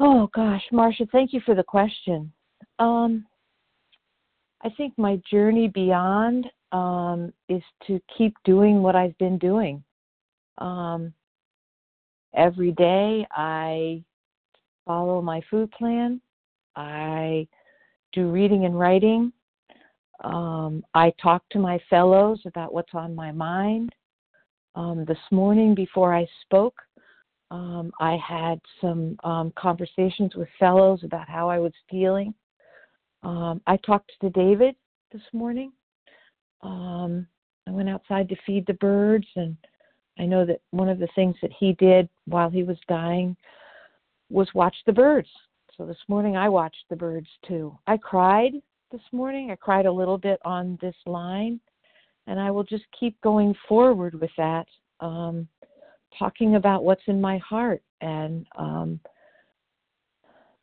Oh 0.00 0.28
gosh, 0.34 0.62
Marcia, 0.70 1.06
thank 1.12 1.32
you 1.32 1.40
for 1.46 1.54
the 1.54 1.62
question. 1.62 2.32
Um, 2.78 3.24
I 4.62 4.70
think 4.70 4.92
my 4.98 5.20
journey 5.30 5.68
beyond 5.68 6.46
um, 6.72 7.32
is 7.48 7.62
to 7.86 8.00
keep 8.18 8.34
doing 8.44 8.82
what 8.82 8.96
I've 8.96 9.16
been 9.18 9.38
doing. 9.38 9.82
Um, 10.58 11.14
every 12.34 12.72
day, 12.72 13.26
I 13.30 14.02
follow 14.84 15.20
my 15.22 15.40
food 15.50 15.70
plan. 15.72 16.20
I 16.76 17.46
do 18.12 18.30
reading 18.30 18.64
and 18.64 18.78
writing. 18.78 19.32
Um, 20.22 20.84
I 20.94 21.12
talk 21.22 21.42
to 21.50 21.58
my 21.58 21.78
fellows 21.90 22.40
about 22.46 22.72
what's 22.72 22.94
on 22.94 23.14
my 23.14 23.32
mind. 23.32 23.94
Um, 24.74 25.04
this 25.06 25.18
morning, 25.30 25.74
before 25.74 26.14
I 26.14 26.26
spoke, 26.42 26.80
um, 27.50 27.92
I 28.00 28.16
had 28.16 28.60
some 28.80 29.16
um, 29.22 29.52
conversations 29.56 30.34
with 30.34 30.48
fellows 30.58 31.00
about 31.04 31.28
how 31.28 31.48
I 31.48 31.58
was 31.58 31.72
feeling. 31.90 32.34
Um, 33.22 33.60
I 33.66 33.76
talked 33.78 34.12
to 34.20 34.30
David 34.30 34.74
this 35.12 35.22
morning. 35.32 35.72
Um, 36.62 37.26
I 37.68 37.70
went 37.70 37.88
outside 37.88 38.28
to 38.28 38.36
feed 38.46 38.66
the 38.66 38.74
birds, 38.74 39.26
and 39.36 39.56
I 40.18 40.24
know 40.24 40.44
that 40.44 40.60
one 40.70 40.88
of 40.88 40.98
the 40.98 41.08
things 41.14 41.36
that 41.42 41.52
he 41.58 41.74
did 41.74 42.08
while 42.26 42.50
he 42.50 42.62
was 42.62 42.78
dying 42.88 43.36
was 44.34 44.48
watch 44.52 44.74
the 44.84 44.92
birds. 44.92 45.28
So 45.76 45.86
this 45.86 45.96
morning 46.08 46.36
I 46.36 46.48
watched 46.48 46.84
the 46.90 46.96
birds 46.96 47.28
too. 47.46 47.78
I 47.86 47.96
cried 47.96 48.52
this 48.90 49.00
morning. 49.12 49.50
I 49.50 49.56
cried 49.56 49.86
a 49.86 49.92
little 49.92 50.18
bit 50.18 50.40
on 50.44 50.76
this 50.80 50.96
line, 51.06 51.60
and 52.26 52.38
I 52.40 52.50
will 52.50 52.64
just 52.64 52.84
keep 52.98 53.20
going 53.20 53.54
forward 53.68 54.20
with 54.20 54.30
that, 54.36 54.66
um, 55.00 55.48
talking 56.18 56.56
about 56.56 56.84
what's 56.84 57.02
in 57.06 57.20
my 57.20 57.38
heart 57.38 57.82
and 58.00 58.46
um, 58.56 59.00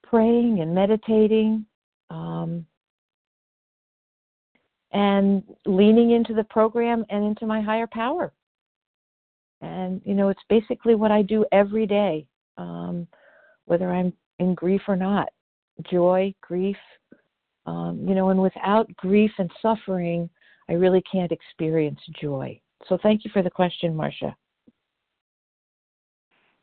praying 0.04 0.60
and 0.60 0.76
meditating. 0.76 1.66
Um, 2.10 2.66
and 4.94 5.42
leaning 5.66 6.12
into 6.12 6.34
the 6.34 6.44
program 6.44 7.06
and 7.10 7.24
into 7.24 7.46
my 7.46 7.62
higher 7.62 7.88
power. 7.88 8.34
And, 9.62 10.02
you 10.04 10.14
know, 10.14 10.28
it's 10.28 10.42
basically 10.50 10.96
what 10.96 11.12
I 11.12 11.22
do 11.22 11.46
every 11.54 11.86
day, 11.86 12.28
um, 12.58 13.08
whether 13.72 13.90
I'm 13.90 14.12
in 14.40 14.54
grief 14.54 14.82
or 14.90 14.98
not 14.98 15.30
joy, 15.90 16.34
grief, 16.42 16.76
um, 17.66 18.06
you 18.06 18.14
know, 18.14 18.28
and 18.28 18.42
without 18.42 18.94
grief 18.98 19.32
and 19.38 19.50
suffering, 19.62 20.30
I 20.70 20.74
really 20.74 21.02
can't 21.10 21.32
experience 21.32 22.02
joy. 22.22 22.60
So 22.90 22.98
thank 23.02 23.24
you 23.24 23.32
for 23.32 23.42
the 23.42 23.50
question, 23.50 23.96
Marcia. 23.96 24.36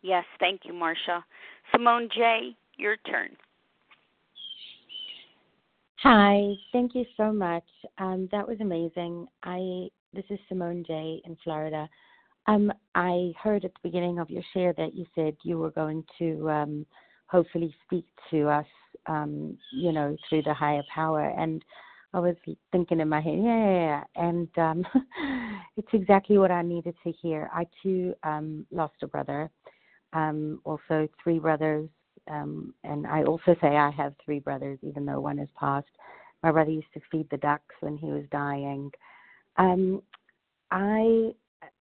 Yes, 0.03 0.25
thank 0.39 0.61
you, 0.67 0.75
Marcia. 0.75 1.25
Simone 1.73 2.11
J., 2.15 2.55
your 2.77 2.97
turn. 3.11 3.31
Hi, 6.03 6.53
thank 6.73 6.95
you 6.95 7.07
so 7.17 7.33
much. 7.33 7.65
Um, 7.97 8.29
that 8.33 8.47
was 8.47 8.59
amazing. 8.61 9.27
I 9.45 9.89
this 10.13 10.25
is 10.29 10.39
Simone 10.51 10.85
J 10.87 11.23
in 11.25 11.37
Florida. 11.43 11.89
Um, 12.49 12.73
I 12.95 13.33
heard 13.41 13.65
at 13.65 13.73
the 13.75 13.81
beginning 13.89 14.19
of 14.19 14.31
your 14.31 14.43
share 14.53 14.73
that 14.73 14.95
you 14.95 15.07
said 15.15 15.37
you 15.43 15.59
were 15.59 15.71
going 15.71 16.03
to 16.19 16.51
um, 16.51 16.87
hopefully 17.27 17.75
speak 17.85 18.07
to 18.31 18.49
us, 18.49 18.67
um, 19.07 19.57
you 19.73 19.93
know, 19.93 20.17
through 20.29 20.43
the 20.43 20.55
higher 20.55 20.83
power. 20.93 21.33
And 21.39 21.65
I 22.15 22.19
was 22.21 22.35
thinking 22.73 23.01
in 23.01 23.09
my 23.09 23.21
head, 23.21 23.39
yeah, 23.39 23.65
yeah, 23.65 23.81
yeah. 23.81 24.05
And 24.17 24.49
um, 24.57 24.87
it's 25.77 25.93
exactly 25.93 26.39
what 26.39 26.51
I 26.51 26.63
needed 26.63 26.97
to 27.05 27.13
hear. 27.13 27.49
I 27.55 27.67
too 27.83 28.15
um, 28.25 28.67
lost 28.73 28.95
a 29.03 29.07
brother, 29.07 29.51
um, 30.13 30.61
also 30.65 31.07
three 31.23 31.39
brothers 31.39 31.89
um, 32.31 32.75
and 32.85 33.07
I 33.07 33.25
also 33.25 33.57
say 33.61 33.77
I 33.77 33.91
have 33.91 34.15
three 34.25 34.39
brothers, 34.39 34.79
even 34.83 35.05
though 35.05 35.21
one 35.21 35.39
has 35.39 35.49
passed. 35.59 35.89
My 36.43 36.53
brother 36.53 36.71
used 36.71 36.93
to 36.95 37.01
feed 37.11 37.29
the 37.31 37.37
ducks 37.39 37.75
when 37.81 37.97
he 37.97 38.07
was 38.07 38.25
dying. 38.31 38.91
Um, 39.57 40.03
I 40.71 41.33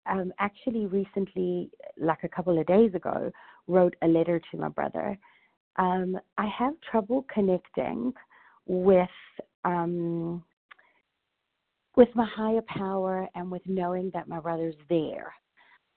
um, 0.05 0.31
actually 0.39 0.85
recently, 0.85 1.69
like 1.97 2.23
a 2.23 2.29
couple 2.29 2.59
of 2.59 2.65
days 2.67 2.93
ago, 2.93 3.31
wrote 3.67 3.95
a 4.01 4.07
letter 4.07 4.41
to 4.51 4.57
my 4.57 4.69
brother. 4.69 5.17
Um, 5.77 6.17
I 6.37 6.47
have 6.47 6.73
trouble 6.89 7.25
connecting 7.33 8.13
with 8.65 9.09
um, 9.65 10.43
with 11.95 12.09
my 12.15 12.25
higher 12.25 12.61
power 12.67 13.27
and 13.35 13.51
with 13.51 13.61
knowing 13.65 14.09
that 14.13 14.27
my 14.27 14.39
brother's 14.39 14.75
there. 14.89 15.33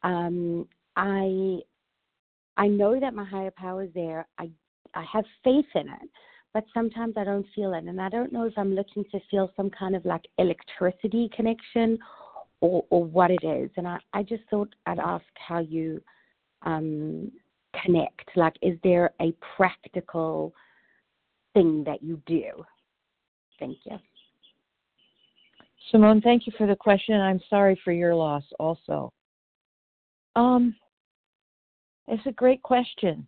Um, 0.02 0.66
I 0.96 1.60
I 2.56 2.68
know 2.68 3.00
that 3.00 3.14
my 3.14 3.24
higher 3.24 3.52
power 3.56 3.84
is 3.84 3.90
there. 3.94 4.26
I 4.38 4.50
I 4.94 5.04
have 5.10 5.24
faith 5.42 5.66
in 5.74 5.88
it, 5.88 6.10
but 6.52 6.64
sometimes 6.74 7.14
I 7.16 7.24
don't 7.24 7.46
feel 7.54 7.74
it, 7.74 7.84
and 7.84 8.00
I 8.00 8.08
don't 8.08 8.32
know 8.32 8.46
if 8.46 8.52
I'm 8.56 8.74
looking 8.74 9.04
to 9.12 9.20
feel 9.30 9.50
some 9.56 9.70
kind 9.70 9.96
of 9.96 10.04
like 10.04 10.24
electricity 10.38 11.30
connection, 11.34 11.98
or 12.62 12.86
or 12.88 13.04
what 13.04 13.30
it 13.30 13.44
is. 13.44 13.70
And 13.76 13.86
I 13.86 13.98
I 14.14 14.22
just 14.22 14.44
thought 14.48 14.74
I'd 14.86 14.98
ask 14.98 15.24
how 15.34 15.58
you 15.58 16.00
um, 16.62 17.30
connect. 17.84 18.30
Like, 18.36 18.56
is 18.62 18.78
there 18.82 19.10
a 19.20 19.34
practical 19.56 20.54
thing 21.52 21.84
that 21.84 22.02
you 22.02 22.22
do? 22.26 22.64
Thank 23.58 23.78
you. 23.84 23.98
Simone, 25.90 26.22
thank 26.22 26.46
you 26.46 26.52
for 26.56 26.66
the 26.66 26.76
question. 26.76 27.20
I'm 27.20 27.40
sorry 27.50 27.78
for 27.84 27.92
your 27.92 28.14
loss 28.14 28.44
also. 28.58 29.12
Um, 30.36 30.74
it's 32.08 32.24
a 32.26 32.32
great 32.32 32.62
question. 32.62 33.26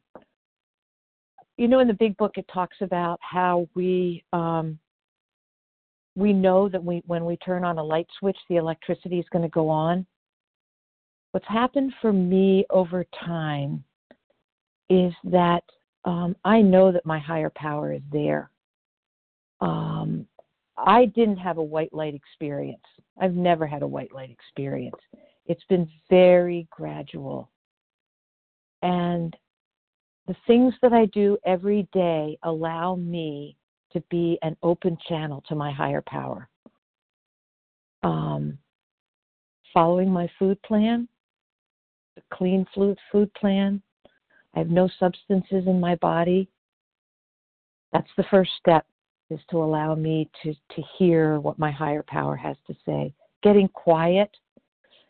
You 1.57 1.69
know, 1.69 1.81
in 1.81 1.89
the 1.89 1.95
big 1.95 2.17
book, 2.17 2.33
it 2.37 2.47
talks 2.53 2.77
about 2.81 3.19
how 3.21 3.69
we 3.75 4.25
um, 4.33 4.79
we 6.17 6.33
know 6.33 6.69
that 6.69 6.83
we 6.83 7.03
when 7.07 7.25
we 7.25 7.37
turn 7.39 7.65
on 7.65 7.79
a 7.79 7.83
light 7.83 8.07
switch, 8.19 8.39
the 8.49 8.57
electricity 8.57 9.19
is 9.19 9.27
going 9.33 9.43
to 9.43 9.49
go 9.49 9.69
on. 9.69 10.07
What's 11.33 11.49
happened 11.49 11.93
for 12.01 12.13
me 12.13 12.65
over 12.71 13.05
time 13.25 13.83
is 14.89 15.13
that 15.25 15.65
um, 16.05 16.37
I 16.45 16.61
know 16.61 16.93
that 16.93 17.07
my 17.07 17.19
higher 17.19 17.51
power 17.51 17.93
is 17.93 18.03
there. 18.13 18.51
Um, 19.61 20.27
I 20.77 21.07
didn't 21.07 21.39
have 21.39 21.59
a 21.59 21.63
white 21.63 21.93
light 21.93 22.15
experience. 22.15 22.85
I've 23.21 23.35
never 23.35 23.67
had 23.67 23.83
a 23.83 23.87
white 23.87 24.13
light 24.13 24.31
experience. 24.31 24.97
It's 25.47 25.65
been 25.69 25.89
very 26.11 26.69
gradual. 26.71 27.51
And 28.83 29.37
the 30.27 30.37
things 30.47 30.75
that 30.83 30.93
I 30.93 31.07
do 31.07 31.39
every 31.45 31.89
day 31.93 32.39
allow 32.43 32.97
me 32.97 33.57
to 33.95 34.03
be 34.11 34.39
an 34.43 34.57
open 34.63 34.99
channel 35.09 35.43
to 35.49 35.55
my 35.55 35.73
higher 35.73 36.03
power. 36.07 36.49
Um, 38.03 38.59
following 39.73 40.11
my 40.11 40.29
food 40.39 40.61
plan, 40.63 41.09
the 42.17 42.23
clean 42.33 42.67
food 42.75 42.99
food 43.11 43.33
plan. 43.35 43.81
I 44.55 44.61
have 44.61 44.69
no 44.69 44.89
substances 45.01 45.67
in 45.67 45.81
my 45.81 45.97
body. 45.97 46.49
That's 47.93 48.11
the 48.17 48.25
first 48.31 48.51
step 48.59 48.87
is 49.31 49.41
to 49.51 49.57
allow 49.63 49.95
me 49.95 50.29
to, 50.43 50.53
to 50.53 50.83
hear 50.99 51.41
what 51.41 51.59
my 51.59 51.71
higher 51.71 52.05
power 52.07 52.37
has 52.37 52.57
to 52.67 52.75
say. 52.87 53.15
Getting 53.43 53.69
quiet. 53.69 54.31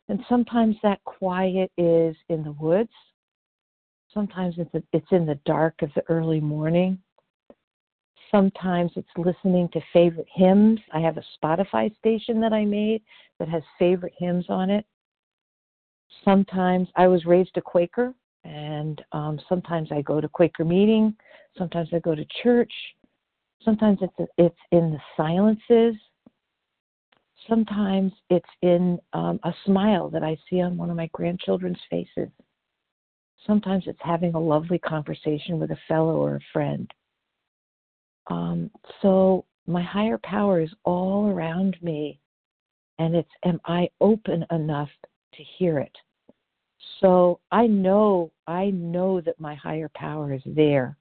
And 0.08 0.20
sometimes 0.28 0.76
that 0.82 1.02
quiet 1.04 1.72
is 1.76 2.14
in 2.28 2.44
the 2.44 2.52
woods 2.52 2.92
Sometimes 4.14 4.54
it's, 4.58 4.86
it's 4.92 5.06
in 5.10 5.26
the 5.26 5.38
dark 5.44 5.82
of 5.82 5.90
the 5.96 6.04
early 6.08 6.40
morning. 6.40 6.98
Sometimes 8.34 8.90
it's 8.96 9.06
listening 9.16 9.68
to 9.68 9.80
favorite 9.92 10.26
hymns. 10.34 10.80
I 10.92 10.98
have 10.98 11.18
a 11.18 11.24
Spotify 11.40 11.96
station 11.98 12.40
that 12.40 12.52
I 12.52 12.64
made 12.64 13.00
that 13.38 13.48
has 13.48 13.62
favorite 13.78 14.12
hymns 14.18 14.46
on 14.48 14.70
it. 14.70 14.84
Sometimes 16.24 16.88
I 16.96 17.06
was 17.06 17.26
raised 17.26 17.56
a 17.56 17.60
Quaker, 17.60 18.12
and 18.42 19.00
um, 19.12 19.38
sometimes 19.48 19.92
I 19.92 20.02
go 20.02 20.20
to 20.20 20.28
Quaker 20.28 20.64
meeting. 20.64 21.14
Sometimes 21.56 21.90
I 21.92 22.00
go 22.00 22.16
to 22.16 22.26
church. 22.42 22.72
Sometimes 23.62 24.00
it's 24.02 24.30
it's 24.36 24.60
in 24.72 24.90
the 24.90 25.00
silences. 25.16 25.94
Sometimes 27.48 28.10
it's 28.30 28.50
in 28.62 28.98
um, 29.12 29.38
a 29.44 29.54
smile 29.64 30.10
that 30.10 30.24
I 30.24 30.36
see 30.50 30.60
on 30.60 30.76
one 30.76 30.90
of 30.90 30.96
my 30.96 31.08
grandchildren's 31.12 31.78
faces. 31.88 32.30
Sometimes 33.46 33.84
it's 33.86 34.02
having 34.02 34.34
a 34.34 34.40
lovely 34.40 34.80
conversation 34.80 35.60
with 35.60 35.70
a 35.70 35.78
fellow 35.86 36.16
or 36.16 36.34
a 36.34 36.40
friend. 36.52 36.92
Um, 38.28 38.70
so 39.02 39.44
my 39.66 39.82
higher 39.82 40.18
power 40.18 40.60
is 40.60 40.70
all 40.84 41.28
around 41.28 41.76
me, 41.82 42.18
and 42.98 43.14
it's 43.14 43.30
am 43.44 43.60
I 43.64 43.88
open 44.00 44.44
enough 44.50 44.90
to 45.34 45.42
hear 45.58 45.78
it? 45.78 45.96
So 47.00 47.40
I 47.50 47.66
know 47.66 48.30
I 48.46 48.70
know 48.70 49.20
that 49.20 49.40
my 49.40 49.54
higher 49.54 49.90
power 49.94 50.32
is 50.32 50.42
there. 50.46 50.96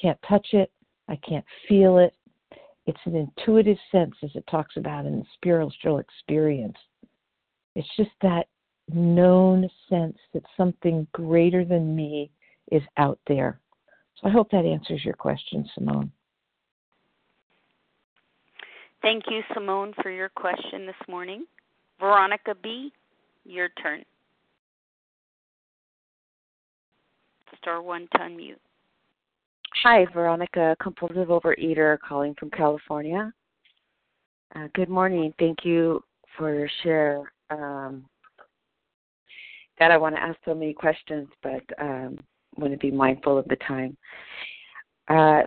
Can't 0.00 0.18
touch 0.28 0.48
it. 0.52 0.70
I 1.08 1.16
can't 1.16 1.44
feel 1.68 1.98
it. 1.98 2.14
It's 2.86 3.00
an 3.04 3.16
intuitive 3.16 3.78
sense, 3.90 4.14
as 4.22 4.30
it 4.34 4.44
talks 4.48 4.76
about 4.76 5.06
in 5.06 5.18
the 5.18 5.24
spiritual 5.34 5.98
experience. 5.98 6.76
It's 7.74 7.88
just 7.96 8.10
that 8.22 8.46
known 8.92 9.68
sense 9.88 10.16
that 10.32 10.44
something 10.56 11.06
greater 11.12 11.64
than 11.64 11.96
me 11.96 12.30
is 12.70 12.82
out 12.96 13.18
there. 13.26 13.60
So 14.16 14.28
I 14.28 14.30
hope 14.30 14.50
that 14.50 14.64
answers 14.64 15.04
your 15.04 15.14
question, 15.14 15.68
Simone. 15.74 16.12
Thank 19.06 19.22
you, 19.30 19.42
Simone, 19.54 19.94
for 20.02 20.10
your 20.10 20.28
question 20.30 20.84
this 20.84 20.96
morning. 21.08 21.44
Veronica 22.00 22.56
B., 22.60 22.90
your 23.44 23.68
turn. 23.80 24.02
Star 27.58 27.80
one 27.82 28.08
to 28.14 28.18
unmute. 28.18 28.56
Hi, 29.84 30.06
Veronica, 30.12 30.74
compulsive 30.82 31.28
overeater 31.28 31.98
calling 32.00 32.34
from 32.36 32.50
California. 32.50 33.32
Uh, 34.56 34.66
good 34.74 34.88
morning. 34.88 35.32
Thank 35.38 35.58
you 35.62 36.02
for 36.36 36.52
your 36.52 36.68
share. 36.82 37.32
Um, 37.50 38.06
God, 39.78 39.92
I 39.92 39.98
want 39.98 40.16
to 40.16 40.20
ask 40.20 40.36
so 40.44 40.52
many 40.52 40.72
questions, 40.72 41.28
but 41.44 41.62
um, 41.80 42.18
want 42.56 42.72
to 42.72 42.78
be 42.78 42.90
mindful 42.90 43.38
of 43.38 43.46
the 43.46 43.56
time. 43.68 43.96
Uh, 45.06 45.42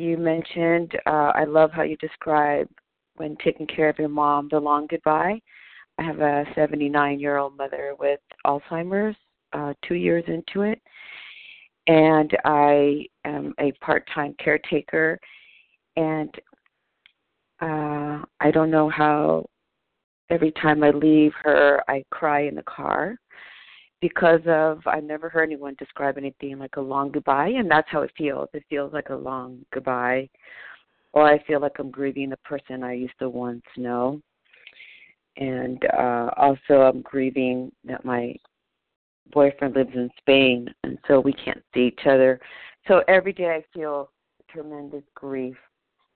you 0.00 0.16
mentioned, 0.16 0.92
uh, 1.06 1.32
I 1.34 1.44
love 1.44 1.70
how 1.72 1.82
you 1.82 1.96
describe 1.98 2.68
when 3.16 3.36
taking 3.44 3.66
care 3.66 3.88
of 3.88 3.98
your 3.98 4.08
mom, 4.08 4.48
the 4.50 4.58
long 4.58 4.86
goodbye. 4.88 5.40
I 5.98 6.02
have 6.02 6.20
a 6.20 6.44
79 6.54 7.20
year 7.20 7.36
old 7.36 7.56
mother 7.56 7.94
with 7.98 8.20
Alzheimer's, 8.46 9.16
uh, 9.52 9.74
two 9.86 9.96
years 9.96 10.24
into 10.26 10.62
it, 10.62 10.80
and 11.86 12.34
I 12.44 13.04
am 13.24 13.52
a 13.60 13.72
part 13.72 14.08
time 14.14 14.34
caretaker. 14.42 15.18
And 15.96 16.34
uh, 17.60 18.24
I 18.40 18.50
don't 18.52 18.70
know 18.70 18.88
how 18.88 19.44
every 20.30 20.52
time 20.52 20.82
I 20.82 20.90
leave 20.90 21.32
her, 21.42 21.82
I 21.88 22.04
cry 22.10 22.46
in 22.46 22.54
the 22.54 22.62
car 22.62 23.16
because 24.00 24.40
of 24.46 24.80
I've 24.86 25.04
never 25.04 25.28
heard 25.28 25.44
anyone 25.44 25.76
describe 25.78 26.16
anything 26.16 26.58
like 26.58 26.76
a 26.76 26.80
long 26.80 27.10
goodbye, 27.10 27.48
and 27.48 27.70
that's 27.70 27.88
how 27.90 28.02
it 28.02 28.12
feels. 28.16 28.48
It 28.52 28.64
feels 28.68 28.92
like 28.92 29.10
a 29.10 29.14
long 29.14 29.64
goodbye, 29.72 30.28
or 31.12 31.26
I 31.26 31.42
feel 31.44 31.60
like 31.60 31.78
I'm 31.78 31.90
grieving 31.90 32.30
the 32.30 32.36
person 32.38 32.82
I 32.82 32.94
used 32.94 33.18
to 33.18 33.28
once 33.28 33.62
know, 33.76 34.20
and 35.36 35.82
uh, 35.92 36.30
also 36.36 36.82
I'm 36.82 37.02
grieving 37.02 37.72
that 37.84 38.04
my 38.04 38.34
boyfriend 39.32 39.74
lives 39.74 39.94
in 39.94 40.10
Spain, 40.18 40.72
and 40.84 40.98
so 41.06 41.20
we 41.20 41.32
can't 41.32 41.62
see 41.74 41.88
each 41.88 42.06
other. 42.06 42.40
So 42.88 43.02
every 43.08 43.32
day 43.32 43.50
I 43.50 43.64
feel 43.72 44.10
tremendous 44.50 45.04
grief. 45.14 45.56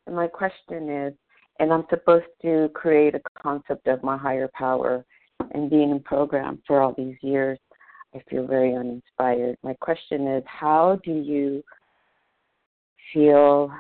And 0.07 0.16
my 0.16 0.26
question 0.26 0.89
is, 0.89 1.14
and 1.61 1.72
I'm 1.72 1.85
supposed 1.89 2.26
to 2.43 2.68
create 2.74 3.14
a 3.14 3.20
concept 3.41 3.87
of 3.87 4.03
my 4.03 4.16
higher 4.16 4.51
power 4.55 5.05
and 5.53 5.70
being 5.70 5.91
in 5.91 6.01
program 6.01 6.61
for 6.66 6.80
all 6.80 6.95
these 6.97 7.16
years. 7.22 7.59
I 8.14 8.22
feel 8.30 8.46
very 8.46 8.74
uninspired. 8.74 9.56
My 9.62 9.74
question 9.74 10.28
is 10.28 10.44
how 10.46 11.00
do 11.04 11.12
you 11.12 11.62
feel 13.12 13.72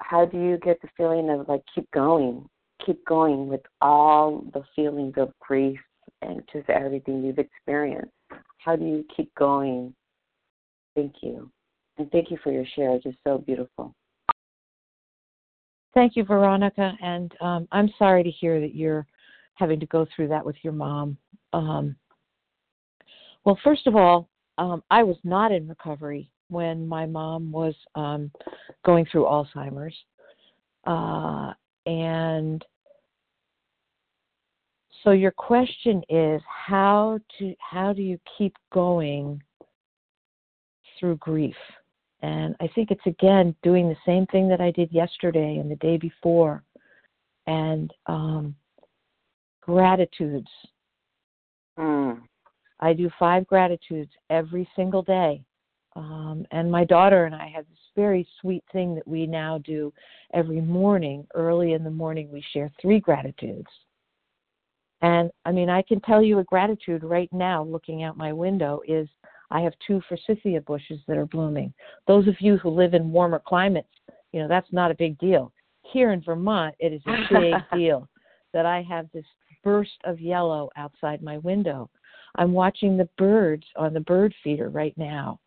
how 0.00 0.24
do 0.24 0.38
you 0.38 0.58
get 0.58 0.80
the 0.82 0.88
feeling 0.96 1.30
of 1.30 1.48
like 1.48 1.62
keep 1.74 1.90
going, 1.92 2.46
keep 2.84 3.04
going 3.06 3.48
with 3.48 3.62
all 3.80 4.44
the 4.52 4.62
feelings 4.76 5.14
of 5.16 5.32
grief 5.40 5.80
and 6.22 6.42
just 6.52 6.68
everything 6.68 7.24
you've 7.24 7.38
experienced? 7.38 8.12
How 8.58 8.76
do 8.76 8.84
you 8.84 9.04
keep 9.16 9.34
going? 9.34 9.94
Thank 10.94 11.14
you. 11.22 11.50
And 11.98 12.10
thank 12.10 12.30
you 12.30 12.38
for 12.42 12.52
your 12.52 12.64
share. 12.76 12.94
It's 12.94 13.04
just 13.04 13.18
so 13.24 13.38
beautiful. 13.38 13.94
Thank 15.94 16.16
you, 16.16 16.24
Veronica. 16.24 16.92
And 17.00 17.32
um, 17.40 17.68
I'm 17.70 17.88
sorry 17.98 18.24
to 18.24 18.30
hear 18.30 18.60
that 18.60 18.74
you're 18.74 19.06
having 19.54 19.78
to 19.80 19.86
go 19.86 20.06
through 20.14 20.28
that 20.28 20.44
with 20.44 20.56
your 20.62 20.72
mom. 20.72 21.16
Um, 21.52 21.94
well, 23.44 23.58
first 23.62 23.86
of 23.86 23.96
all, 23.96 24.28
um, 24.58 24.82
I 24.90 25.02
was 25.02 25.16
not 25.24 25.52
in 25.52 25.68
recovery 25.68 26.30
when 26.48 26.86
my 26.86 27.06
mom 27.06 27.50
was 27.50 27.74
um, 27.94 28.30
going 28.84 29.06
through 29.10 29.24
Alzheimer's. 29.24 29.96
Uh, 30.86 31.52
and 31.86 32.64
so 35.02 35.10
your 35.10 35.32
question 35.32 36.02
is 36.08 36.40
how 36.48 37.18
to 37.38 37.54
how 37.58 37.92
do 37.92 38.02
you 38.02 38.18
keep 38.38 38.54
going 38.72 39.42
through 40.98 41.16
grief? 41.16 41.56
And 42.22 42.54
I 42.60 42.68
think 42.74 42.90
it's 42.90 43.06
again 43.06 43.54
doing 43.62 43.88
the 43.88 43.96
same 44.06 44.26
thing 44.26 44.48
that 44.48 44.60
I 44.60 44.70
did 44.70 44.90
yesterday 44.92 45.56
and 45.56 45.70
the 45.70 45.76
day 45.76 45.98
before, 45.98 46.62
and 47.46 47.92
um, 48.06 48.54
gratitudes. 49.60 50.48
Mm. 51.78 52.22
I 52.80 52.92
do 52.92 53.10
five 53.18 53.46
gratitudes 53.46 54.10
every 54.30 54.68
single 54.76 55.02
day. 55.02 55.42
Um, 55.96 56.44
and 56.50 56.70
my 56.70 56.84
daughter 56.84 57.24
and 57.24 57.34
I 57.34 57.48
have 57.48 57.66
this 57.68 57.78
very 57.94 58.26
sweet 58.40 58.64
thing 58.72 58.94
that 58.96 59.06
we 59.06 59.26
now 59.26 59.58
do 59.58 59.92
every 60.32 60.60
morning. 60.60 61.26
Early 61.34 61.74
in 61.74 61.84
the 61.84 61.90
morning, 61.90 62.30
we 62.32 62.44
share 62.52 62.72
three 62.80 62.98
gratitudes. 62.98 63.68
And 65.02 65.30
I 65.44 65.52
mean, 65.52 65.68
I 65.68 65.82
can 65.82 66.00
tell 66.00 66.22
you 66.22 66.38
a 66.38 66.44
gratitude 66.44 67.04
right 67.04 67.28
now, 67.32 67.62
looking 67.62 68.02
out 68.02 68.16
my 68.16 68.32
window, 68.32 68.80
is 68.88 69.08
I 69.50 69.60
have 69.60 69.74
two 69.86 70.00
forsythia 70.08 70.62
bushes 70.62 71.00
that 71.06 71.16
are 71.16 71.26
blooming. 71.26 71.72
Those 72.08 72.26
of 72.26 72.40
you 72.40 72.56
who 72.56 72.70
live 72.70 72.94
in 72.94 73.12
warmer 73.12 73.40
climates, 73.46 73.88
you 74.32 74.40
know, 74.40 74.48
that's 74.48 74.72
not 74.72 74.90
a 74.90 74.96
big 74.96 75.18
deal. 75.18 75.52
Here 75.82 76.12
in 76.12 76.22
Vermont, 76.22 76.74
it 76.78 76.92
is 76.92 77.02
a 77.06 77.32
big 77.32 77.54
deal 77.78 78.08
that 78.52 78.66
I 78.66 78.82
have 78.82 79.06
this 79.12 79.26
burst 79.62 79.98
of 80.04 80.20
yellow 80.20 80.70
outside 80.76 81.22
my 81.22 81.38
window. 81.38 81.90
I'm 82.36 82.52
watching 82.52 82.96
the 82.96 83.08
birds 83.16 83.66
on 83.76 83.94
the 83.94 84.00
bird 84.00 84.34
feeder 84.42 84.68
right 84.68 84.96
now. 84.96 85.40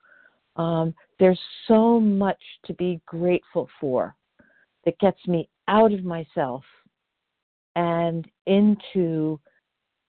Um, 0.56 0.94
there's 1.20 1.40
so 1.68 2.00
much 2.00 2.42
to 2.66 2.74
be 2.74 3.02
grateful 3.06 3.70
for 3.80 4.16
that 4.86 4.98
gets 5.00 5.20
me 5.28 5.50
out 5.68 5.92
of 5.92 6.04
myself 6.04 6.64
and 7.76 8.26
into 8.46 9.40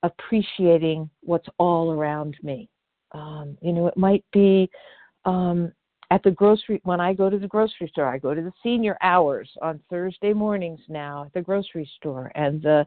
appreciating 0.03 1.11
what's 1.23 1.49
all 1.59 1.93
around 1.93 2.37
me. 2.43 2.69
Um, 3.13 3.59
you 3.61 3.73
know, 3.73 3.87
it 3.89 3.97
might 3.97 4.25
be 4.33 4.71
um, 5.25 5.73
at 6.11 6.23
the 6.23 6.31
grocery 6.31 6.81
when 6.85 7.01
I 7.01 7.13
go 7.13 7.29
to 7.29 7.39
the 7.39 7.49
grocery 7.49 7.89
store. 7.89 8.07
I 8.07 8.19
go 8.19 8.35
to 8.35 8.41
the 8.41 8.53
senior 8.63 8.97
hours 9.03 9.51
on 9.61 9.81
Thursday 9.91 10.33
mornings 10.33 10.81
now 10.89 11.25
at 11.25 11.33
the 11.35 11.43
grocery 11.43 11.91
store, 11.97 12.31
and 12.35 12.63
the 12.63 12.87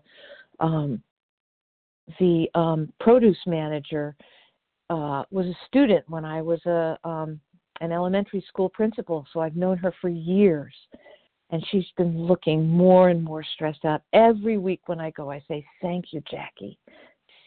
um, 0.60 1.02
the 2.20 2.48
um, 2.56 2.92
produce 3.00 3.38
manager 3.46 4.16
uh, 4.90 5.24
was 5.32 5.46
a 5.46 5.56
student 5.68 6.04
when 6.10 6.26
I 6.26 6.42
was 6.42 6.64
a 6.66 6.98
um, 7.04 7.40
an 7.80 7.92
elementary 7.92 8.44
school 8.48 8.70
principal, 8.70 9.26
so 9.34 9.40
I've 9.40 9.56
known 9.56 9.78
her 9.78 9.94
for 10.02 10.10
years. 10.10 10.74
And 11.50 11.66
she's 11.70 11.88
been 11.98 12.18
looking 12.18 12.66
more 12.66 13.10
and 13.10 13.22
more 13.22 13.44
stressed 13.56 13.84
out. 13.84 14.04
Every 14.14 14.58
week 14.58 14.82
when 14.86 15.02
I 15.02 15.12
go, 15.12 15.30
I 15.30 15.44
say, 15.50 15.66
Thank 15.82 16.14
you, 16.14 16.22
Jackie 16.32 16.80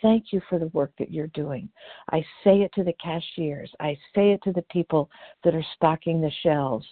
thank 0.04 0.34
you 0.34 0.42
for 0.50 0.58
the 0.58 0.66
work 0.68 0.92
that 0.98 1.10
you're 1.10 1.28
doing. 1.28 1.66
I 2.12 2.20
say 2.44 2.60
it 2.60 2.70
to 2.74 2.84
the 2.84 2.92
cashiers. 3.02 3.70
I 3.80 3.96
say 4.14 4.32
it 4.32 4.42
to 4.42 4.52
the 4.52 4.64
people 4.70 5.08
that 5.42 5.54
are 5.54 5.64
stocking 5.74 6.20
the 6.20 6.30
shelves. 6.42 6.86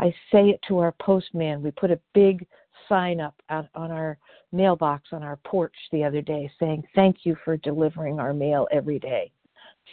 I 0.00 0.12
say 0.32 0.48
it 0.50 0.60
to 0.66 0.78
our 0.78 0.92
postman. 1.00 1.62
We 1.62 1.70
put 1.70 1.92
a 1.92 2.00
big 2.12 2.44
sign 2.88 3.20
up 3.20 3.34
out 3.50 3.68
on 3.74 3.90
our 3.90 4.18
mailbox 4.52 5.08
on 5.12 5.22
our 5.22 5.36
porch 5.44 5.74
the 5.92 6.04
other 6.04 6.22
day 6.22 6.50
saying, 6.58 6.82
Thank 6.94 7.18
you 7.24 7.36
for 7.44 7.56
delivering 7.58 8.18
our 8.18 8.32
mail 8.32 8.66
every 8.72 8.98
day. 8.98 9.30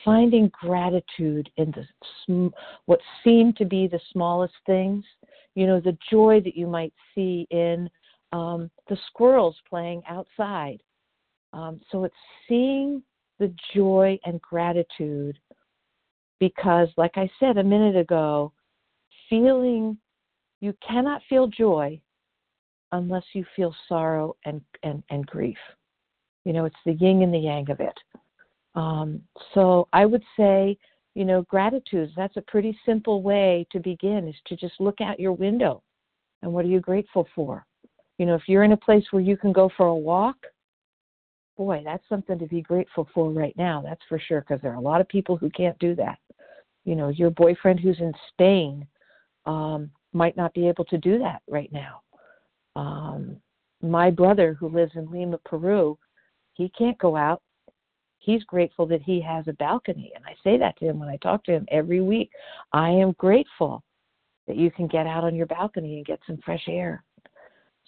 Finding 0.04 0.50
gratitude 0.50 1.50
in 1.58 1.72
the 1.72 1.86
sm- 2.26 2.56
what 2.86 3.00
seem 3.24 3.54
to 3.54 3.66
be 3.66 3.88
the 3.88 4.00
smallest 4.12 4.56
things, 4.66 5.04
you 5.56 5.68
know, 5.68 5.80
the 5.80 5.98
joy 6.10 6.42
that 6.44 6.56
you 6.58 6.68
might 6.68 6.94
see 7.14 7.48
in 7.52 7.90
um, 8.32 8.72
the 8.90 8.98
squirrels 9.08 9.56
playing 9.70 10.02
outside 10.10 10.80
um, 11.54 11.80
so 11.92 12.04
it's 12.04 12.16
seeing 12.50 13.02
the 13.40 13.54
joy 13.76 14.20
and 14.26 14.42
gratitude 14.42 15.38
because, 16.40 16.90
like 16.98 17.14
I 17.16 17.30
said 17.40 17.58
a 17.58 17.64
minute 17.64 17.96
ago, 17.96 18.52
feeling 19.30 19.98
you 20.60 20.74
cannot 20.86 21.22
feel 21.30 21.48
joy 21.48 22.02
unless 22.94 23.24
you 23.34 23.46
feel 23.56 23.76
sorrow 23.90 24.36
and, 24.46 24.62
and, 24.84 25.04
and 25.10 25.26
grief. 25.28 25.58
You 26.46 26.54
know, 26.54 26.66
it's 26.66 26.76
the 26.86 26.94
yin 26.94 27.22
and 27.22 27.34
the 27.34 27.40
yang 27.40 27.70
of 27.70 27.80
it. 27.80 27.98
Um, 28.76 29.22
so 29.54 29.88
I 29.94 30.06
would 30.06 30.24
say, 30.38 30.78
you 31.16 31.26
know, 31.26 31.44
gratitude, 31.44 32.12
that's 32.16 32.38
a 32.38 32.42
pretty 32.42 32.78
simple 32.86 33.22
way 33.22 33.68
to 33.72 33.80
begin 33.80 34.28
is 34.28 34.36
to 34.48 34.56
just 34.56 34.74
look 34.80 35.02
out 35.02 35.20
your 35.20 35.34
window 35.34 35.84
and 36.42 36.52
what 36.52 36.66
are 36.66 36.70
you 36.70 36.80
grateful 36.80 37.28
for? 37.36 37.66
You 38.18 38.26
know, 38.26 38.36
if 38.36 38.44
you're 38.48 38.64
in 38.64 38.74
a 38.74 38.78
place 38.78 39.06
where 39.12 39.22
you 39.22 39.38
can 39.38 39.54
go 39.54 39.70
for 39.76 39.88
a 39.88 39.96
walk, 39.96 40.38
boy, 41.58 41.82
that's 41.84 42.08
something 42.10 42.38
to 42.40 42.48
be 42.48 42.62
grateful 42.62 43.08
for 43.14 43.32
right 43.32 43.56
now. 43.58 43.82
That's 43.84 44.02
for 44.10 44.20
sure, 44.20 44.42
because 44.42 44.62
there 44.62 44.72
are 44.72 44.78
a 44.78 44.82
lot 44.82 45.02
of 45.02 45.08
people 45.08 45.38
who 45.38 45.50
can't 45.50 45.78
do 45.80 45.96
that. 45.96 46.20
You 46.84 46.96
know, 46.96 47.10
your 47.10 47.30
boyfriend 47.30 47.80
who's 47.80 48.00
in 48.00 48.14
Spain, 48.30 48.88
um, 49.46 49.90
might 50.14 50.38
not 50.38 50.54
be 50.54 50.68
able 50.68 50.86
to 50.86 50.98
do 50.98 51.18
that 51.20 51.42
right 51.48 51.72
now. 51.72 52.02
Um, 52.76 53.38
my 53.82 54.10
brother, 54.10 54.54
who 54.54 54.70
lives 54.70 54.94
in 54.96 55.12
Lima, 55.12 55.38
Peru, 55.46 55.98
he 56.54 56.70
can't 56.70 56.98
go 56.98 57.16
out. 57.16 57.42
He's 58.20 58.44
grateful 58.46 58.86
that 58.88 59.02
he 59.02 59.20
has 59.22 59.48
a 59.48 59.54
balcony. 59.54 60.12
And 60.16 60.24
I 60.26 60.36
say 60.44 60.58
that 60.58 60.78
to 60.80 60.86
him 60.86 61.00
when 61.00 61.10
I 61.10 61.18
talk 61.18 61.44
to 61.46 61.52
him 61.52 61.66
every 61.70 62.00
week. 62.00 62.32
I 62.72 62.90
am 62.90 63.12
grateful 63.18 63.84
that 64.48 64.56
you 64.56 64.72
can 64.72 64.88
get 64.88 65.08
out 65.08 65.24
on 65.24 65.36
your 65.36 65.46
balcony 65.46 65.98
and 65.98 66.06
get 66.06 66.20
some 66.26 66.38
fresh 66.46 66.64
air. 66.68 67.04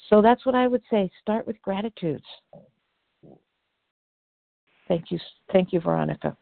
So 0.10 0.22
that's 0.22 0.46
what 0.46 0.56
I 0.56 0.68
would 0.68 0.84
say. 0.90 1.10
Start 1.22 1.48
with 1.48 1.62
gratitudes. 1.62 2.26
Thank 4.88 5.10
you. 5.10 5.20
Thank 5.52 5.74
you, 5.74 5.80
Veronica. 5.80 6.36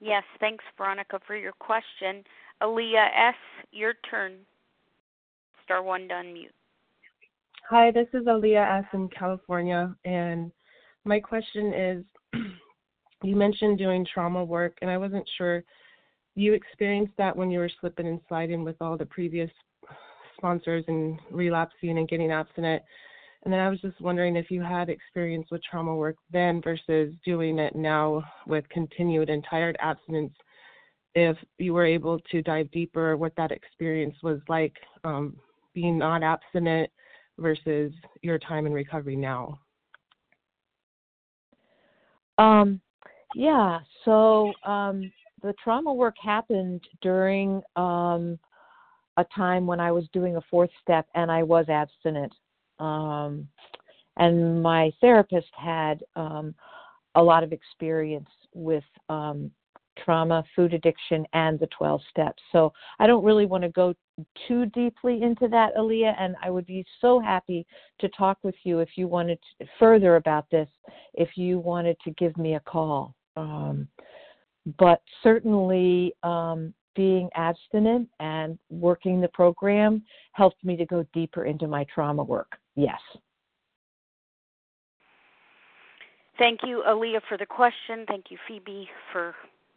Yes, 0.00 0.24
thanks, 0.38 0.64
Veronica, 0.76 1.18
for 1.26 1.36
your 1.36 1.52
question. 1.52 2.22
Aaliyah 2.62 3.30
S., 3.30 3.34
your 3.72 3.94
turn. 4.10 4.34
Star 5.64 5.82
one 5.82 6.08
to 6.08 6.14
unmute. 6.14 6.50
Hi, 7.70 7.90
this 7.90 8.08
is 8.12 8.26
Aaliyah 8.26 8.80
S. 8.80 8.84
in 8.92 9.08
California, 9.08 9.96
and 10.04 10.52
my 11.06 11.18
question 11.18 11.72
is 11.72 12.04
you 13.22 13.34
mentioned 13.34 13.78
doing 13.78 14.06
trauma 14.12 14.44
work, 14.44 14.76
and 14.82 14.90
I 14.90 14.98
wasn't 14.98 15.26
sure 15.38 15.64
you 16.34 16.52
experienced 16.52 17.14
that 17.16 17.34
when 17.34 17.50
you 17.50 17.60
were 17.60 17.70
slipping 17.80 18.06
and 18.06 18.20
sliding 18.28 18.64
with 18.64 18.76
all 18.82 18.98
the 18.98 19.06
previous 19.06 19.50
sponsors 20.36 20.84
and 20.88 21.18
relapsing 21.30 21.96
and 21.96 22.06
getting 22.06 22.30
abstinent. 22.30 22.82
And 23.44 23.52
then 23.52 23.60
I 23.60 23.70
was 23.70 23.80
just 23.80 23.98
wondering 23.98 24.36
if 24.36 24.50
you 24.50 24.60
had 24.60 24.90
experience 24.90 25.46
with 25.50 25.62
trauma 25.62 25.96
work 25.96 26.16
then 26.30 26.60
versus 26.60 27.14
doing 27.24 27.58
it 27.58 27.74
now 27.74 28.22
with 28.46 28.68
continued 28.68 29.30
and 29.30 29.42
tired 29.48 29.78
abstinence, 29.80 30.34
if 31.14 31.38
you 31.56 31.72
were 31.72 31.86
able 31.86 32.20
to 32.30 32.42
dive 32.42 32.70
deeper, 32.72 33.16
what 33.16 33.32
that 33.38 33.52
experience 33.52 34.16
was 34.22 34.40
like 34.50 34.74
um, 35.04 35.34
being 35.72 35.96
not 35.96 36.22
abstinent 36.22 36.90
versus 37.38 37.92
your 38.22 38.38
time 38.38 38.66
in 38.66 38.72
recovery 38.72 39.16
now. 39.16 39.58
Um, 42.38 42.80
yeah, 43.34 43.80
so 44.04 44.52
um, 44.64 45.12
the 45.42 45.54
trauma 45.62 45.92
work 45.92 46.16
happened 46.22 46.80
during 47.00 47.62
um, 47.76 48.38
a 49.16 49.24
time 49.34 49.66
when 49.66 49.80
I 49.80 49.92
was 49.92 50.04
doing 50.12 50.36
a 50.36 50.40
fourth 50.50 50.70
step 50.80 51.06
and 51.14 51.30
I 51.30 51.42
was 51.42 51.68
abstinent. 51.68 52.32
Um, 52.78 53.48
and 54.16 54.62
my 54.62 54.92
therapist 55.00 55.48
had 55.52 56.02
um, 56.16 56.54
a 57.14 57.22
lot 57.22 57.42
of 57.44 57.52
experience 57.52 58.28
with 58.52 58.84
um, 59.08 59.50
trauma, 60.04 60.44
food 60.54 60.74
addiction, 60.74 61.26
and 61.32 61.58
the 61.58 61.68
12 61.76 62.00
steps. 62.10 62.42
So 62.52 62.72
I 62.98 63.06
don't 63.06 63.24
really 63.24 63.46
want 63.46 63.62
to 63.64 63.70
go 63.70 63.94
too 64.46 64.66
deeply 64.66 65.22
into 65.22 65.48
that, 65.48 65.74
Aaliyah, 65.76 66.14
and 66.18 66.36
I 66.42 66.50
would 66.50 66.66
be 66.66 66.84
so 67.00 67.18
happy 67.18 67.66
to 68.00 68.08
talk 68.10 68.38
with 68.42 68.54
you 68.64 68.80
if 68.80 68.90
you 68.96 69.08
wanted 69.08 69.38
to, 69.58 69.66
further 69.78 70.16
about 70.16 70.48
this, 70.50 70.68
if 71.14 71.30
you 71.36 71.58
wanted 71.58 71.96
to 72.04 72.10
give 72.12 72.36
me 72.36 72.54
a 72.54 72.60
call. 72.60 73.14
Um, 73.36 73.88
but 74.78 75.02
certainly, 75.22 76.14
um, 76.22 76.72
being 76.94 77.28
abstinent 77.34 78.08
and 78.20 78.58
working 78.70 79.20
the 79.20 79.28
program 79.28 80.02
helped 80.32 80.64
me 80.64 80.76
to 80.76 80.86
go 80.86 81.04
deeper 81.12 81.44
into 81.44 81.66
my 81.66 81.84
trauma 81.92 82.22
work. 82.22 82.56
Yes. 82.76 83.00
Thank 86.38 86.60
you, 86.64 86.82
Aaliyah, 86.86 87.20
for 87.28 87.38
the 87.38 87.46
question. 87.46 88.04
Thank 88.08 88.26
you, 88.30 88.38
Phoebe, 88.48 88.88
for 89.12 89.34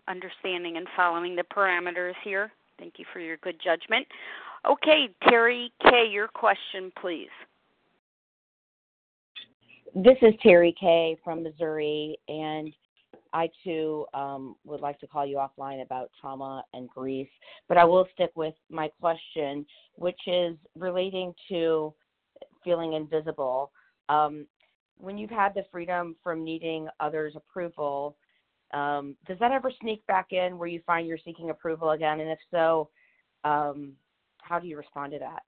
understanding 0.07 0.77
and 0.77 0.87
following 0.95 1.35
the 1.35 1.43
parameters 1.43 2.13
here. 2.23 2.51
Thank 2.79 2.95
you 2.97 3.05
for 3.13 3.19
your 3.19 3.37
good 3.37 3.57
judgment. 3.63 4.05
Okay, 4.69 5.09
Terry 5.27 5.71
K., 5.83 6.07
your 6.11 6.27
question, 6.27 6.91
please. 6.99 7.29
This 9.95 10.17
is 10.21 10.33
Terry 10.43 10.75
K. 10.79 11.17
from 11.23 11.43
Missouri, 11.43 12.17
and 12.27 12.73
I 13.33 13.49
too 13.63 14.05
um, 14.13 14.55
would 14.65 14.81
like 14.81 14.99
to 14.99 15.07
call 15.07 15.25
you 15.25 15.37
offline 15.37 15.81
about 15.81 16.11
trauma 16.19 16.63
and 16.73 16.89
grief, 16.89 17.27
but 17.67 17.77
I 17.77 17.85
will 17.85 18.07
stick 18.13 18.31
with 18.35 18.53
my 18.69 18.89
question, 18.99 19.65
which 19.95 20.19
is 20.27 20.55
relating 20.77 21.33
to 21.49 21.93
feeling 22.63 22.93
invisible. 22.93 23.71
Um, 24.09 24.45
when 24.97 25.17
you've 25.17 25.29
had 25.29 25.53
the 25.53 25.63
freedom 25.71 26.15
from 26.23 26.43
needing 26.43 26.87
others' 26.99 27.33
approval, 27.35 28.15
um, 28.73 29.15
does 29.27 29.39
that 29.39 29.51
ever 29.51 29.71
sneak 29.81 30.05
back 30.07 30.31
in 30.31 30.57
where 30.57 30.67
you 30.67 30.81
find 30.85 31.07
you're 31.07 31.17
seeking 31.23 31.49
approval 31.49 31.91
again? 31.91 32.19
And 32.19 32.29
if 32.29 32.39
so, 32.51 32.89
um, 33.43 33.93
how 34.41 34.59
do 34.59 34.67
you 34.67 34.77
respond 34.77 35.13
to 35.13 35.19
that? 35.19 35.43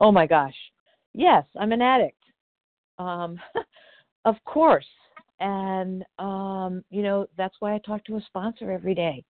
Oh 0.00 0.12
my 0.12 0.26
gosh. 0.26 0.54
Yes, 1.14 1.44
I'm 1.58 1.72
an 1.72 1.82
addict. 1.82 2.22
Um, 2.98 3.38
of 4.24 4.36
course. 4.44 4.86
And, 5.40 6.04
um, 6.18 6.84
you 6.90 7.02
know, 7.02 7.26
that's 7.36 7.56
why 7.60 7.74
I 7.74 7.78
talk 7.78 8.04
to 8.04 8.16
a 8.16 8.22
sponsor 8.26 8.70
every 8.70 8.94
day. 8.94 9.24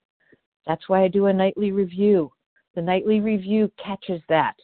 That's 0.66 0.88
why 0.88 1.02
I 1.02 1.08
do 1.08 1.26
a 1.26 1.32
nightly 1.32 1.72
review. 1.72 2.30
The 2.74 2.82
nightly 2.82 3.20
review 3.20 3.70
catches 3.82 4.20
that. 4.28 4.54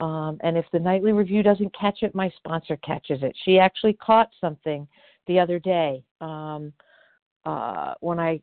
Um, 0.00 0.38
and 0.42 0.56
if 0.58 0.66
the 0.72 0.78
nightly 0.78 1.12
review 1.12 1.42
doesn't 1.42 1.74
catch 1.78 2.02
it, 2.02 2.14
my 2.14 2.30
sponsor 2.36 2.76
catches 2.78 3.22
it. 3.22 3.34
She 3.44 3.58
actually 3.58 3.94
caught 3.94 4.28
something 4.40 4.86
the 5.26 5.38
other 5.38 5.58
day 5.58 6.02
um, 6.20 6.72
uh, 7.44 7.94
when 8.00 8.18
I 8.18 8.40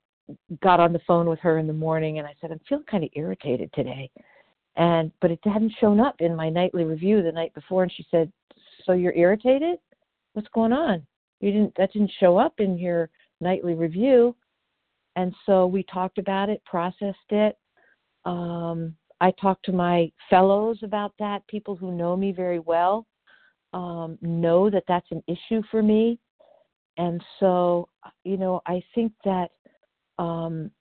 got 0.61 0.79
on 0.79 0.93
the 0.93 1.01
phone 1.07 1.27
with 1.27 1.39
her 1.39 1.57
in 1.57 1.67
the 1.67 1.73
morning 1.73 2.19
and 2.19 2.27
I 2.27 2.33
said, 2.39 2.51
I'm 2.51 2.59
feeling 2.67 2.85
kind 2.89 3.03
of 3.03 3.09
irritated 3.13 3.71
today. 3.73 4.09
And 4.77 5.11
but 5.19 5.31
it 5.31 5.39
hadn't 5.43 5.73
shown 5.79 5.99
up 5.99 6.15
in 6.19 6.35
my 6.35 6.49
nightly 6.49 6.85
review 6.85 7.21
the 7.21 7.31
night 7.31 7.53
before 7.53 7.83
and 7.83 7.91
she 7.91 8.05
said, 8.09 8.31
So 8.85 8.93
you're 8.93 9.15
irritated? 9.15 9.79
What's 10.33 10.47
going 10.53 10.71
on? 10.71 11.05
You 11.41 11.51
didn't 11.51 11.73
that 11.77 11.91
didn't 11.91 12.11
show 12.19 12.37
up 12.37 12.53
in 12.59 12.77
your 12.77 13.09
nightly 13.41 13.73
review. 13.73 14.35
And 15.17 15.35
so 15.45 15.67
we 15.67 15.83
talked 15.83 16.19
about 16.19 16.47
it, 16.47 16.63
processed 16.63 17.17
it. 17.31 17.57
Um, 18.23 18.95
I 19.19 19.31
talked 19.41 19.65
to 19.65 19.73
my 19.73 20.09
fellows 20.29 20.79
about 20.83 21.13
that, 21.19 21.45
people 21.47 21.75
who 21.75 21.91
know 21.91 22.15
me 22.15 22.31
very 22.31 22.59
well 22.59 23.05
um, 23.73 24.17
know 24.21 24.69
that 24.69 24.83
that's 24.87 25.09
an 25.11 25.23
issue 25.27 25.61
for 25.69 25.81
me. 25.81 26.19
And 26.97 27.23
so, 27.39 27.87
you 28.23 28.37
know, 28.37 28.61
I 28.65 28.83
think 28.93 29.13
that 29.23 29.51
um, 30.19 30.71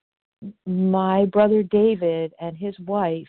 my 0.67 1.25
brother 1.27 1.63
David 1.63 2.33
and 2.41 2.57
his 2.57 2.79
wife, 2.81 3.29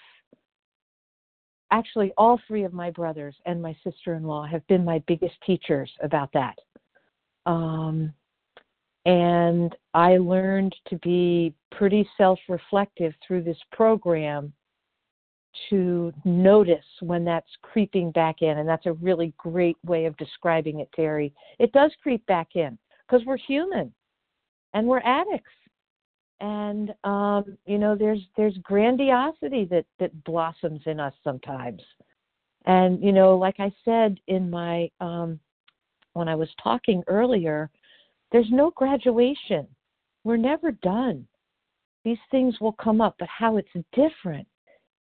actually, 1.72 2.12
all 2.18 2.40
three 2.48 2.64
of 2.64 2.74
my 2.74 2.92
brothers 2.92 3.36
and 3.46 3.62
my 3.62 3.76
sister 3.84 4.16
in 4.16 4.24
law 4.24 4.46
have 4.46 4.66
been 4.68 4.84
my 4.84 5.02
biggest 5.08 5.36
teachers 5.46 5.92
about 6.02 6.32
that. 6.34 6.56
Um, 7.46 8.14
and 9.06 9.76
I 9.94 10.18
learned 10.18 10.76
to 10.90 10.98
be 10.98 11.54
pretty 11.72 12.08
self 12.18 12.40
reflective 12.48 13.14
through 13.26 13.44
this 13.44 13.58
program 13.72 14.54
to 15.70 16.14
notice 16.24 16.86
when 17.02 17.24
that's 17.26 17.50
creeping 17.62 18.12
back 18.12 18.42
in. 18.42 18.60
And 18.60 18.68
that's 18.68 18.86
a 18.86 18.94
really 18.94 19.34
great 19.38 19.78
way 19.86 20.06
of 20.06 20.16
describing 20.18 20.80
it, 20.80 20.90
Terry. 20.96 21.34
It 21.60 21.72
does 21.72 21.92
creep 22.02 22.26
back 22.26 22.50
in 22.56 22.78
because 23.08 23.26
we're 23.26 23.38
human 23.38 23.94
and 24.74 24.88
we're 24.88 25.02
addicts. 25.02 25.52
And 26.40 26.94
um, 27.04 27.58
you 27.66 27.78
know, 27.78 27.96
there's 27.96 28.22
there's 28.36 28.58
grandiosity 28.64 29.66
that 29.66 29.86
that 30.00 30.24
blossoms 30.24 30.82
in 30.86 31.00
us 31.00 31.14
sometimes. 31.24 31.82
And 32.66 33.04
you 33.04 33.12
know, 33.12 33.38
like 33.38 33.60
I 33.60 33.72
said 33.86 34.20
in 34.28 34.50
my 34.50 34.90
um, 35.00 35.40
when 36.14 36.28
I 36.28 36.36
was 36.36 36.50
talking 36.64 37.04
earlier, 37.08 37.70
there's 38.32 38.50
no 38.50 38.72
graduation. 38.72 39.68
We're 40.24 40.38
never 40.38 40.72
done. 40.72 41.28
These 42.04 42.20
things 42.32 42.60
will 42.60 42.74
come 42.74 43.02
up, 43.02 43.16
but 43.20 43.28
how 43.28 43.58
it's 43.58 43.70
different 43.94 44.48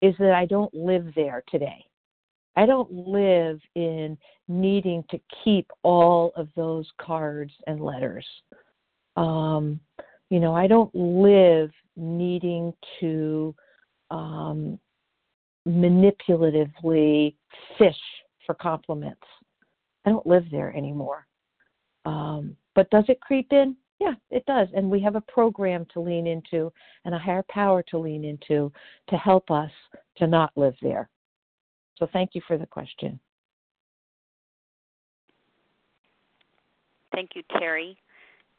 is 0.02 0.14
that 0.18 0.32
I 0.32 0.46
don't 0.46 0.72
live 0.74 1.12
there 1.14 1.42
today. 1.48 1.84
I 2.56 2.66
don't 2.66 2.90
live 2.92 3.60
in 3.74 4.18
needing 4.48 5.04
to 5.10 5.20
keep 5.44 5.70
all 5.82 6.32
of 6.36 6.48
those 6.56 6.88
cards 7.00 7.52
and 7.66 7.80
letters. 7.80 8.26
Um, 9.16 9.80
you 10.30 10.40
know, 10.40 10.54
I 10.54 10.66
don't 10.66 10.94
live 10.94 11.70
needing 11.96 12.72
to 13.00 13.54
um, 14.10 14.78
manipulatively 15.66 17.34
fish 17.78 17.96
for 18.46 18.54
compliments. 18.54 19.22
I 20.04 20.10
don't 20.10 20.26
live 20.26 20.44
there 20.50 20.74
anymore. 20.76 21.26
Um, 22.06 22.56
but 22.74 22.90
does 22.90 23.04
it 23.08 23.20
creep 23.20 23.52
in? 23.52 23.76
Yeah, 24.00 24.14
it 24.30 24.44
does. 24.46 24.68
And 24.74 24.90
we 24.90 25.00
have 25.02 25.14
a 25.14 25.20
program 25.20 25.86
to 25.92 26.00
lean 26.00 26.26
into 26.26 26.72
and 27.04 27.14
a 27.14 27.18
higher 27.18 27.44
power 27.50 27.82
to 27.90 27.98
lean 27.98 28.24
into 28.24 28.72
to 29.08 29.16
help 29.16 29.50
us 29.50 29.70
to 30.16 30.26
not 30.26 30.50
live 30.56 30.74
there. 30.80 31.08
So 31.98 32.08
thank 32.12 32.30
you 32.34 32.40
for 32.46 32.56
the 32.56 32.66
question. 32.66 33.20
Thank 37.14 37.30
you, 37.34 37.42
Terry 37.58 37.98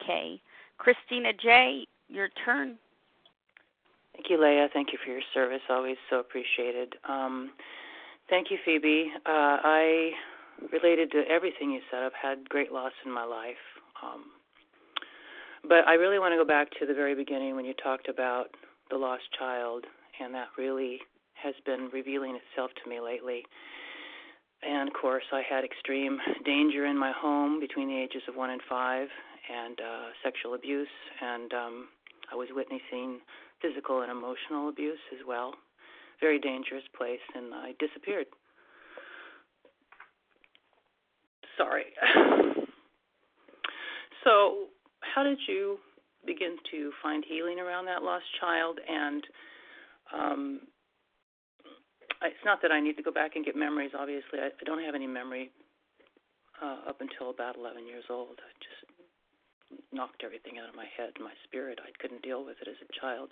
K. 0.05 0.39
Christina 0.77 1.31
J., 1.41 1.87
your 2.07 2.29
turn. 2.45 2.77
Thank 4.13 4.29
you, 4.29 4.41
Leah. 4.41 4.67
Thank 4.73 4.91
you 4.91 4.99
for 5.03 5.11
your 5.11 5.21
service. 5.33 5.61
Always 5.69 5.97
so 6.09 6.19
appreciated. 6.19 6.95
Um, 7.07 7.51
thank 8.29 8.51
you, 8.51 8.57
Phoebe. 8.63 9.11
Uh, 9.25 9.57
I 9.63 10.11
related 10.71 11.11
to 11.11 11.23
everything 11.29 11.71
you 11.71 11.79
said. 11.89 12.03
I've 12.03 12.11
had 12.21 12.47
great 12.49 12.71
loss 12.71 12.91
in 13.05 13.11
my 13.11 13.23
life. 13.23 13.55
Um, 14.03 14.25
but 15.67 15.87
I 15.87 15.93
really 15.93 16.19
want 16.19 16.33
to 16.33 16.37
go 16.37 16.45
back 16.45 16.69
to 16.79 16.85
the 16.85 16.93
very 16.93 17.15
beginning 17.15 17.55
when 17.55 17.65
you 17.65 17.73
talked 17.81 18.09
about 18.09 18.47
the 18.89 18.97
lost 18.97 19.23
child, 19.37 19.85
and 20.19 20.33
that 20.33 20.47
really 20.57 20.99
has 21.33 21.55
been 21.65 21.89
revealing 21.93 22.37
itself 22.37 22.71
to 22.83 22.89
me 22.89 22.99
lately. 22.99 23.43
And 24.63 24.87
of 24.87 24.93
course, 24.93 25.23
I 25.31 25.41
had 25.47 25.63
extreme 25.63 26.19
danger 26.45 26.85
in 26.85 26.97
my 26.97 27.11
home 27.11 27.59
between 27.59 27.87
the 27.87 27.97
ages 27.97 28.21
of 28.27 28.35
one 28.35 28.51
and 28.51 28.61
five, 28.69 29.07
and 29.49 29.79
uh, 29.79 30.09
sexual 30.23 30.53
abuse, 30.53 30.87
and 31.21 31.53
um, 31.53 31.87
I 32.31 32.35
was 32.35 32.47
witnessing 32.51 33.19
physical 33.61 34.01
and 34.01 34.11
emotional 34.11 34.69
abuse 34.69 34.99
as 35.13 35.25
well. 35.27 35.53
Very 36.19 36.39
dangerous 36.39 36.83
place, 36.95 37.19
and 37.35 37.53
I 37.53 37.73
disappeared. 37.79 38.27
Sorry. 41.57 41.85
so, 44.23 44.67
how 45.13 45.23
did 45.23 45.39
you 45.47 45.77
begin 46.25 46.57
to 46.71 46.91
find 47.01 47.23
healing 47.27 47.59
around 47.59 47.85
that 47.85 48.03
lost 48.03 48.25
child? 48.39 48.79
And 48.87 49.23
um, 50.13 50.61
it's 52.21 52.45
not 52.45 52.61
that 52.61 52.71
I 52.71 52.79
need 52.79 52.97
to 52.97 53.03
go 53.03 53.11
back 53.11 53.35
and 53.35 53.45
get 53.45 53.55
memories. 53.55 53.91
Obviously, 53.97 54.39
I, 54.39 54.47
I 54.47 54.63
don't 54.65 54.83
have 54.83 54.95
any 54.95 55.07
memory 55.07 55.51
uh, 56.61 56.89
up 56.89 57.01
until 57.01 57.29
about 57.29 57.57
11 57.57 57.87
years 57.87 58.05
old. 58.09 58.37
I 58.37 58.51
just 58.61 58.85
knocked 59.91 60.23
everything 60.23 60.59
out 60.61 60.69
of 60.69 60.75
my 60.75 60.85
head, 60.97 61.13
my 61.19 61.33
spirit. 61.47 61.79
I 61.81 61.91
couldn't 61.99 62.21
deal 62.21 62.45
with 62.45 62.57
it 62.61 62.67
as 62.67 62.77
a 62.83 62.89
child. 62.99 63.29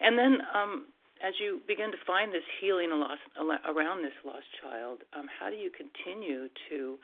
And 0.00 0.16
then, 0.16 0.38
um, 0.54 0.86
as 1.20 1.34
you 1.36 1.60
begin 1.68 1.90
to 1.92 2.00
find 2.06 2.32
this 2.32 2.46
healing 2.60 2.88
around 2.88 4.00
this 4.00 4.16
lost 4.24 4.48
child, 4.62 5.04
um, 5.12 5.26
how 5.28 5.50
do 5.50 5.56
you 5.56 5.68
continue 5.68 6.48
to 6.72 6.96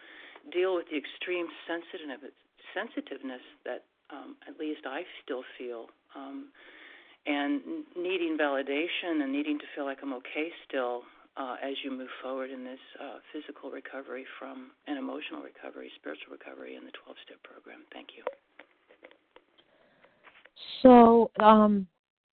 deal 0.52 0.72
with 0.76 0.88
the 0.88 0.96
extreme 0.96 1.48
sensitiveness 1.68 3.44
that 3.64 3.84
um, 4.10 4.36
at 4.48 4.58
least 4.58 4.80
I 4.86 5.02
still 5.24 5.42
feel, 5.58 5.86
um, 6.14 6.48
and 7.26 7.60
needing 7.96 8.36
validation 8.40 9.22
and 9.22 9.32
needing 9.32 9.58
to 9.58 9.64
feel 9.74 9.84
like 9.84 9.98
I'm 10.02 10.12
okay 10.14 10.50
still 10.68 11.02
uh, 11.36 11.56
as 11.62 11.74
you 11.84 11.90
move 11.90 12.08
forward 12.22 12.50
in 12.50 12.64
this 12.64 12.78
uh, 13.00 13.18
physical 13.32 13.70
recovery 13.70 14.24
from 14.38 14.70
an 14.86 14.96
emotional 14.96 15.42
recovery, 15.42 15.90
spiritual 15.96 16.32
recovery 16.32 16.76
in 16.76 16.84
the 16.84 16.92
12 17.04 17.16
step 17.26 17.42
program. 17.42 17.80
Thank 17.92 18.08
you. 18.16 18.22
So, 20.82 21.30
um, 21.40 21.86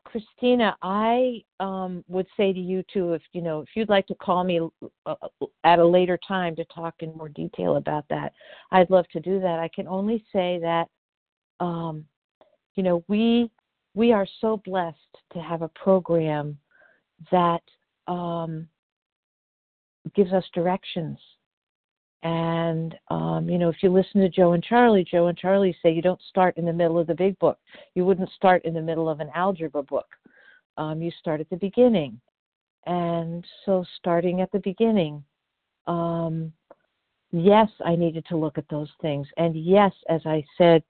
Christina, 0.06 0.76
I 0.82 1.44
um, 1.60 2.04
would 2.08 2.28
say 2.38 2.54
to 2.54 2.60
you 2.60 2.84
too, 2.94 3.14
if 3.14 3.22
you 3.32 3.42
know, 3.42 3.62
if 3.62 3.70
you'd 3.76 3.90
like 3.90 4.06
to 4.08 4.16
call 4.16 4.44
me 4.44 4.60
uh, 5.06 5.16
at 5.64 5.80
a 5.80 5.86
later 5.86 6.20
time 6.28 6.56
to 6.58 6.66
talk 6.66 6.96
in 7.00 7.16
more 7.18 7.30
detail 7.30 7.78
about 7.78 8.06
that, 8.10 8.34
I'd 8.72 8.90
love 8.90 9.08
to 9.14 9.20
do 9.20 9.40
that. 9.40 9.60
I 9.60 9.70
can 9.74 9.88
only 9.88 10.24
say 10.32 10.60
that, 10.62 10.86
um, 11.64 12.06
you 12.76 12.84
know, 12.84 13.04
we 13.08 13.50
we 13.96 14.12
are 14.12 14.28
so 14.42 14.58
blessed 14.66 14.98
to 15.34 15.40
have 15.40 15.62
a 15.62 15.68
program 15.70 16.58
that 17.32 17.62
um, 18.08 18.68
gives 20.16 20.34
us 20.34 20.46
directions 20.54 21.20
and 22.24 22.96
um, 23.10 23.50
you 23.50 23.58
know, 23.58 23.68
if 23.68 23.76
you 23.82 23.90
listen 23.90 24.22
to 24.22 24.30
Joe 24.30 24.54
and 24.54 24.64
Charlie, 24.64 25.04
Joe 25.04 25.28
and 25.28 25.38
Charlie 25.38 25.76
say 25.84 25.92
you 25.92 26.02
don't 26.02 26.22
start 26.30 26.58
in 26.58 26.66
the 26.66 26.74
middle 26.74 26.98
of 26.98 27.08
the 27.08 27.14
big 27.14 27.38
book. 27.40 27.60
You 27.96 28.06
wouldn't 28.06 28.30
start 28.32 28.64
in 28.64 28.74
the 28.74 28.82
middle 28.82 29.10
of 29.10 29.20
an 29.20 29.30
algebra 29.36 29.84
book. 29.84 30.08
Um, 30.78 31.02
you 31.02 31.12
start 31.20 31.42
at 31.42 31.50
the 31.50 31.58
beginning. 31.58 32.20
And 32.86 33.46
so, 33.66 33.86
starting 33.98 34.40
at 34.40 34.52
the 34.52 34.60
beginning, 34.60 35.24
um, 35.86 36.54
yes, 37.32 37.70
I 37.86 37.96
needed 37.96 38.26
to 38.30 38.38
look 38.38 38.58
at 38.58 38.70
those 38.70 38.90
things. 39.02 39.28
And 39.36 39.56
yes, 39.56 39.92
as 40.10 40.22
I 40.26 40.46
said 40.58 40.82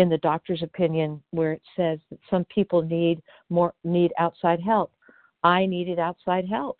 in 0.00 0.08
the 0.08 0.18
doctor's 0.18 0.62
opinion, 0.62 1.22
where 1.30 1.52
it 1.52 1.62
says 1.76 1.98
that 2.10 2.18
some 2.30 2.46
people 2.46 2.80
need 2.80 3.20
more 3.50 3.74
need 3.84 4.12
outside 4.18 4.58
help, 4.58 4.90
I 5.44 5.66
needed 5.66 5.98
outside 5.98 6.48
help. 6.48 6.78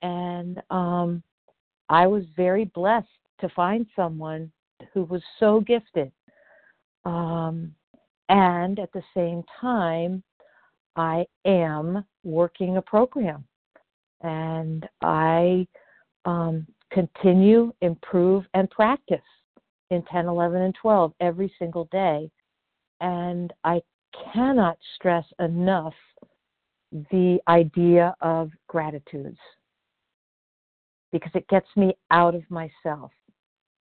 And 0.00 0.62
um, 0.70 1.22
I 1.90 2.06
was 2.06 2.24
very 2.34 2.64
blessed 2.64 3.06
to 3.40 3.50
find 3.50 3.86
someone 3.94 4.50
who 4.94 5.04
was 5.04 5.22
so 5.38 5.60
gifted. 5.60 6.10
Um, 7.04 7.74
and 8.30 8.78
at 8.78 8.92
the 8.92 9.02
same 9.14 9.42
time, 9.60 10.22
I 10.96 11.26
am 11.44 12.02
working 12.24 12.78
a 12.78 12.82
program. 12.82 13.44
And 14.22 14.88
I 15.02 15.66
um, 16.24 16.66
continue, 16.90 17.74
improve, 17.82 18.44
and 18.54 18.70
practice 18.70 19.20
in 19.92 20.02
10, 20.04 20.26
11, 20.26 20.62
and 20.62 20.74
12 20.74 21.12
every 21.20 21.52
single 21.58 21.88
day. 21.92 22.30
And 23.00 23.52
I 23.64 23.80
cannot 24.32 24.78
stress 24.96 25.24
enough 25.38 25.94
the 27.10 27.38
idea 27.48 28.14
of 28.20 28.50
gratitudes 28.68 29.38
because 31.10 31.32
it 31.34 31.46
gets 31.48 31.66
me 31.76 31.94
out 32.10 32.34
of 32.34 32.42
myself. 32.50 33.10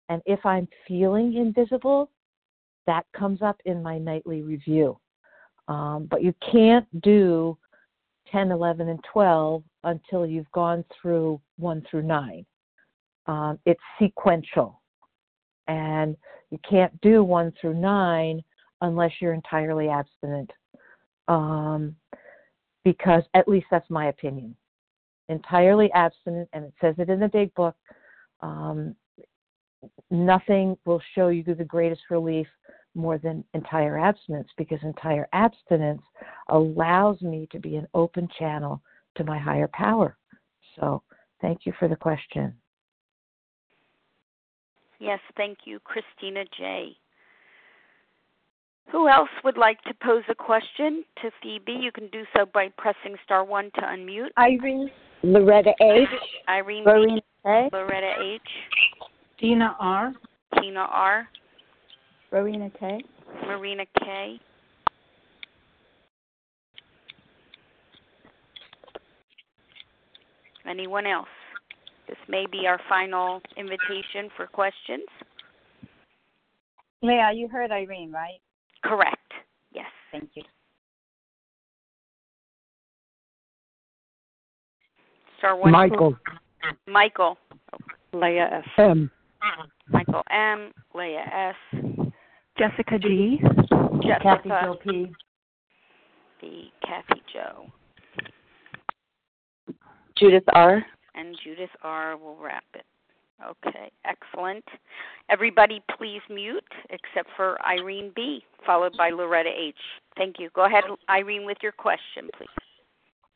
And 0.08 0.22
if 0.26 0.44
I'm 0.44 0.68
feeling 0.86 1.34
invisible, 1.34 2.10
that 2.86 3.04
comes 3.14 3.42
up 3.42 3.60
in 3.66 3.82
my 3.82 3.98
nightly 3.98 4.42
review. 4.42 4.98
Um, 5.68 6.08
but 6.10 6.22
you 6.22 6.34
can't 6.50 6.86
do 7.02 7.58
10, 8.32 8.50
11, 8.50 8.88
and 8.88 9.04
12 9.12 9.62
until 9.84 10.26
you've 10.26 10.50
gone 10.52 10.84
through 11.00 11.40
1 11.58 11.84
through 11.90 12.02
9. 12.02 12.46
Um, 13.26 13.58
it's 13.66 13.80
sequential. 14.00 14.80
And 15.68 16.16
you 16.50 16.58
can't 16.68 16.98
do 17.00 17.22
1 17.22 17.52
through 17.60 17.74
9 17.74 18.42
unless 18.80 19.12
you're 19.20 19.34
entirely 19.34 19.88
abstinent. 19.88 20.50
Um, 21.28 21.94
because 22.84 23.22
at 23.34 23.48
least 23.48 23.66
that's 23.70 23.90
my 23.90 24.06
opinion 24.06 24.56
entirely 25.28 25.90
abstinent, 25.92 26.48
and 26.52 26.64
it 26.64 26.74
says 26.80 26.94
it 26.98 27.10
in 27.10 27.20
the 27.20 27.28
big 27.28 27.54
book. 27.54 27.76
Um, 28.40 28.94
nothing 30.10 30.76
will 30.84 31.02
show 31.14 31.28
you 31.28 31.42
the 31.42 31.64
greatest 31.64 32.02
relief 32.10 32.46
more 32.94 33.18
than 33.18 33.44
entire 33.54 33.98
abstinence 33.98 34.48
because 34.56 34.78
entire 34.82 35.28
abstinence 35.32 36.02
allows 36.48 37.20
me 37.22 37.46
to 37.52 37.58
be 37.58 37.76
an 37.76 37.86
open 37.94 38.28
channel 38.38 38.82
to 39.16 39.24
my 39.24 39.38
higher 39.38 39.68
power. 39.72 40.16
So, 40.78 41.02
thank 41.40 41.60
you 41.64 41.72
for 41.78 41.88
the 41.88 41.96
question. 41.96 42.54
Yes, 44.98 45.20
thank 45.36 45.58
you, 45.64 45.78
Christina 45.80 46.44
J. 46.56 46.96
Who 48.90 49.08
else 49.08 49.28
would 49.44 49.58
like 49.58 49.80
to 49.82 49.94
pose 50.02 50.22
a 50.28 50.34
question 50.34 51.04
to 51.22 51.30
Phoebe? 51.42 51.72
You 51.72 51.92
can 51.92 52.08
do 52.08 52.22
so 52.34 52.46
by 52.46 52.68
pressing 52.78 53.16
star 53.24 53.44
one 53.44 53.70
to 53.74 53.82
unmute. 53.82 54.30
Irene. 54.38 54.90
Loretta 55.22 55.72
H. 55.82 56.08
Irene 56.48 56.84
Marina 56.84 57.20
K. 57.44 57.68
Loretta 57.72 58.12
H. 58.22 58.40
Tina 59.38 59.76
R. 59.78 60.14
Tina 60.58 60.86
R. 60.90 61.28
Rowena 62.30 62.70
K. 62.78 63.00
Marina 63.46 63.84
K. 63.98 64.40
Anyone 70.66 71.06
else? 71.06 71.28
This 72.08 72.16
may 72.26 72.46
be 72.50 72.66
our 72.66 72.80
final 72.88 73.42
invitation 73.56 74.30
for 74.36 74.46
questions. 74.46 75.04
Leah, 77.02 77.30
you 77.34 77.48
heard 77.48 77.70
Irene, 77.70 78.10
right? 78.10 78.40
Correct. 78.82 79.16
Yes. 79.72 79.86
Thank 80.10 80.30
you. 80.34 80.42
Star 85.38 85.56
one. 85.56 85.70
Michael. 85.70 86.16
Michael. 86.86 87.36
Leah 88.14 88.62
S. 88.64 88.68
M. 88.78 89.10
Michael 89.88 90.22
M. 90.30 90.72
Leah 90.94 91.54
S. 91.74 92.00
Jessica 92.58 92.98
G. 92.98 93.38
Jessica 94.02 94.18
Kathy 94.22 94.48
Joe 94.48 94.76
P. 94.82 95.12
The 96.40 96.62
Kathy 96.84 97.22
Joe. 97.32 97.66
Judith 100.16 100.44
R. 100.48 100.84
And 101.18 101.36
Judith 101.42 101.70
R. 101.82 102.16
will 102.16 102.36
wrap 102.36 102.64
it. 102.74 102.84
Okay, 103.44 103.90
excellent. 104.04 104.64
Everybody, 105.28 105.82
please 105.96 106.20
mute 106.30 106.64
except 106.90 107.28
for 107.36 107.58
Irene 107.66 108.12
B., 108.14 108.44
followed 108.64 108.96
by 108.96 109.10
Loretta 109.10 109.50
H. 109.50 109.76
Thank 110.16 110.36
you. 110.38 110.48
Go 110.54 110.64
ahead, 110.66 110.84
Irene, 111.10 111.44
with 111.44 111.58
your 111.62 111.72
question, 111.72 112.30
please. 112.36 112.48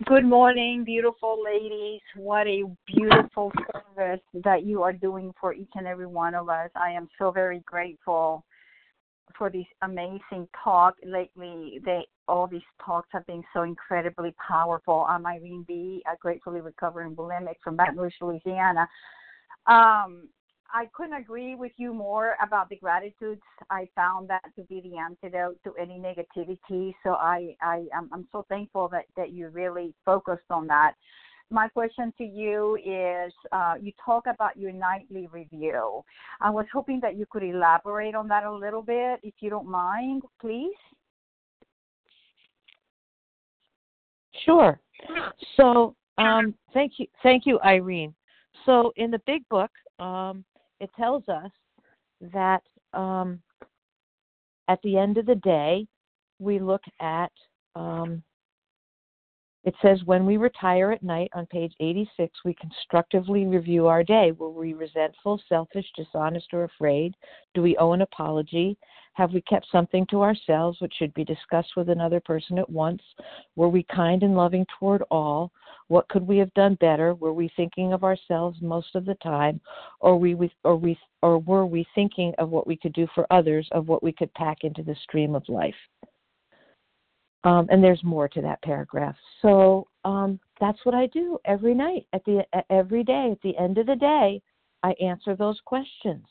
Good 0.06 0.24
morning, 0.24 0.82
beautiful 0.84 1.42
ladies. 1.44 2.00
What 2.16 2.46
a 2.48 2.64
beautiful 2.86 3.52
service 3.72 4.20
that 4.42 4.64
you 4.64 4.82
are 4.82 4.92
doing 4.92 5.32
for 5.40 5.52
each 5.52 5.70
and 5.76 5.86
every 5.86 6.06
one 6.06 6.34
of 6.34 6.48
us. 6.48 6.70
I 6.74 6.90
am 6.90 7.08
so 7.18 7.30
very 7.30 7.60
grateful 7.66 8.44
for 9.38 9.50
this 9.50 9.66
amazing 9.82 10.48
talk 10.62 10.96
lately. 11.04 11.80
The 11.84 12.02
all 12.28 12.46
these 12.46 12.62
talks 12.84 13.08
have 13.12 13.26
been 13.26 13.42
so 13.52 13.62
incredibly 13.62 14.34
powerful. 14.46 15.06
I'm 15.08 15.26
Irene 15.26 15.64
B., 15.66 16.02
a 16.12 16.16
gratefully 16.16 16.60
recovering 16.60 17.14
bulimic 17.14 17.56
from 17.62 17.76
Baton 17.76 17.96
Rouge, 17.96 18.14
Louisiana. 18.20 18.88
Um, 19.66 20.28
I 20.74 20.86
couldn't 20.94 21.14
agree 21.14 21.54
with 21.54 21.72
you 21.76 21.92
more 21.92 22.36
about 22.42 22.70
the 22.70 22.76
gratitudes. 22.76 23.42
I 23.70 23.88
found 23.94 24.30
that 24.30 24.42
to 24.56 24.62
be 24.64 24.80
the 24.80 24.96
antidote 24.96 25.58
to 25.64 25.74
any 25.78 25.98
negativity. 25.98 26.94
So 27.02 27.12
I, 27.12 27.54
I 27.60 27.84
I'm 27.92 28.26
so 28.32 28.46
thankful 28.48 28.88
that, 28.88 29.04
that 29.16 29.32
you 29.32 29.48
really 29.48 29.94
focused 30.04 30.50
on 30.50 30.66
that. 30.68 30.94
My 31.50 31.68
question 31.68 32.14
to 32.16 32.24
you 32.24 32.76
is 32.76 33.32
uh, 33.52 33.74
you 33.78 33.92
talk 34.02 34.24
about 34.26 34.56
your 34.56 34.72
nightly 34.72 35.28
review. 35.30 36.02
I 36.40 36.48
was 36.48 36.64
hoping 36.72 36.98
that 37.00 37.18
you 37.18 37.26
could 37.30 37.42
elaborate 37.42 38.14
on 38.14 38.26
that 38.28 38.44
a 38.44 38.52
little 38.52 38.80
bit, 38.80 39.20
if 39.22 39.34
you 39.40 39.50
don't 39.50 39.68
mind, 39.68 40.22
please. 40.40 40.72
Sure. 44.44 44.80
So 45.56 45.94
um, 46.18 46.54
thank 46.72 46.92
you, 46.98 47.06
thank 47.22 47.46
you, 47.46 47.58
Irene. 47.64 48.14
So 48.66 48.92
in 48.96 49.10
the 49.10 49.20
big 49.26 49.48
book, 49.48 49.70
um, 49.98 50.44
it 50.80 50.90
tells 50.96 51.28
us 51.28 51.50
that 52.32 52.62
um, 52.92 53.40
at 54.68 54.80
the 54.82 54.96
end 54.96 55.18
of 55.18 55.26
the 55.26 55.36
day, 55.36 55.86
we 56.38 56.58
look 56.58 56.82
at 57.00 57.32
um, 57.74 58.22
it 59.64 59.74
says, 59.80 60.02
when 60.04 60.26
we 60.26 60.36
retire 60.36 60.90
at 60.90 61.04
night 61.04 61.30
on 61.34 61.46
page 61.46 61.72
86, 61.78 62.36
we 62.44 62.54
constructively 62.54 63.46
review 63.46 63.86
our 63.86 64.02
day. 64.02 64.32
Were 64.32 64.50
we 64.50 64.72
resentful, 64.72 65.40
selfish, 65.48 65.86
dishonest, 65.96 66.48
or 66.52 66.64
afraid? 66.64 67.14
Do 67.54 67.62
we 67.62 67.76
owe 67.76 67.92
an 67.92 68.02
apology? 68.02 68.76
Have 69.14 69.32
we 69.32 69.42
kept 69.42 69.66
something 69.70 70.06
to 70.06 70.22
ourselves 70.22 70.80
which 70.80 70.94
should 70.98 71.14
be 71.14 71.24
discussed 71.24 71.76
with 71.76 71.90
another 71.90 72.18
person 72.18 72.58
at 72.58 72.68
once? 72.68 73.02
Were 73.54 73.68
we 73.68 73.84
kind 73.84 74.22
and 74.22 74.34
loving 74.34 74.66
toward 74.78 75.02
all? 75.10 75.52
What 75.88 76.08
could 76.08 76.26
we 76.26 76.38
have 76.38 76.52
done 76.54 76.76
better? 76.76 77.14
Were 77.14 77.34
we 77.34 77.52
thinking 77.54 77.92
of 77.92 78.04
ourselves 78.04 78.60
most 78.62 78.94
of 78.94 79.04
the 79.04 79.16
time, 79.16 79.60
or 80.00 80.16
we 80.16 80.34
or 80.64 80.76
we 80.76 80.98
or 81.20 81.38
were 81.38 81.66
we 81.66 81.86
thinking 81.94 82.32
of 82.38 82.48
what 82.50 82.66
we 82.66 82.76
could 82.76 82.94
do 82.94 83.06
for 83.14 83.26
others, 83.30 83.68
of 83.72 83.86
what 83.86 84.02
we 84.02 84.12
could 84.12 84.32
pack 84.34 84.64
into 84.64 84.82
the 84.82 84.96
stream 85.02 85.34
of 85.34 85.48
life? 85.48 85.74
Um, 87.44 87.66
and 87.70 87.82
there's 87.82 88.02
more 88.04 88.28
to 88.28 88.40
that 88.40 88.62
paragraph. 88.62 89.16
So 89.40 89.88
um, 90.04 90.38
that's 90.60 90.78
what 90.84 90.94
I 90.94 91.06
do 91.06 91.38
every 91.44 91.74
night, 91.74 92.06
at 92.12 92.24
the 92.24 92.44
every 92.70 93.02
day. 93.02 93.30
At 93.32 93.42
the 93.42 93.56
end 93.58 93.78
of 93.78 93.86
the 93.86 93.96
day, 93.96 94.40
I 94.82 94.92
answer 95.00 95.34
those 95.34 95.60
questions. 95.64 96.24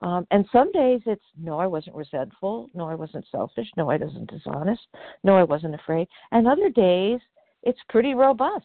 Um, 0.00 0.26
and 0.30 0.46
some 0.52 0.70
days 0.72 1.00
it's 1.06 1.24
no, 1.36 1.58
I 1.58 1.66
wasn't 1.66 1.96
resentful. 1.96 2.70
No, 2.74 2.88
I 2.88 2.94
wasn't 2.94 3.26
selfish. 3.30 3.68
No, 3.76 3.90
I 3.90 3.96
wasn't 3.96 4.30
dishonest. 4.30 4.86
No, 5.24 5.36
I 5.36 5.42
wasn't 5.42 5.74
afraid. 5.74 6.08
And 6.30 6.46
other 6.46 6.70
days 6.70 7.20
it's 7.62 7.80
pretty 7.88 8.14
robust. 8.14 8.64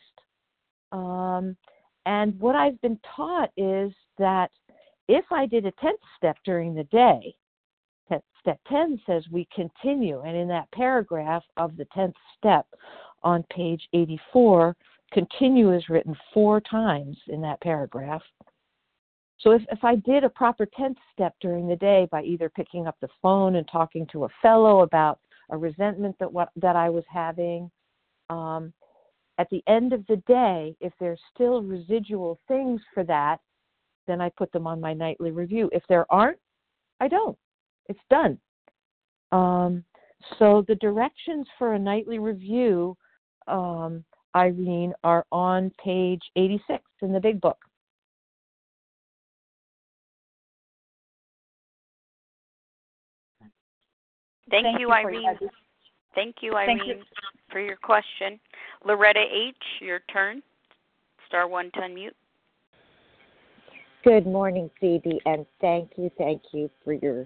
Um, 0.92 1.58
and 2.06 2.40
what 2.40 2.56
I've 2.56 2.80
been 2.82 3.00
taught 3.16 3.50
is 3.58 3.92
that 4.20 4.52
if 5.08 5.26
I 5.32 5.46
did 5.46 5.66
a 5.66 5.72
10th 5.74 5.94
step 6.18 6.38
during 6.46 6.76
the 6.76 6.84
day, 6.86 7.36
Step 8.44 8.60
10 8.68 9.00
says 9.06 9.24
we 9.32 9.48
continue, 9.56 10.20
and 10.20 10.36
in 10.36 10.50
that 10.50 10.70
paragraph 10.74 11.44
of 11.56 11.78
the 11.78 11.86
10th 11.96 12.14
step 12.38 12.68
on 13.24 13.42
page 13.44 13.88
84, 13.94 14.76
continue 15.14 15.74
is 15.74 15.88
written 15.88 16.14
four 16.34 16.60
times 16.60 17.16
in 17.30 17.40
that 17.42 17.62
paragraph. 17.62 18.22
So 19.40 19.52
if, 19.52 19.62
if 19.72 19.86
I 19.86 19.96
did 19.96 20.26
a 20.26 20.30
proper 20.30 20.66
10th 20.78 20.98
step 21.14 21.36
during 21.40 21.70
the 21.70 21.78
day 21.78 22.06
by 22.12 22.24
either 22.24 22.50
picking 22.50 22.86
up 22.86 22.98
the 23.00 23.08
phone 23.22 23.56
and 23.56 23.68
talking 23.72 24.06
to 24.12 24.26
a 24.26 24.30
fellow 24.42 24.82
about 24.82 25.22
a 25.50 25.58
resentment 25.58 26.18
that 26.20 26.32
what 26.32 26.50
that 26.58 26.76
I 26.76 26.90
was 26.90 27.06
having, 27.10 27.72
um, 28.30 28.74
at 29.38 29.50
the 29.52 29.64
end 29.68 29.94
of 29.94 30.06
the 30.08 30.18
day, 30.28 30.76
if 30.82 30.92
there's 31.00 31.20
still 31.34 31.64
residual 31.64 32.40
things 32.50 32.82
for 32.94 33.06
that, 33.06 33.40
then 34.06 34.20
I 34.20 34.28
put 34.30 34.52
them 34.52 34.68
on 34.68 34.82
my 34.82 34.94
nightly 34.94 35.32
review. 35.32 35.70
If 35.72 35.84
there 35.88 36.06
aren't, 36.12 36.40
I 37.00 37.08
don't 37.08 37.38
it's 37.88 38.00
done. 38.10 38.38
Um, 39.32 39.84
so 40.40 40.64
the 40.68 40.76
directions 40.76 41.48
for 41.58 41.74
a 41.74 41.80
nightly 41.80 42.20
review, 42.20 42.96
um, 43.48 44.04
Irene, 44.36 44.94
are 45.04 45.26
on 45.32 45.72
page 45.84 46.22
86 46.36 46.84
in 47.02 47.12
the 47.12 47.20
big 47.20 47.42
book. 47.42 47.58
Thank, 54.50 54.66
Thank 54.66 54.80
you, 54.80 54.88
you, 54.88 54.94
Irene. 54.94 55.40
Thank 56.14 56.36
you, 56.42 56.54
Irene, 56.54 56.78
Thank 56.78 56.88
you. 56.88 57.04
for 57.52 57.60
your 57.60 57.78
question. 57.78 58.40
Loretta 58.86 59.20
H., 59.20 59.56
your 59.82 60.02
turn. 60.12 60.44
Star 61.28 61.48
one 61.48 61.72
to 61.74 61.80
unmute. 61.80 62.12
Good 64.04 64.28
morning, 64.28 64.70
Phoebe, 64.80 65.20
and 65.26 65.46
thank 65.60 65.92
you, 65.98 66.12
thank 66.18 66.42
you 66.52 66.70
for 66.84 66.94
your 66.94 67.26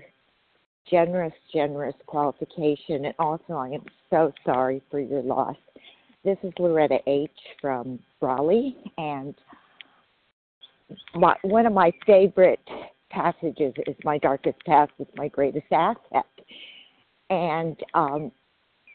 generous, 0.90 1.34
generous 1.54 1.96
qualification. 2.06 3.06
And 3.06 3.14
also, 3.20 3.54
I 3.54 3.70
am 3.70 3.84
so 4.10 4.32
sorry 4.46 4.82
for 4.90 5.00
your 5.00 5.22
loss. 5.22 5.56
This 6.24 6.38
is 6.44 6.52
Loretta 6.60 7.00
H. 7.08 7.32
from 7.62 8.00
Raleigh, 8.22 8.76
and 8.98 9.36
my, 11.16 11.36
one 11.44 11.66
of 11.66 11.74
my 11.74 11.92
favorite 12.06 12.60
passages 13.10 13.74
is 13.88 13.96
My 14.04 14.18
Darkest 14.18 14.58
Past 14.66 14.92
is 15.00 15.08
My 15.16 15.28
Greatest 15.28 15.66
Asset. 15.72 16.26
And 17.30 17.78
um, 17.94 18.32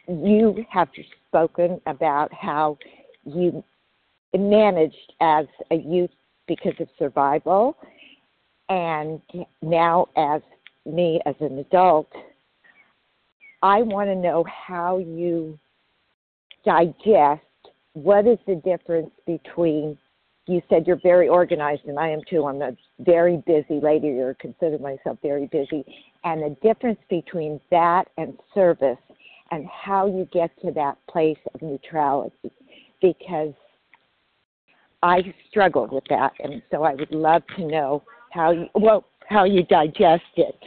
you 0.08 0.64
have 0.70 0.88
spoken 1.28 1.80
about 1.86 2.32
how 2.32 2.78
you 3.24 3.62
managed 4.36 5.12
as 5.20 5.46
a 5.70 5.76
youth 5.76 6.10
because 6.46 6.74
of 6.80 6.88
survival, 6.98 7.76
and 8.68 9.20
now 9.62 10.08
as 10.16 10.42
me 10.86 11.20
as 11.26 11.34
an 11.40 11.58
adult, 11.58 12.10
I 13.62 13.82
want 13.82 14.08
to 14.08 14.16
know 14.16 14.44
how 14.44 14.98
you 14.98 15.58
digest 16.64 17.42
what 17.94 18.26
is 18.26 18.38
the 18.46 18.56
difference 18.56 19.10
between 19.26 19.98
you 20.46 20.60
said 20.68 20.86
you're 20.86 21.00
very 21.02 21.28
organized 21.28 21.82
and 21.86 21.98
I 21.98 22.08
am 22.08 22.20
too. 22.28 22.46
I'm 22.46 22.62
a 22.62 22.72
very 23.00 23.42
busy 23.46 23.80
lady 23.80 24.08
or 24.08 24.34
consider 24.40 24.78
myself 24.78 25.18
very 25.22 25.46
busy. 25.46 25.84
And 26.24 26.42
the 26.42 26.56
difference 26.62 26.98
between 27.08 27.60
that 27.70 28.08
and 28.18 28.36
service 28.52 28.98
and 29.52 29.66
how 29.66 30.06
you 30.06 30.28
get 30.32 30.50
to 30.62 30.72
that 30.72 30.98
place 31.08 31.38
of 31.54 31.62
neutrality. 31.62 32.50
Because 33.00 33.52
I 35.02 35.22
struggled 35.48 35.92
with 35.92 36.04
that 36.10 36.32
and 36.42 36.62
so 36.70 36.82
I 36.82 36.94
would 36.94 37.12
love 37.12 37.42
to 37.56 37.64
know 37.64 38.02
how 38.32 38.50
you 38.50 38.66
well 38.74 39.04
how 39.32 39.44
you 39.44 39.62
digest 39.64 40.22
it. 40.36 40.58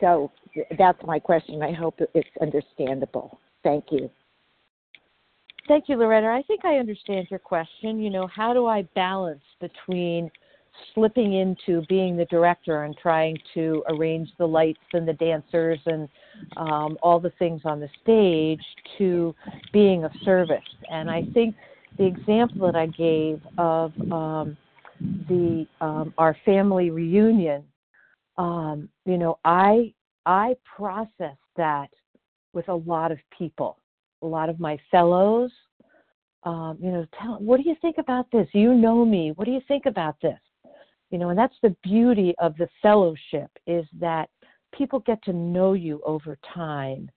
So 0.00 0.30
that's 0.78 0.98
my 1.04 1.18
question. 1.18 1.62
I 1.62 1.72
hope 1.72 1.98
it's 2.14 2.28
understandable. 2.40 3.40
Thank 3.62 3.86
you. 3.90 4.10
Thank 5.66 5.88
you, 5.88 5.96
Loretta. 5.96 6.26
I 6.26 6.42
think 6.46 6.64
I 6.64 6.76
understand 6.76 7.26
your 7.30 7.38
question. 7.38 7.98
You 7.98 8.10
know, 8.10 8.26
how 8.26 8.52
do 8.52 8.66
I 8.66 8.82
balance 8.94 9.42
between 9.60 10.30
slipping 10.92 11.34
into 11.34 11.82
being 11.88 12.16
the 12.16 12.26
director 12.26 12.84
and 12.84 12.96
trying 12.98 13.38
to 13.54 13.82
arrange 13.88 14.28
the 14.38 14.46
lights 14.46 14.80
and 14.92 15.08
the 15.08 15.14
dancers 15.14 15.78
and 15.86 16.08
um, 16.56 16.98
all 17.02 17.18
the 17.18 17.32
things 17.38 17.62
on 17.64 17.80
the 17.80 17.88
stage 18.02 18.62
to 18.98 19.34
being 19.72 20.04
of 20.04 20.12
service? 20.24 20.58
And 20.90 21.10
I 21.10 21.22
think 21.32 21.54
the 21.96 22.04
example 22.04 22.66
that 22.66 22.76
I 22.76 22.86
gave 22.86 23.40
of 23.56 23.92
um, 24.12 24.56
the 25.28 25.66
um, 25.80 26.14
our 26.18 26.36
family 26.44 26.90
reunion 26.90 27.64
um, 28.36 28.88
you 29.04 29.18
know, 29.18 29.38
I 29.44 29.92
I 30.26 30.56
process 30.76 31.36
that 31.56 31.88
with 32.52 32.68
a 32.68 32.74
lot 32.74 33.12
of 33.12 33.18
people, 33.36 33.78
a 34.22 34.26
lot 34.26 34.48
of 34.48 34.58
my 34.60 34.78
fellows. 34.90 35.52
Um, 36.44 36.76
you 36.80 36.90
know, 36.90 37.06
tell 37.20 37.38
what 37.38 37.62
do 37.62 37.68
you 37.68 37.76
think 37.80 37.96
about 37.98 38.30
this? 38.30 38.48
You 38.52 38.74
know 38.74 39.04
me. 39.04 39.32
What 39.32 39.44
do 39.46 39.50
you 39.50 39.62
think 39.66 39.86
about 39.86 40.16
this? 40.20 40.38
You 41.10 41.18
know, 41.18 41.30
and 41.30 41.38
that's 41.38 41.56
the 41.62 41.74
beauty 41.82 42.34
of 42.38 42.56
the 42.56 42.68
fellowship 42.82 43.50
is 43.66 43.86
that 44.00 44.28
people 44.76 45.00
get 45.00 45.22
to 45.24 45.32
know 45.32 45.74
you 45.74 46.02
over 46.04 46.36
time. 46.52 47.10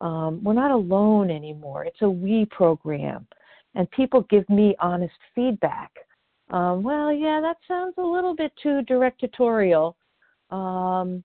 Um, 0.00 0.42
we're 0.42 0.52
not 0.52 0.70
alone 0.70 1.30
anymore. 1.30 1.84
It's 1.84 2.02
a 2.02 2.08
we 2.08 2.46
program, 2.46 3.26
and 3.74 3.90
people 3.90 4.22
give 4.30 4.48
me 4.48 4.74
honest 4.80 5.14
feedback. 5.34 5.90
Um, 6.50 6.82
well, 6.82 7.12
yeah, 7.12 7.40
that 7.40 7.56
sounds 7.66 7.94
a 7.96 8.02
little 8.02 8.34
bit 8.34 8.52
too 8.62 8.82
directorial 8.82 9.96
um, 10.52 11.24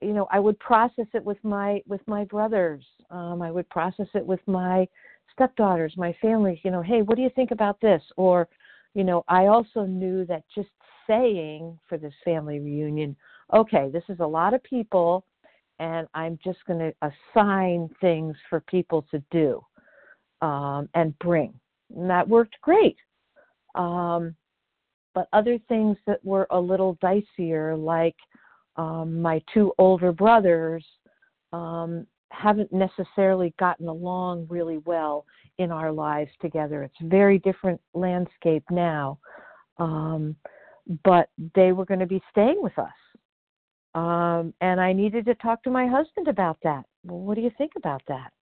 you 0.00 0.12
know, 0.12 0.26
I 0.30 0.38
would 0.38 0.58
process 0.58 1.06
it 1.14 1.24
with 1.24 1.38
my 1.42 1.80
with 1.86 2.00
my 2.06 2.24
brothers. 2.24 2.84
Um, 3.10 3.40
I 3.40 3.50
would 3.50 3.68
process 3.70 4.08
it 4.14 4.24
with 4.24 4.40
my 4.46 4.86
stepdaughters, 5.32 5.94
my 5.96 6.14
family. 6.20 6.60
You 6.64 6.70
know, 6.70 6.82
hey, 6.82 7.02
what 7.02 7.16
do 7.16 7.22
you 7.22 7.30
think 7.34 7.50
about 7.50 7.80
this? 7.80 8.02
Or, 8.16 8.48
you 8.94 9.04
know, 9.04 9.24
I 9.28 9.46
also 9.46 9.84
knew 9.84 10.24
that 10.26 10.44
just 10.54 10.68
saying 11.06 11.78
for 11.88 11.98
this 11.98 12.12
family 12.24 12.60
reunion, 12.60 13.16
okay, 13.54 13.90
this 13.90 14.04
is 14.08 14.20
a 14.20 14.26
lot 14.26 14.54
of 14.54 14.62
people, 14.64 15.24
and 15.78 16.06
I'm 16.14 16.38
just 16.44 16.58
going 16.66 16.78
to 16.80 17.10
assign 17.34 17.88
things 18.00 18.36
for 18.50 18.60
people 18.60 19.06
to 19.10 19.22
do 19.30 19.64
um, 20.42 20.88
and 20.94 21.18
bring. 21.20 21.54
And 21.96 22.10
that 22.10 22.28
worked 22.28 22.56
great. 22.60 22.96
Um, 23.74 24.34
but 25.14 25.28
other 25.32 25.58
things 25.68 25.96
that 26.06 26.24
were 26.24 26.46
a 26.50 26.58
little 26.58 26.96
dicier, 26.96 27.76
like 27.76 28.16
um, 28.76 29.20
my 29.20 29.42
two 29.52 29.72
older 29.78 30.12
brothers, 30.12 30.84
um, 31.52 32.06
haven't 32.30 32.72
necessarily 32.72 33.54
gotten 33.58 33.88
along 33.88 34.46
really 34.48 34.78
well 34.78 35.26
in 35.58 35.70
our 35.70 35.92
lives 35.92 36.30
together. 36.40 36.82
It's 36.82 36.94
a 37.02 37.06
very 37.06 37.38
different 37.40 37.80
landscape 37.92 38.64
now. 38.70 39.18
Um, 39.78 40.36
but 41.04 41.28
they 41.54 41.72
were 41.72 41.84
going 41.84 42.00
to 42.00 42.06
be 42.06 42.22
staying 42.30 42.60
with 42.62 42.76
us. 42.78 42.90
Um, 43.94 44.54
and 44.60 44.80
I 44.80 44.92
needed 44.92 45.26
to 45.26 45.34
talk 45.36 45.62
to 45.64 45.70
my 45.70 45.86
husband 45.86 46.28
about 46.28 46.58
that. 46.62 46.84
Well, 47.04 47.20
what 47.20 47.34
do 47.34 47.42
you 47.42 47.50
think 47.58 47.72
about 47.76 48.02
that? 48.08 48.32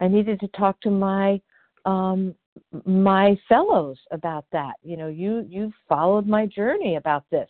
I 0.00 0.08
needed 0.08 0.40
to 0.40 0.48
talk 0.48 0.80
to 0.82 0.90
my 0.90 1.40
um, 1.84 2.34
my 2.84 3.38
fellows 3.48 3.98
about 4.10 4.44
that. 4.52 4.74
You 4.82 4.96
know, 4.96 5.08
you 5.08 5.46
you 5.48 5.72
followed 5.88 6.26
my 6.26 6.46
journey 6.46 6.96
about 6.96 7.24
this. 7.30 7.48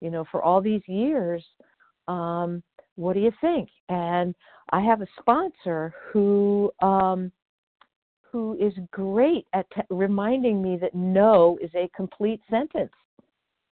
You 0.00 0.10
know, 0.10 0.24
for 0.30 0.42
all 0.42 0.60
these 0.60 0.82
years. 0.86 1.44
Um, 2.08 2.62
what 2.96 3.12
do 3.12 3.20
you 3.20 3.32
think? 3.40 3.68
And 3.88 4.34
I 4.70 4.80
have 4.80 5.02
a 5.02 5.06
sponsor 5.20 5.94
who 6.12 6.72
um, 6.82 7.30
who 8.22 8.56
is 8.60 8.72
great 8.90 9.46
at 9.52 9.66
t- 9.74 9.82
reminding 9.90 10.62
me 10.62 10.76
that 10.78 10.94
no 10.94 11.58
is 11.62 11.70
a 11.74 11.90
complete 11.94 12.40
sentence. 12.50 12.92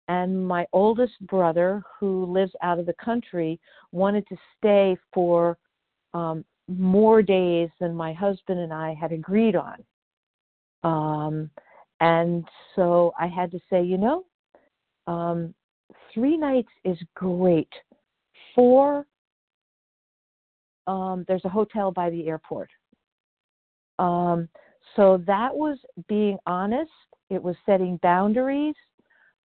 And 0.08 0.46
my 0.46 0.66
oldest 0.72 1.14
brother, 1.26 1.82
who 1.98 2.26
lives 2.26 2.52
out 2.62 2.78
of 2.78 2.86
the 2.86 2.94
country, 2.94 3.58
wanted 3.90 4.26
to 4.28 4.36
stay 4.56 4.96
for 5.12 5.58
um, 6.14 6.44
more 6.68 7.22
days 7.22 7.68
than 7.80 7.94
my 7.94 8.12
husband 8.12 8.60
and 8.60 8.72
I 8.72 8.94
had 8.94 9.12
agreed 9.12 9.56
on. 9.56 9.82
Um, 10.82 11.51
and 12.01 12.44
so 12.74 13.12
I 13.19 13.27
had 13.27 13.51
to 13.53 13.61
say, 13.70 13.82
you 13.82 13.98
know, 13.98 14.24
um, 15.07 15.55
three 16.12 16.36
nights 16.36 16.70
is 16.85 16.98
great. 17.15 17.73
Four, 18.55 19.07
um, 20.86 21.24
there's 21.27 21.44
a 21.44 21.48
hotel 21.48 21.90
by 21.90 22.11
the 22.11 22.28
airport. 22.28 22.70
Um, 23.98 24.48
so 24.94 25.23
that 25.27 25.55
was 25.55 25.78
being 26.09 26.39
honest. 26.47 26.90
It 27.31 27.43
was 27.43 27.57
setting 27.66 27.98
boundaries, 28.03 28.74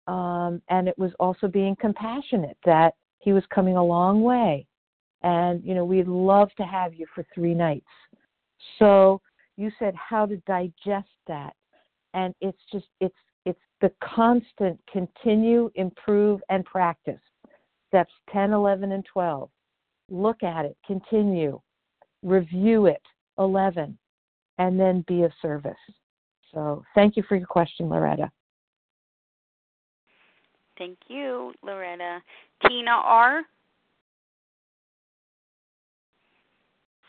um, 0.07 0.61
and 0.69 0.87
it 0.87 0.97
was 0.97 1.11
also 1.19 1.47
being 1.47 1.75
compassionate 1.79 2.57
that 2.65 2.93
he 3.19 3.31
was 3.31 3.43
coming 3.53 3.77
a 3.77 3.83
long 3.83 4.21
way, 4.21 4.65
and 5.23 5.63
you 5.63 5.73
know 5.75 5.85
we'd 5.85 6.07
love 6.07 6.49
to 6.57 6.63
have 6.63 6.93
you 6.93 7.05
for 7.15 7.25
three 7.33 7.53
nights. 7.53 7.87
So 8.79 9.21
you 9.59 9.71
said 9.77 9.93
how 9.95 10.25
to 10.25 10.37
digest 10.47 11.09
that, 11.27 11.53
and 12.13 12.33
it's 12.41 12.61
just 12.71 12.87
it's 12.99 13.15
it's 13.45 13.59
the 13.81 13.91
constant 14.03 14.79
continue, 14.91 15.69
improve, 15.75 16.41
and 16.49 16.65
practice. 16.65 17.19
Steps 17.87 18.13
10, 18.31 18.53
11, 18.53 18.91
and 18.91 19.03
12. 19.11 19.49
Look 20.11 20.43
at 20.43 20.65
it, 20.65 20.77
continue, 20.85 21.59
review 22.21 22.85
it, 22.85 23.01
11 23.39 23.97
and 24.59 24.79
then 24.79 25.03
be 25.07 25.23
of 25.23 25.31
service. 25.41 25.73
So 26.53 26.83
thank 26.93 27.17
you 27.17 27.23
for 27.27 27.35
your 27.35 27.47
question, 27.47 27.89
Loretta. 27.89 28.29
Thank 30.77 30.97
you, 31.07 31.53
Loretta. 31.63 32.19
Tina 32.67 32.91
R. 32.91 33.41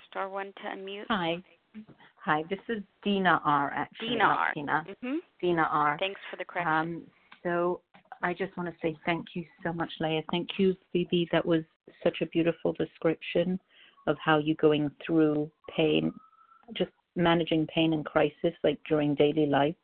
Star 0.08 0.28
one 0.28 0.52
to 0.56 0.62
unmute. 0.62 1.04
Hi. 1.08 1.42
Hi, 2.24 2.44
this 2.50 2.58
is 2.68 2.82
Dina 3.02 3.40
R. 3.44 3.72
Actually, 3.74 4.08
Dina 4.10 4.24
R. 4.24 4.52
Tina. 4.52 4.84
Mm-hmm. 4.88 5.16
Dina 5.40 5.68
R. 5.70 5.96
Thanks 5.98 6.20
for 6.30 6.36
the 6.36 6.44
correction. 6.44 6.72
Um, 6.72 7.02
so 7.42 7.80
I 8.22 8.34
just 8.34 8.54
want 8.58 8.68
to 8.68 8.74
say 8.82 8.94
thank 9.06 9.28
you 9.34 9.44
so 9.64 9.72
much, 9.72 9.90
Leah. 10.00 10.22
Thank 10.30 10.50
you, 10.58 10.76
Phoebe. 10.92 11.28
That 11.32 11.44
was 11.44 11.62
such 12.02 12.18
a 12.20 12.26
beautiful 12.26 12.74
description 12.74 13.58
of 14.06 14.16
how 14.22 14.36
you're 14.36 14.56
going 14.56 14.90
through 15.04 15.50
pain, 15.74 16.12
just 16.76 16.90
managing 17.16 17.66
pain 17.68 17.94
and 17.94 18.04
crisis, 18.04 18.52
like 18.62 18.78
during 18.86 19.14
daily 19.14 19.46
life. 19.46 19.74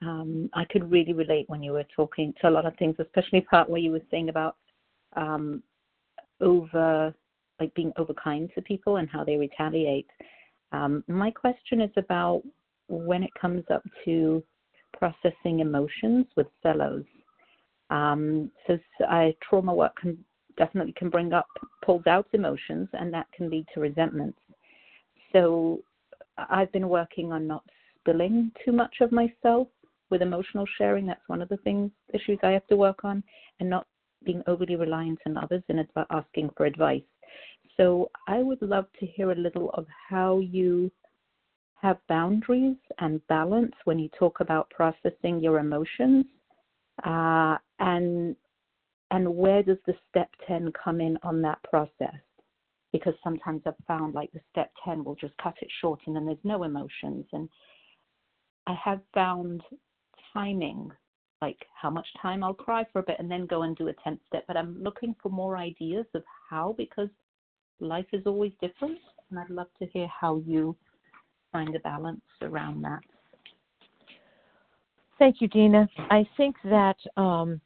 Um, 0.00 0.48
I 0.54 0.64
could 0.64 0.90
really 0.90 1.12
relate 1.12 1.50
when 1.50 1.62
you 1.62 1.72
were 1.72 1.86
talking 1.94 2.32
to 2.40 2.48
a 2.48 2.50
lot 2.50 2.64
of 2.64 2.76
things, 2.76 2.96
especially 2.98 3.42
part 3.42 3.68
where 3.68 3.80
you 3.80 3.92
were 3.92 4.00
saying 4.10 4.30
about 4.30 4.56
um, 5.16 5.62
over, 6.40 7.12
like 7.60 7.74
being 7.74 7.92
overkind 7.98 8.54
to 8.54 8.62
people 8.62 8.96
and 8.96 9.08
how 9.10 9.22
they 9.22 9.36
retaliate. 9.36 10.08
Um, 10.72 11.02
my 11.08 11.30
question 11.30 11.80
is 11.80 11.90
about 11.96 12.42
when 12.88 13.22
it 13.22 13.30
comes 13.40 13.64
up 13.72 13.82
to 14.04 14.42
processing 14.96 15.60
emotions 15.60 16.26
with 16.36 16.46
fellows. 16.62 17.04
Um, 17.90 18.50
so 18.66 18.78
trauma 19.48 19.74
work 19.74 19.96
can 20.00 20.22
definitely 20.56 20.92
can 20.96 21.08
bring 21.08 21.32
up, 21.32 21.46
pulls 21.84 22.06
out 22.06 22.26
emotions, 22.32 22.88
and 22.92 23.12
that 23.14 23.26
can 23.34 23.48
lead 23.48 23.66
to 23.74 23.80
resentments. 23.80 24.38
So 25.32 25.80
I've 26.36 26.72
been 26.72 26.88
working 26.88 27.32
on 27.32 27.46
not 27.46 27.64
spilling 28.00 28.50
too 28.64 28.72
much 28.72 28.96
of 29.00 29.12
myself 29.12 29.68
with 30.10 30.22
emotional 30.22 30.66
sharing. 30.76 31.06
That's 31.06 31.28
one 31.28 31.42
of 31.42 31.48
the 31.48 31.58
things, 31.58 31.90
issues 32.12 32.38
I 32.42 32.50
have 32.50 32.66
to 32.68 32.76
work 32.76 33.04
on, 33.04 33.22
and 33.60 33.70
not 33.70 33.86
being 34.24 34.42
overly 34.46 34.76
reliant 34.76 35.18
on 35.26 35.36
others 35.36 35.62
and 35.68 35.86
asking 36.10 36.50
for 36.56 36.66
advice. 36.66 37.02
So 37.78 38.10
I 38.26 38.38
would 38.38 38.60
love 38.62 38.86
to 39.00 39.06
hear 39.06 39.30
a 39.30 39.36
little 39.36 39.70
of 39.70 39.86
how 40.08 40.40
you 40.40 40.90
have 41.80 41.98
boundaries 42.08 42.76
and 42.98 43.24
balance 43.28 43.74
when 43.84 43.98
you 43.98 44.08
talk 44.18 44.40
about 44.40 44.68
processing 44.70 45.40
your 45.40 45.58
emotions, 45.60 46.26
uh, 47.04 47.56
and 47.78 48.36
and 49.10 49.36
where 49.36 49.62
does 49.62 49.78
the 49.86 49.94
step 50.10 50.28
10 50.46 50.72
come 50.84 51.00
in 51.00 51.16
on 51.22 51.40
that 51.42 51.62
process? 51.62 52.20
because 52.92 53.14
sometimes 53.22 53.62
I've 53.66 53.74
found 53.86 54.14
like 54.14 54.32
the 54.32 54.40
step 54.50 54.70
10 54.84 55.04
will 55.04 55.14
just 55.14 55.36
cut 55.42 55.54
it 55.60 55.68
short 55.80 56.00
and 56.06 56.16
then 56.16 56.26
there's 56.26 56.38
no 56.44 56.62
emotions. 56.62 57.26
And 57.32 57.48
I 58.66 58.74
have 58.82 59.00
found 59.14 59.62
timing, 60.32 60.90
like 61.42 61.58
how 61.80 61.90
much 61.90 62.06
time 62.20 62.42
I'll 62.42 62.54
cry 62.54 62.84
for 62.92 63.00
a 63.00 63.04
bit 63.04 63.16
and 63.18 63.30
then 63.30 63.46
go 63.46 63.62
and 63.62 63.76
do 63.76 63.88
a 63.88 64.08
10th 64.08 64.20
step. 64.26 64.44
But 64.46 64.56
I'm 64.56 64.82
looking 64.82 65.14
for 65.22 65.28
more 65.28 65.56
ideas 65.56 66.06
of 66.14 66.22
how 66.48 66.74
because 66.78 67.10
life 67.80 68.06
is 68.12 68.22
always 68.26 68.52
different. 68.60 68.98
And 69.30 69.38
I'd 69.38 69.50
love 69.50 69.68
to 69.78 69.86
hear 69.86 70.08
how 70.08 70.42
you 70.46 70.76
find 71.52 71.74
a 71.74 71.80
balance 71.80 72.20
around 72.42 72.82
that. 72.82 73.00
Thank 75.18 75.40
you, 75.40 75.48
Dina. 75.48 75.88
I 76.10 76.26
think 76.36 76.56
that, 76.64 76.96
um, 77.16 77.60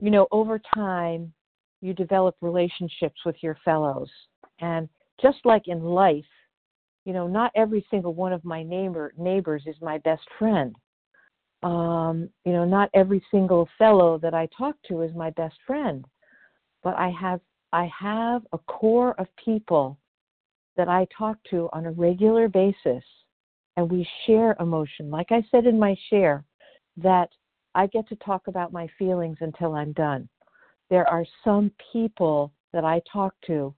you 0.00 0.10
know, 0.10 0.26
over 0.32 0.60
time, 0.74 1.32
you 1.80 1.94
develop 1.94 2.36
relationships 2.40 3.20
with 3.24 3.36
your 3.42 3.56
fellows. 3.64 4.08
And 4.60 4.88
just 5.20 5.38
like 5.44 5.68
in 5.68 5.82
life, 5.82 6.24
you 7.04 7.12
know, 7.12 7.26
not 7.26 7.52
every 7.54 7.84
single 7.90 8.14
one 8.14 8.32
of 8.32 8.44
my 8.44 8.62
neighbor 8.62 9.12
neighbors 9.16 9.62
is 9.66 9.76
my 9.80 9.98
best 9.98 10.22
friend. 10.38 10.74
Um, 11.62 12.28
you 12.44 12.52
know, 12.52 12.64
not 12.64 12.90
every 12.94 13.22
single 13.30 13.68
fellow 13.78 14.18
that 14.18 14.34
I 14.34 14.48
talk 14.56 14.76
to 14.88 15.02
is 15.02 15.14
my 15.14 15.30
best 15.30 15.56
friend. 15.66 16.04
But 16.82 16.96
I 16.96 17.10
have 17.10 17.40
I 17.72 17.90
have 17.98 18.42
a 18.52 18.58
core 18.58 19.14
of 19.18 19.26
people 19.42 19.98
that 20.76 20.88
I 20.88 21.06
talk 21.16 21.36
to 21.50 21.68
on 21.72 21.86
a 21.86 21.92
regular 21.92 22.48
basis 22.48 23.04
and 23.76 23.90
we 23.90 24.06
share 24.26 24.56
emotion. 24.60 25.10
Like 25.10 25.30
I 25.30 25.42
said 25.50 25.66
in 25.66 25.78
my 25.78 25.96
share, 26.10 26.44
that 26.98 27.30
I 27.74 27.86
get 27.86 28.06
to 28.10 28.16
talk 28.16 28.46
about 28.46 28.72
my 28.72 28.86
feelings 28.98 29.38
until 29.40 29.74
I'm 29.74 29.92
done 29.92 30.28
there 30.92 31.08
are 31.08 31.24
some 31.42 31.72
people 31.90 32.52
that 32.74 32.84
I 32.84 33.00
talk 33.10 33.34
to 33.46 33.74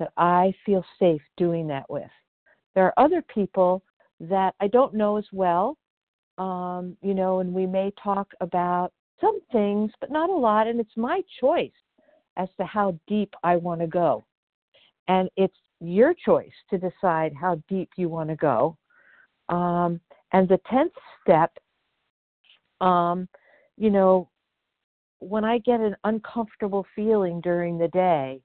that 0.00 0.10
I 0.16 0.52
feel 0.66 0.84
safe 0.98 1.22
doing 1.36 1.68
that 1.68 1.88
with. 1.88 2.10
There 2.74 2.84
are 2.84 2.98
other 2.98 3.22
people 3.32 3.84
that 4.18 4.56
I 4.58 4.66
don't 4.66 4.92
know 4.92 5.18
as 5.18 5.26
well, 5.30 5.78
um, 6.36 6.96
you 7.00 7.14
know, 7.14 7.38
and 7.38 7.54
we 7.54 7.64
may 7.64 7.92
talk 8.02 8.32
about 8.40 8.92
some 9.20 9.40
things, 9.52 9.92
but 10.00 10.10
not 10.10 10.30
a 10.30 10.34
lot, 10.34 10.66
and 10.66 10.80
it's 10.80 10.96
my 10.96 11.22
choice 11.40 11.70
as 12.38 12.48
to 12.58 12.64
how 12.64 12.98
deep 13.06 13.34
I 13.42 13.56
want 13.56 13.80
to 13.80 13.86
go. 13.86 14.24
And 15.08 15.28
it's 15.36 15.56
your 15.80 16.14
choice 16.14 16.52
to 16.70 16.78
decide 16.78 17.32
how 17.38 17.60
deep 17.68 17.90
you 17.96 18.08
want 18.08 18.30
to 18.30 18.36
go. 18.36 18.76
Um, 19.48 20.00
and 20.32 20.48
the 20.48 20.60
10th 20.70 20.90
step, 21.22 21.52
um, 22.80 23.28
you 23.76 23.90
know, 23.90 24.28
when 25.20 25.44
I 25.44 25.58
get 25.58 25.80
an 25.80 25.96
uncomfortable 26.04 26.86
feeling 26.94 27.40
during 27.40 27.78
the 27.78 27.88
day, 27.88 28.40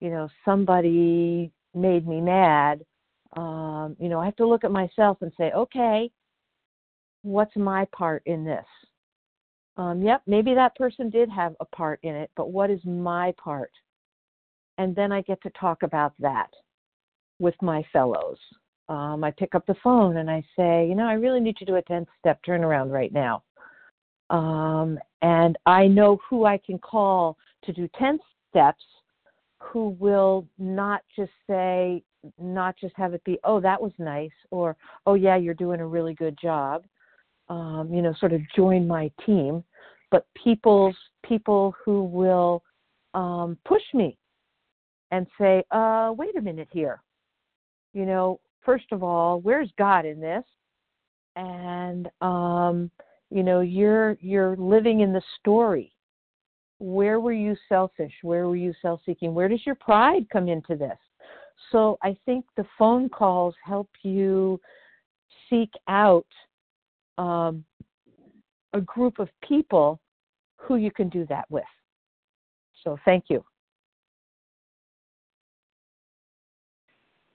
you 0.00 0.10
know, 0.10 0.28
somebody 0.44 1.50
made 1.74 2.06
me 2.06 2.20
mad, 2.20 2.84
um, 3.36 3.96
you 3.98 4.08
know, 4.08 4.20
I 4.20 4.26
have 4.26 4.36
to 4.36 4.46
look 4.46 4.64
at 4.64 4.70
myself 4.70 5.18
and 5.22 5.32
say, 5.38 5.50
okay, 5.52 6.10
what's 7.22 7.56
my 7.56 7.86
part 7.92 8.22
in 8.26 8.44
this? 8.44 8.64
Um, 9.76 10.02
yep, 10.02 10.22
maybe 10.26 10.54
that 10.54 10.76
person 10.76 11.08
did 11.10 11.30
have 11.30 11.54
a 11.60 11.64
part 11.64 11.98
in 12.02 12.14
it, 12.14 12.30
but 12.36 12.50
what 12.50 12.70
is 12.70 12.80
my 12.84 13.32
part? 13.42 13.70
and 14.78 14.94
then 14.96 15.12
I 15.12 15.22
get 15.22 15.42
to 15.42 15.50
talk 15.50 15.82
about 15.82 16.12
that 16.18 16.50
with 17.38 17.54
my 17.62 17.84
fellows. 17.92 18.38
Um, 18.88 19.22
I 19.24 19.30
pick 19.30 19.54
up 19.54 19.66
the 19.66 19.76
phone 19.82 20.18
and 20.18 20.30
I 20.30 20.42
say, 20.56 20.86
you 20.88 20.94
know, 20.94 21.06
I 21.06 21.14
really 21.14 21.40
need 21.40 21.56
you 21.60 21.66
to 21.66 21.72
do 21.72 21.76
a 21.76 21.82
10 21.82 22.06
step 22.18 22.40
turnaround 22.46 22.90
right 22.90 23.12
now. 23.12 23.42
Um, 24.30 24.98
and 25.22 25.56
I 25.66 25.86
know 25.86 26.18
who 26.28 26.44
I 26.44 26.58
can 26.58 26.78
call 26.78 27.36
to 27.64 27.72
do 27.72 27.88
10 27.98 28.18
steps 28.50 28.82
who 29.60 29.90
will 30.00 30.46
not 30.58 31.02
just 31.14 31.30
say, 31.48 32.02
not 32.38 32.76
just 32.76 32.94
have 32.96 33.14
it 33.14 33.22
be, 33.24 33.38
oh, 33.44 33.60
that 33.60 33.80
was 33.80 33.92
nice, 33.98 34.30
or, 34.50 34.76
oh, 35.06 35.14
yeah, 35.14 35.36
you're 35.36 35.54
doing 35.54 35.80
a 35.80 35.86
really 35.86 36.14
good 36.14 36.36
job, 36.40 36.84
um, 37.52 37.92
you 37.92 38.00
know, 38.00 38.14
sort 38.18 38.32
of 38.32 38.40
join 38.56 38.88
my 38.88 39.10
team, 39.26 39.62
but 40.10 40.26
people's 40.42 40.96
people 41.22 41.74
who 41.84 42.04
will 42.04 42.62
um, 43.12 43.58
push 43.66 43.82
me 43.92 44.16
and 45.10 45.26
say, 45.38 45.62
uh, 45.70 46.14
wait 46.16 46.34
a 46.38 46.40
minute 46.40 46.68
here. 46.70 47.02
You 47.92 48.06
know, 48.06 48.40
first 48.64 48.86
of 48.90 49.02
all, 49.02 49.40
where's 49.42 49.68
God 49.76 50.06
in 50.06 50.18
this? 50.18 50.44
And 51.36 52.08
um, 52.22 52.90
you 53.30 53.42
know, 53.42 53.60
you're 53.60 54.16
you're 54.20 54.56
living 54.56 55.00
in 55.00 55.12
the 55.12 55.22
story. 55.38 55.92
Where 56.78 57.20
were 57.20 57.34
you 57.34 57.54
selfish? 57.68 58.12
Where 58.22 58.48
were 58.48 58.56
you 58.56 58.72
self-seeking? 58.80 59.34
Where 59.34 59.48
does 59.48 59.64
your 59.66 59.74
pride 59.74 60.26
come 60.32 60.48
into 60.48 60.74
this? 60.74 60.98
So 61.70 61.98
I 62.02 62.16
think 62.24 62.46
the 62.56 62.66
phone 62.78 63.10
calls 63.10 63.54
help 63.64 63.88
you 64.02 64.58
seek 65.48 65.70
out 65.86 66.26
um, 67.22 67.64
a 68.72 68.80
group 68.80 69.18
of 69.18 69.28
people 69.46 70.00
who 70.56 70.76
you 70.76 70.90
can 70.90 71.08
do 71.08 71.26
that 71.28 71.44
with. 71.50 71.64
So 72.82 72.98
thank 73.04 73.24
you. 73.28 73.44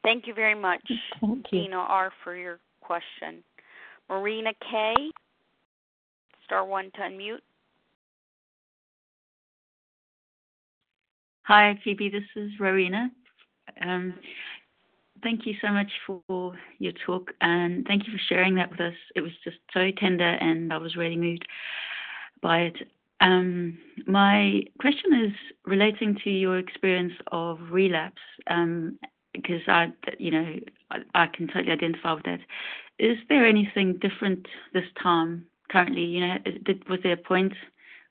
Thank 0.03 0.25
you 0.27 0.33
very 0.33 0.55
much, 0.55 0.81
Thank 1.19 1.45
you. 1.51 1.63
Dina 1.63 1.75
R, 1.75 2.11
for 2.23 2.35
your 2.35 2.59
question. 2.81 3.43
Marina 4.09 4.51
K, 4.69 4.93
star 6.45 6.65
one 6.65 6.85
to 6.95 7.01
unmute. 7.01 7.39
Hi, 11.43 11.77
Phoebe. 11.83 12.09
This 12.09 12.23
is 12.35 12.51
Rowena. 12.59 13.09
Um, 13.81 14.13
thank 15.23 15.45
you 15.45 15.55
so 15.61 15.69
much 15.69 15.91
for 16.05 16.53
your 16.79 16.93
talk 17.05 17.31
and 17.41 17.85
thank 17.87 18.07
you 18.07 18.13
for 18.13 18.19
sharing 18.29 18.55
that 18.55 18.71
with 18.71 18.79
us. 18.79 18.93
It 19.15 19.21
was 19.21 19.31
just 19.43 19.57
so 19.73 19.89
tender 19.97 20.23
and 20.23 20.71
I 20.71 20.77
was 20.77 20.95
really 20.95 21.15
moved 21.15 21.47
by 22.41 22.59
it. 22.59 22.87
Um, 23.19 23.77
my 24.05 24.63
question 24.79 25.25
is 25.25 25.33
relating 25.65 26.17
to 26.23 26.29
your 26.29 26.59
experience 26.59 27.13
of 27.31 27.59
relapse, 27.71 28.21
um, 28.47 28.99
because 29.33 29.61
I, 29.67 29.87
you 30.19 30.31
know, 30.31 30.55
I, 30.91 30.97
I 31.15 31.27
can 31.27 31.47
totally 31.47 31.71
identify 31.71 32.13
with 32.13 32.25
that. 32.25 32.39
Is 32.99 33.17
there 33.29 33.45
anything 33.45 33.97
different 33.99 34.47
this 34.73 34.85
time 35.01 35.45
currently? 35.69 36.03
You 36.03 36.27
know, 36.27 36.35
did, 36.63 36.87
was 36.89 36.99
there 37.03 37.13
a 37.13 37.17
point 37.17 37.53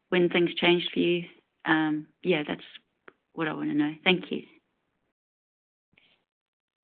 when 0.09 0.28
things 0.28 0.55
changed 0.55 0.91
for 0.93 1.01
you? 1.01 1.24
Um, 1.65 2.07
yeah, 2.23 2.43
that's 2.47 2.62
what 3.35 3.49
I 3.49 3.53
want 3.53 3.70
to 3.70 3.77
know. 3.77 3.95
Thank 4.05 4.31
you. 4.31 4.43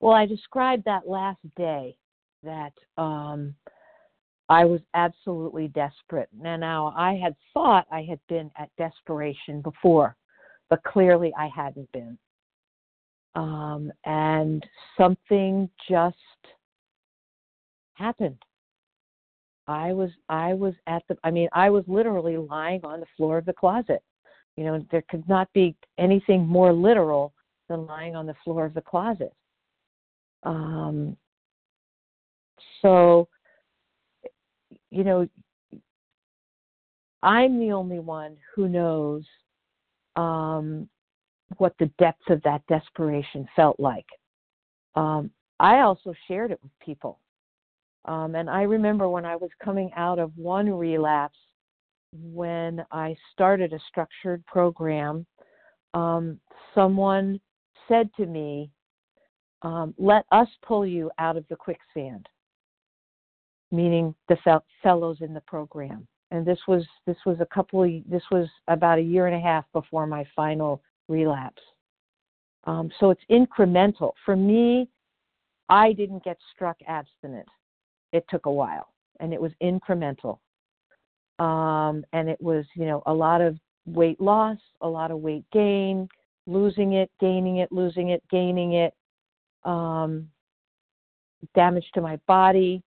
Well, 0.03 0.11
I 0.11 0.25
described 0.25 0.83
that 0.83 1.07
last 1.07 1.39
day 1.55 1.95
that 2.43 2.73
um, 2.97 3.55
I 4.49 4.65
was 4.65 4.81
absolutely 4.93 5.69
desperate. 5.69 6.27
Now, 6.37 6.57
now 6.57 6.93
I 6.97 7.13
had 7.13 7.37
thought 7.53 7.87
I 7.89 8.01
had 8.01 8.19
been 8.27 8.51
at 8.57 8.69
desperation 8.77 9.61
before, 9.61 10.17
but 10.69 10.83
clearly 10.83 11.31
I 11.39 11.47
hadn't 11.55 11.89
been. 11.93 12.17
Um, 13.35 13.93
and 14.03 14.67
something 14.97 15.69
just 15.89 16.17
happened. 17.93 18.43
I 19.69 19.93
was 19.93 20.09
I 20.27 20.53
was 20.53 20.73
at 20.85 21.03
the 21.07 21.15
I 21.23 21.31
mean 21.31 21.47
I 21.53 21.69
was 21.69 21.85
literally 21.87 22.35
lying 22.35 22.81
on 22.83 22.99
the 22.99 23.05
floor 23.15 23.37
of 23.37 23.45
the 23.45 23.53
closet. 23.53 24.03
You 24.57 24.65
know, 24.65 24.85
there 24.91 25.05
could 25.09 25.25
not 25.29 25.47
be 25.53 25.77
anything 25.97 26.45
more 26.45 26.73
literal 26.73 27.33
than 27.69 27.85
lying 27.85 28.17
on 28.17 28.25
the 28.25 28.35
floor 28.43 28.65
of 28.65 28.73
the 28.73 28.81
closet. 28.81 29.31
Um, 30.43 31.17
so 32.81 33.27
you 34.93 35.03
know, 35.03 35.27
I'm 37.23 37.59
the 37.59 37.71
only 37.71 37.99
one 37.99 38.37
who 38.55 38.67
knows 38.67 39.23
um, 40.15 40.87
what 41.57 41.73
the 41.79 41.89
depth 41.97 42.29
of 42.29 42.41
that 42.43 42.61
desperation 42.67 43.47
felt 43.55 43.79
like. 43.79 44.05
Um, 44.95 45.31
I 45.59 45.79
also 45.79 46.13
shared 46.27 46.51
it 46.51 46.59
with 46.61 46.71
people. 46.79 47.19
Um, 48.05 48.35
and 48.35 48.49
I 48.49 48.63
remember 48.63 49.09
when 49.09 49.25
I 49.25 49.35
was 49.35 49.49
coming 49.63 49.89
out 49.95 50.19
of 50.19 50.31
one 50.37 50.69
relapse, 50.69 51.39
when 52.11 52.85
I 52.91 53.15
started 53.31 53.73
a 53.73 53.79
structured 53.89 54.45
program, 54.45 55.25
um, 55.95 56.39
someone 56.75 57.39
said 57.87 58.09
to 58.17 58.25
me, 58.25 58.69
um, 59.63 59.93
Let 59.97 60.25
us 60.31 60.47
pull 60.61 60.85
you 60.85 61.09
out 61.17 61.37
of 61.37 61.45
the 61.49 61.55
quicksand 61.55 62.29
meaning 63.73 64.13
the 64.29 64.37
fellows 64.81 65.17
in 65.19 65.33
the 65.33 65.41
program. 65.41 66.07
And 66.31 66.45
this 66.45 66.59
was 66.67 66.85
this 67.05 67.17
was 67.25 67.37
a 67.41 67.45
couple 67.47 67.83
of 67.83 67.89
this 68.09 68.23
was 68.31 68.47
about 68.67 68.99
a 68.99 69.01
year 69.01 69.27
and 69.27 69.35
a 69.35 69.39
half 69.39 69.65
before 69.73 70.07
my 70.07 70.25
final 70.35 70.81
relapse. 71.09 71.61
Um, 72.65 72.89
so 72.99 73.09
it's 73.09 73.21
incremental. 73.29 74.13
For 74.25 74.35
me, 74.35 74.87
I 75.69 75.91
didn't 75.91 76.23
get 76.23 76.37
struck 76.55 76.77
abstinent. 76.87 77.47
It 78.13 78.25
took 78.29 78.45
a 78.45 78.51
while, 78.51 78.93
and 79.19 79.33
it 79.33 79.41
was 79.41 79.51
incremental. 79.61 80.39
Um, 81.39 82.05
and 82.13 82.29
it 82.29 82.41
was 82.41 82.65
you 82.75 82.85
know 82.85 83.03
a 83.05 83.13
lot 83.13 83.41
of 83.41 83.57
weight 83.85 84.21
loss, 84.21 84.57
a 84.81 84.87
lot 84.87 85.11
of 85.11 85.19
weight 85.19 85.45
gain, 85.51 86.07
losing 86.47 86.93
it, 86.93 87.11
gaining 87.19 87.57
it, 87.57 87.71
losing 87.71 88.09
it, 88.09 88.23
gaining 88.31 88.73
it, 88.73 88.93
um, 89.65 90.29
damage 91.55 91.85
to 91.93 92.01
my 92.01 92.17
body, 92.27 92.83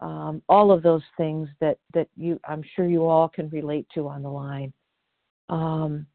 um, 0.00 0.42
all 0.48 0.70
of 0.70 0.82
those 0.82 1.02
things 1.16 1.48
that 1.60 1.78
that 1.94 2.08
you 2.16 2.38
I'm 2.48 2.62
sure 2.74 2.86
you 2.86 3.06
all 3.06 3.28
can 3.28 3.48
relate 3.50 3.86
to 3.94 4.08
on 4.08 4.22
the 4.22 4.30
line. 4.30 4.72
Um, 5.48 6.06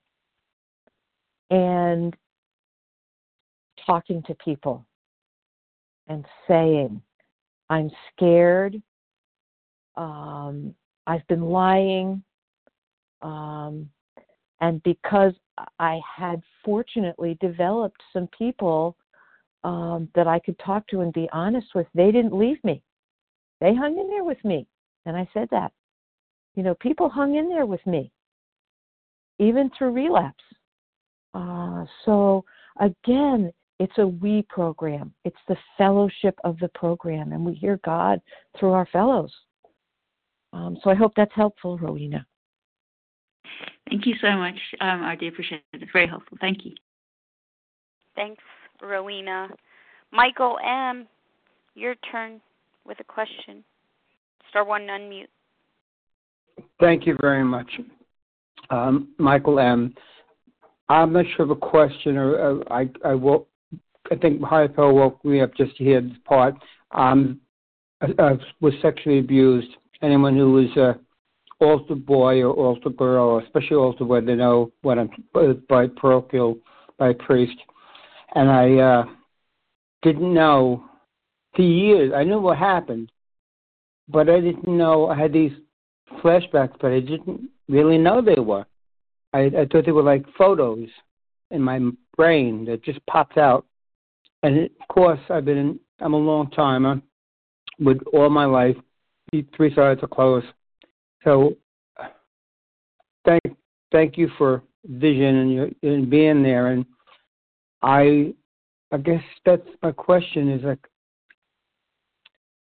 and 1.49 2.15
talking 3.85 4.23
to 4.23 4.35
people 4.35 4.85
and 6.07 6.25
saying, 6.47 7.01
I'm 7.69 7.91
scared. 8.11 8.81
Um, 9.95 10.73
I've 11.07 11.25
been 11.27 11.41
lying. 11.41 12.23
Um, 13.21 13.89
and 14.61 14.81
because 14.83 15.33
I 15.79 15.99
had 16.17 16.41
fortunately 16.63 17.37
developed 17.41 18.01
some 18.11 18.27
people 18.37 18.95
um, 19.63 20.09
that 20.15 20.27
I 20.27 20.39
could 20.39 20.57
talk 20.59 20.87
to 20.87 21.01
and 21.01 21.13
be 21.13 21.29
honest 21.31 21.67
with, 21.75 21.87
they 21.93 22.11
didn't 22.11 22.37
leave 22.37 22.63
me. 22.63 22.81
They 23.61 23.73
hung 23.73 23.97
in 23.97 24.07
there 24.09 24.23
with 24.23 24.43
me. 24.43 24.67
And 25.05 25.15
I 25.15 25.27
said 25.33 25.47
that. 25.51 25.71
You 26.55 26.63
know, 26.63 26.75
people 26.75 27.09
hung 27.09 27.35
in 27.35 27.49
there 27.49 27.65
with 27.65 27.85
me, 27.87 28.11
even 29.39 29.71
through 29.77 29.91
relapse. 29.91 30.43
Uh, 31.33 31.85
so, 32.05 32.45
again, 32.79 33.51
it's 33.79 33.97
a 33.97 34.07
we 34.07 34.45
program, 34.49 35.13
it's 35.25 35.35
the 35.47 35.57
fellowship 35.77 36.37
of 36.43 36.59
the 36.59 36.69
program, 36.69 37.31
and 37.31 37.43
we 37.43 37.53
hear 37.53 37.79
God 37.83 38.21
through 38.59 38.71
our 38.71 38.85
fellows. 38.91 39.33
Um, 40.53 40.77
so, 40.83 40.91
I 40.91 40.95
hope 40.95 41.13
that's 41.15 41.33
helpful, 41.33 41.79
Rowena. 41.79 42.25
Thank 43.89 44.05
you 44.05 44.13
so 44.21 44.31
much. 44.31 44.55
Um, 44.79 45.03
I 45.03 45.15
do 45.15 45.27
appreciate 45.27 45.63
it. 45.73 45.81
It's 45.81 45.91
very 45.91 46.07
helpful. 46.07 46.37
Thank 46.39 46.65
you. 46.65 46.73
Thanks, 48.15 48.43
Rowena. 48.83 49.49
Michael 50.11 50.57
M., 50.63 51.07
your 51.75 51.95
turn 52.11 52.39
with 52.85 52.99
a 52.99 53.03
question. 53.03 53.63
Star 54.49 54.63
one, 54.63 54.83
unmute. 54.83 55.27
Thank 56.79 57.07
you 57.07 57.17
very 57.19 57.43
much. 57.43 57.69
Um, 58.69 59.09
Michael 59.17 59.59
M. 59.59 59.93
I'm 60.89 61.13
not 61.13 61.25
sure 61.35 61.45
of 61.45 61.51
a 61.51 61.55
question, 61.55 62.17
or 62.17 62.61
uh, 62.61 62.63
I, 62.69 62.89
I 63.03 63.15
woke, 63.15 63.47
I 64.11 64.15
think 64.15 64.41
Hypo 64.41 64.93
woke 64.93 65.23
me 65.25 65.41
up 65.41 65.55
just 65.55 65.75
to 65.77 65.83
hear 65.83 66.01
this 66.01 66.11
part. 66.25 66.55
Um, 66.91 67.39
I, 68.01 68.07
I 68.19 68.37
was 68.59 68.73
sexually 68.81 69.19
abused. 69.19 69.69
Anyone 70.01 70.35
who 70.35 70.51
was 70.51 70.77
a 70.77 70.99
altar 71.63 71.95
boy 71.95 72.43
or 72.43 72.53
altar 72.53 72.89
girl, 72.89 73.39
especially 73.39 73.77
altar 73.77 74.03
boy, 74.03 74.21
they 74.21 74.35
know 74.35 74.71
what 74.81 74.99
I'm 74.99 75.09
by 75.69 75.87
parochial, 75.87 76.57
by 76.97 77.13
priest. 77.13 77.57
And 78.35 78.49
I 78.49 78.77
uh, 78.77 79.05
didn't 80.01 80.33
know 80.33 80.83
for 81.55 81.61
years. 81.61 82.11
I 82.15 82.23
knew 82.23 82.39
what 82.39 82.57
happened, 82.57 83.11
but 84.07 84.29
I 84.29 84.39
didn't 84.39 84.67
know 84.67 85.07
I 85.07 85.17
had 85.17 85.33
these 85.33 85.51
flashbacks, 86.23 86.75
but 86.81 86.91
I 86.91 86.99
didn't 86.99 87.49
really 87.69 87.97
know 87.97 88.21
they 88.21 88.39
were. 88.41 88.65
I, 89.33 89.51
I 89.57 89.67
thought 89.71 89.85
they 89.85 89.91
were 89.91 90.03
like 90.03 90.25
photos, 90.37 90.89
in 91.53 91.61
my 91.61 91.79
brain 92.17 92.65
that 92.65 92.83
just 92.83 93.05
popped 93.05 93.37
out. 93.37 93.65
And 94.41 94.57
it, 94.57 94.71
of 94.81 94.87
course, 94.93 95.19
I've 95.29 95.45
been 95.45 95.79
I'm 96.01 96.13
a 96.13 96.17
long 96.17 96.49
timer 96.51 97.01
with 97.79 97.99
all 98.11 98.29
my 98.29 98.45
life. 98.45 98.75
Three 99.55 99.73
sides 99.73 100.03
are 100.03 100.07
closed. 100.07 100.47
So 101.23 101.55
thank 103.25 103.43
thank 103.91 104.17
you 104.17 104.29
for 104.37 104.63
vision 104.85 105.37
and 105.37 105.53
your 105.53 105.69
and 105.83 106.09
being 106.09 106.43
there. 106.43 106.67
And 106.67 106.85
I 107.83 108.33
I 108.91 108.97
guess 108.97 109.23
that's 109.45 109.67
my 109.81 109.91
question 109.91 110.49
is 110.49 110.63
like 110.63 110.79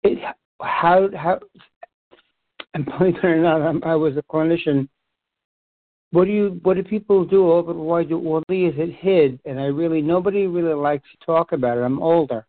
it 0.04 0.18
how 0.62 1.10
how 1.16 1.40
and 2.74 2.86
believe 2.98 3.16
it 3.16 3.26
or 3.26 3.42
not, 3.42 3.62
I'm, 3.62 3.84
I 3.84 3.96
was 3.96 4.16
a 4.18 4.24
clinician. 4.24 4.88
What 6.12 6.26
do 6.26 6.32
you 6.32 6.60
what 6.64 6.76
do 6.76 6.84
people 6.84 7.26
do? 7.26 7.52
Oh, 7.52 7.62
but 7.62 7.76
why 7.76 8.04
do 8.04 8.18
well 8.18 8.44
is 8.50 8.74
it 8.78 8.96
hid? 8.96 9.40
And 9.46 9.60
I 9.60 9.66
really 9.66 10.02
nobody 10.02 10.48
really 10.48 10.74
likes 10.74 11.08
to 11.12 11.26
talk 11.26 11.52
about 11.52 11.78
it. 11.78 11.82
I'm 11.82 12.02
older. 12.02 12.46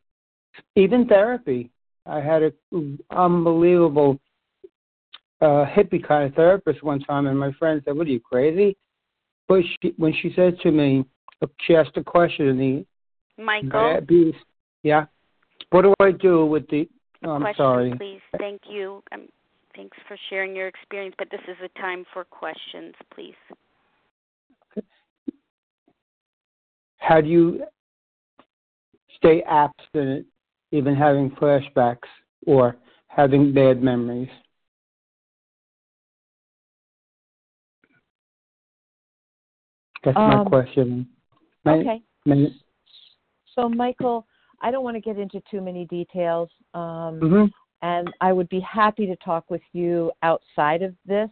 Even 0.76 1.06
therapy. 1.06 1.70
I 2.04 2.20
had 2.20 2.42
an 2.72 2.98
unbelievable 3.10 4.18
uh, 5.40 5.64
hippie 5.66 6.04
kind 6.04 6.28
of 6.28 6.34
therapist 6.34 6.82
one 6.82 6.98
time, 7.00 7.28
and 7.28 7.38
my 7.38 7.52
friend 7.52 7.80
said, 7.84 7.96
"What 7.96 8.08
are 8.08 8.10
you 8.10 8.20
crazy?" 8.20 8.76
But 9.46 9.62
she, 9.80 9.94
when 9.96 10.12
she 10.20 10.32
said 10.34 10.58
to 10.60 10.72
me, 10.72 11.04
she 11.60 11.74
asked 11.74 11.96
a 11.96 12.04
question, 12.04 12.48
and 12.48 12.60
the 12.60 12.86
Michael, 13.42 14.00
yeah, 14.82 15.06
what 15.70 15.82
do 15.82 15.94
I 16.00 16.12
do 16.12 16.46
with 16.46 16.68
the? 16.68 16.88
Oh, 17.24 17.30
I'm 17.32 17.40
question, 17.40 17.62
sorry. 17.62 17.94
please. 17.96 18.20
Thank 18.38 18.62
you. 18.68 19.02
Um, 19.12 19.28
thanks 19.74 19.96
for 20.06 20.16
sharing 20.28 20.54
your 20.54 20.68
experience, 20.68 21.14
but 21.18 21.30
this 21.30 21.40
is 21.48 21.56
a 21.64 21.80
time 21.80 22.04
for 22.12 22.24
questions, 22.24 22.94
please. 23.14 23.34
How 26.98 27.20
do 27.20 27.28
you 27.28 27.64
stay 29.16 29.42
abstinent, 29.42 30.26
even 30.70 30.94
having 30.94 31.30
flashbacks 31.30 32.08
or 32.46 32.76
having 33.08 33.52
bad 33.52 33.82
memories? 33.82 34.28
That's 40.04 40.16
my 40.16 40.40
Um, 40.40 40.46
question. 40.46 41.08
May- 41.64 41.80
Okay. 41.80 42.02
may- 42.24 42.54
So, 43.54 43.68
Michael, 43.68 44.26
I 44.60 44.70
don't 44.70 44.84
want 44.84 44.96
to 44.96 45.00
get 45.00 45.18
into 45.18 45.40
too 45.42 45.60
many 45.60 45.84
details, 45.84 46.50
um, 46.74 47.20
Mhm. 47.20 47.52
and 47.82 48.12
I 48.20 48.32
would 48.32 48.48
be 48.48 48.60
happy 48.60 49.06
to 49.06 49.16
talk 49.16 49.50
with 49.50 49.62
you 49.72 50.12
outside 50.22 50.82
of 50.82 50.96
this 51.04 51.30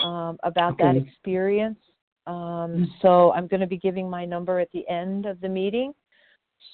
um, 0.00 0.38
about 0.42 0.76
that 0.78 0.96
experience. 0.96 1.78
Um, 2.26 2.86
so, 3.00 3.32
I'm 3.32 3.46
going 3.46 3.60
to 3.60 3.66
be 3.66 3.78
giving 3.78 4.10
my 4.10 4.24
number 4.24 4.60
at 4.60 4.70
the 4.72 4.86
end 4.88 5.24
of 5.24 5.40
the 5.40 5.48
meeting. 5.48 5.94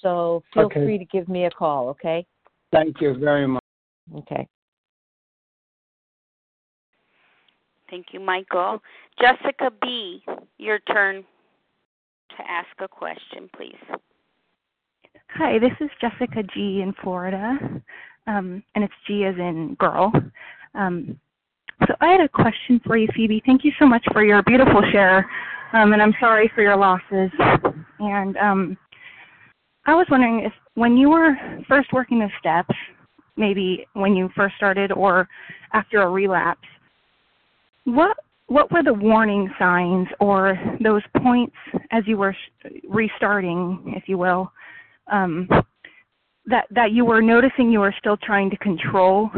So, 0.01 0.43
feel 0.53 0.65
Okay. 0.65 0.83
free 0.83 0.97
to 0.97 1.05
give 1.05 1.29
me 1.29 1.45
a 1.45 1.51
call, 1.51 1.87
okay? 1.89 2.25
Thank 2.71 2.99
you 2.99 3.13
very 3.13 3.47
much. 3.47 3.63
Okay. 4.13 4.47
Thank 7.89 8.13
you, 8.13 8.19
Michael. 8.19 8.81
Jessica 9.19 9.71
B., 9.81 10.23
your 10.57 10.79
turn 10.79 11.25
to 12.29 12.43
ask 12.49 12.67
a 12.79 12.87
question, 12.87 13.49
please. 13.55 13.97
Hi, 15.29 15.59
this 15.59 15.71
is 15.81 15.89
Jessica 15.99 16.43
G 16.53 16.81
in 16.81 16.93
Florida, 17.03 17.57
um, 18.27 18.63
and 18.75 18.83
it's 18.83 18.93
G 19.07 19.25
as 19.25 19.35
in 19.35 19.75
girl. 19.79 20.11
Um, 20.73 21.19
so 21.87 21.93
I 21.99 22.07
had 22.07 22.21
a 22.21 22.29
question 22.29 22.79
for 22.85 22.95
you, 22.95 23.07
Phoebe. 23.13 23.41
Thank 23.45 23.63
you 23.63 23.71
so 23.77 23.85
much 23.85 24.05
for 24.13 24.23
your 24.23 24.41
beautiful 24.43 24.81
share, 24.91 25.29
um, 25.73 25.93
and 25.93 26.01
I'm 26.01 26.13
sorry 26.19 26.49
for 26.55 26.61
your 26.61 26.77
losses. 26.77 27.31
And 27.99 28.37
um, 28.37 28.77
I 29.85 29.93
was 29.93 30.07
wondering 30.09 30.41
if 30.45 30.53
when 30.75 30.97
you 30.97 31.09
were 31.09 31.35
first 31.67 31.91
working 31.91 32.19
the 32.19 32.29
steps, 32.39 32.75
maybe 33.35 33.85
when 33.93 34.15
you 34.15 34.29
first 34.35 34.55
started 34.55 34.91
or 34.91 35.27
after 35.73 36.01
a 36.01 36.09
relapse, 36.09 36.67
what 37.83 38.17
what 38.47 38.71
were 38.71 38.83
the 38.83 38.93
warning 38.93 39.49
signs 39.57 40.07
or 40.19 40.59
those 40.81 41.01
points 41.21 41.55
as 41.91 42.03
you 42.05 42.17
were 42.17 42.35
restarting, 42.87 43.93
if 43.95 44.07
you 44.07 44.17
will, 44.17 44.51
um, 45.11 45.47
that 46.45 46.65
that 46.69 46.91
you 46.91 47.05
were 47.05 47.21
noticing 47.21 47.71
you 47.71 47.79
were 47.79 47.95
still 47.97 48.17
trying 48.17 48.49
to 48.51 48.57
control, 48.57 49.31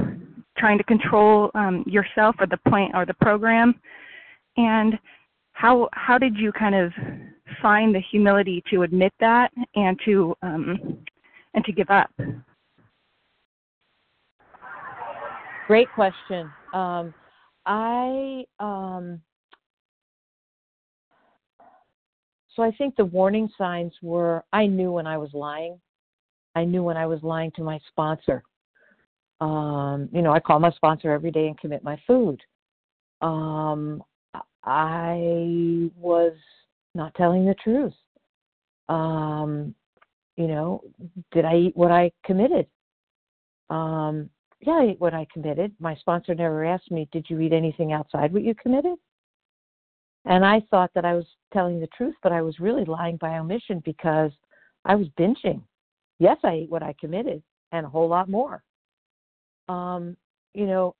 trying 0.57 0.77
to 0.77 0.83
control 0.83 1.51
um, 1.55 1.83
yourself 1.87 2.35
or 2.39 2.47
the 2.47 2.59
point 2.69 2.93
or 2.93 3.05
the 3.05 3.13
program, 3.13 3.79
and 4.57 4.99
how 5.53 5.87
how 5.93 6.17
did 6.17 6.35
you 6.35 6.51
kind 6.51 6.75
of 6.75 6.91
find 7.61 7.95
the 7.95 8.01
humility 8.11 8.61
to 8.69 8.83
admit 8.83 9.13
that 9.19 9.51
and 9.75 9.97
to 10.03 10.35
um, 10.41 10.97
and 11.53 11.63
to 11.63 11.71
give 11.71 11.89
up? 11.89 12.11
Great 15.67 15.87
question. 15.93 16.51
Um, 16.73 17.13
I 17.67 18.45
um, 18.59 19.21
so 22.55 22.63
I 22.63 22.71
think 22.71 22.95
the 22.95 23.05
warning 23.05 23.49
signs 23.57 23.93
were 24.01 24.43
I 24.53 24.65
knew 24.65 24.93
when 24.93 25.05
I 25.05 25.17
was 25.17 25.29
lying. 25.33 25.79
I 26.55 26.63
knew 26.63 26.81
when 26.81 26.97
I 26.97 27.05
was 27.05 27.21
lying 27.21 27.51
to 27.51 27.63
my 27.63 27.79
sponsor. 27.89 28.41
Um, 29.41 30.09
you 30.11 30.21
know, 30.23 30.31
I 30.31 30.39
call 30.39 30.59
my 30.59 30.71
sponsor 30.71 31.11
every 31.11 31.29
day 31.29 31.47
and 31.47 31.59
commit 31.59 31.83
my 31.83 32.01
food. 32.07 32.41
Um, 33.21 34.01
I 34.63 35.91
was 35.95 36.33
not 36.95 37.13
telling 37.15 37.45
the 37.45 37.53
truth. 37.55 37.93
Um, 38.89 39.75
you 40.37 40.47
know, 40.47 40.83
did 41.31 41.45
I 41.45 41.55
eat 41.57 41.77
what 41.77 41.91
I 41.91 42.11
committed? 42.25 42.65
Um, 43.69 44.29
yeah, 44.61 44.91
what 44.97 45.13
I 45.13 45.27
committed. 45.31 45.73
My 45.79 45.95
sponsor 45.95 46.33
never 46.33 46.65
asked 46.65 46.91
me, 46.91 47.07
Did 47.11 47.25
you 47.29 47.39
eat 47.39 47.53
anything 47.53 47.93
outside 47.93 48.33
what 48.33 48.43
you 48.43 48.55
committed? 48.55 48.95
And 50.25 50.45
I 50.45 50.61
thought 50.69 50.91
that 50.93 51.05
I 51.05 51.13
was 51.13 51.25
telling 51.53 51.79
the 51.79 51.87
truth, 51.87 52.15
but 52.21 52.31
I 52.31 52.41
was 52.41 52.59
really 52.59 52.83
lying 52.83 53.17
by 53.17 53.37
omission 53.37 53.81
because 53.85 54.31
I 54.83 54.95
was 54.95 55.07
binging. 55.17 55.61
Yes, 56.19 56.37
I 56.43 56.53
ate 56.53 56.69
what 56.69 56.83
I 56.83 56.93
committed 56.99 57.41
and 57.71 57.85
a 57.85 57.89
whole 57.89 58.09
lot 58.09 58.29
more. 58.29 58.63
Um, 59.69 60.17
you 60.53 60.65
know, 60.65 60.95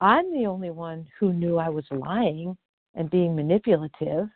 I'm 0.00 0.32
the 0.32 0.46
only 0.46 0.70
one 0.70 1.06
who 1.18 1.32
knew 1.32 1.58
I 1.58 1.68
was 1.68 1.84
lying 1.90 2.56
and 2.94 3.10
being 3.10 3.36
manipulative. 3.36 4.28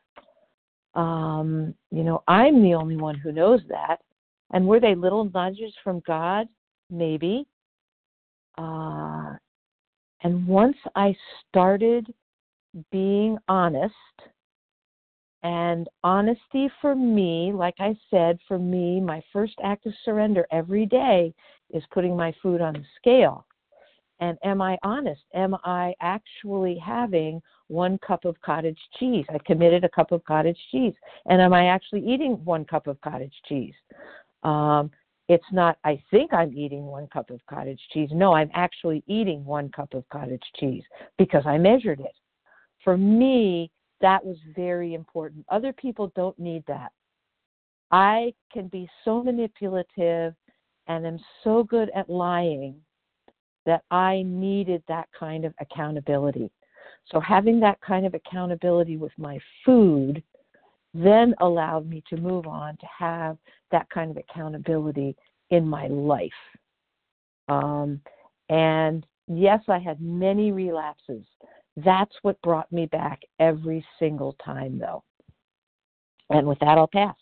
Um, 0.95 1.75
you 1.91 2.05
know, 2.05 2.23
I'm 2.29 2.63
the 2.63 2.75
only 2.75 2.97
one 2.97 3.17
who 3.17 3.33
knows 3.33 3.61
that. 3.69 4.01
And 4.53 4.67
were 4.67 4.79
they 4.79 4.95
little 4.95 5.25
nudges 5.25 5.75
from 5.83 6.01
God? 6.07 6.47
Maybe. 6.91 7.47
Uh, 8.57 9.35
and 10.23 10.47
once 10.47 10.77
I 10.95 11.15
started 11.49 12.13
being 12.91 13.39
honest, 13.49 13.95
and 15.45 15.87
honesty 16.03 16.71
for 16.81 16.95
me, 16.95 17.53
like 17.55 17.75
I 17.79 17.95
said, 18.11 18.39
for 18.49 18.59
me, 18.59 18.99
my 18.99 19.23
first 19.31 19.55
act 19.63 19.85
of 19.85 19.93
surrender 20.03 20.47
every 20.51 20.87
day 20.87 21.35
is 21.71 21.83
putting 21.93 22.17
my 22.17 22.35
food 22.43 22.63
on 22.63 22.73
the 22.73 22.85
scale. 22.97 23.47
And 24.21 24.39
am 24.43 24.63
I 24.63 24.79
honest? 24.83 25.21
Am 25.35 25.55
I 25.65 25.93
actually 26.01 26.79
having 26.79 27.43
one 27.69 27.99
cup 27.99 28.25
of 28.25 28.41
cottage 28.41 28.79
cheese? 28.99 29.27
I 29.29 29.39
committed 29.45 29.85
a 29.85 29.89
cup 29.91 30.13
of 30.13 30.25
cottage 30.25 30.59
cheese. 30.71 30.95
And 31.27 31.43
am 31.43 31.53
I 31.53 31.67
actually 31.67 32.07
eating 32.07 32.43
one 32.45 32.65
cup 32.65 32.87
of 32.87 32.99
cottage 33.03 33.35
cheese? 33.47 33.75
Um, 34.45 34.91
it's 35.29 35.45
not, 35.53 35.79
I 35.85 36.03
think 36.11 36.33
I'm 36.33 36.53
eating 36.57 36.85
one 36.87 37.07
cup 37.07 37.31
of 37.31 37.41
cottage 37.49 37.81
cheese. 37.93 38.11
No, 38.13 38.35
I'm 38.35 38.51
actually 38.53 39.03
eating 39.07 39.45
one 39.45 39.71
cup 39.71 39.95
of 39.95 40.09
cottage 40.11 40.43
cheese 40.59 40.83
because 41.17 41.47
I 41.47 41.57
measured 41.57 42.01
it. 42.01 42.13
For 42.83 42.97
me, 42.97 43.71
that 44.01 44.25
was 44.25 44.37
very 44.55 44.93
important. 44.93 45.47
Other 45.49 45.73
people 45.73 46.13
don't 46.15 46.39
need 46.39 46.65
that. 46.69 46.93
I 47.91 48.35
can 48.53 48.69
be 48.69 48.89
so 49.05 49.23
manipulative 49.23 50.35
and 50.89 51.07
am 51.07 51.19
so 51.43 51.65
good 51.65 51.91
at 51.95 52.11
lying 52.11 52.77
that 53.65 53.83
I 53.91 54.25
needed 54.27 54.83
that 54.89 55.09
kind 55.19 55.47
of 55.47 55.55
accountability. 55.59 56.51
So, 57.07 57.21
having 57.21 57.61
that 57.61 57.81
kind 57.81 58.05
of 58.05 58.15
accountability 58.15 58.97
with 58.99 59.13
my 59.17 59.39
food 59.65 60.23
then 60.95 61.35
allowed 61.41 61.89
me 61.89 62.03
to 62.09 62.17
move 62.17 62.47
on 62.47 62.77
to 62.77 62.87
have 62.97 63.37
that 63.73 63.91
kind 63.91 64.11
of 64.11 64.17
accountability 64.17 65.17
in 65.51 65.67
my 65.67 65.89
life. 65.89 66.31
Um, 67.49 68.01
and 68.49 69.05
yes, 69.27 69.61
I 69.69 69.79
had 69.79 70.01
many 70.01 70.53
relapses. 70.53 71.25
That's 71.77 72.15
what 72.23 72.41
brought 72.43 72.71
me 72.71 72.87
back 72.87 73.21
every 73.41 73.85
single 73.99 74.37
time, 74.45 74.79
though. 74.79 75.03
And 76.31 76.47
with 76.47 76.61
that, 76.61 76.79
I'll 76.79 76.87
pass. 76.87 77.17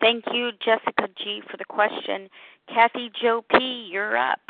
Thank 0.00 0.24
you, 0.32 0.50
Jessica 0.64 1.08
G, 1.16 1.42
for 1.50 1.56
the 1.56 1.64
question. 1.64 2.28
Kathy 2.72 3.10
Joe 3.20 3.44
P, 3.50 3.88
you're 3.90 4.16
up. 4.16 4.40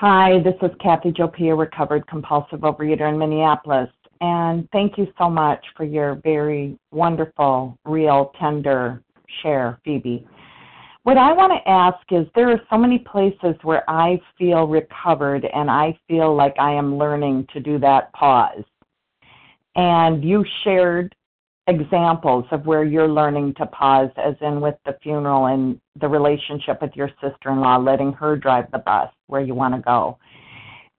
Hi, 0.00 0.38
this 0.44 0.54
is 0.62 0.70
Kathy 0.80 1.10
Jopia, 1.10 1.58
recovered 1.58 2.06
compulsive 2.06 2.60
overeater 2.60 3.08
in 3.08 3.18
Minneapolis. 3.18 3.90
And 4.20 4.68
thank 4.70 4.96
you 4.96 5.08
so 5.18 5.28
much 5.28 5.58
for 5.76 5.82
your 5.82 6.20
very 6.22 6.78
wonderful, 6.92 7.76
real, 7.84 8.30
tender 8.38 9.02
share, 9.42 9.80
Phoebe. 9.84 10.24
What 11.02 11.18
I 11.18 11.32
want 11.32 11.52
to 11.52 11.68
ask 11.68 11.98
is 12.12 12.28
there 12.36 12.48
are 12.48 12.60
so 12.70 12.78
many 12.78 13.00
places 13.00 13.56
where 13.62 13.82
I 13.90 14.20
feel 14.38 14.68
recovered 14.68 15.44
and 15.52 15.68
I 15.68 15.98
feel 16.06 16.32
like 16.32 16.54
I 16.60 16.74
am 16.74 16.96
learning 16.96 17.48
to 17.52 17.58
do 17.58 17.80
that 17.80 18.12
pause. 18.12 18.62
And 19.74 20.22
you 20.22 20.44
shared 20.62 21.12
examples 21.68 22.46
of 22.50 22.66
where 22.66 22.82
you're 22.82 23.08
learning 23.08 23.54
to 23.54 23.66
pause, 23.66 24.10
as 24.16 24.34
in 24.40 24.60
with 24.60 24.74
the 24.84 24.96
funeral 25.02 25.46
and 25.46 25.80
the 26.00 26.08
relationship 26.08 26.82
with 26.82 26.96
your 26.96 27.10
sister 27.20 27.50
in 27.50 27.60
law, 27.60 27.76
letting 27.76 28.12
her 28.14 28.36
drive 28.36 28.70
the 28.72 28.78
bus 28.78 29.10
where 29.26 29.42
you 29.42 29.54
want 29.54 29.74
to 29.74 29.80
go. 29.82 30.18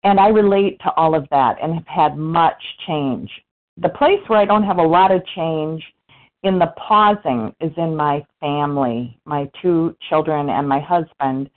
And 0.04 0.20
I 0.20 0.30
relate 0.30 0.80
to 0.82 0.92
all 0.92 1.16
of 1.16 1.28
that 1.32 1.58
and 1.62 1.74
have 1.74 1.88
had 1.88 2.18
much 2.18 2.62
change. 2.88 3.30
The 3.78 3.90
place 3.90 4.22
where 4.28 4.40
I 4.40 4.46
don't 4.46 4.64
have 4.64 4.78
a 4.78 4.84
lot 4.84 5.12
of 5.12 5.26
change 5.36 5.84
in 6.44 6.60
the 6.60 6.74
pausing 6.78 7.54
is 7.60 7.72
in 7.76 7.96
my 7.96 8.24
family, 8.40 9.20
my 9.26 9.50
two 9.62 9.96
children 10.08 10.50
and 10.50 10.70
my 10.70 10.80
husband. 10.80 11.50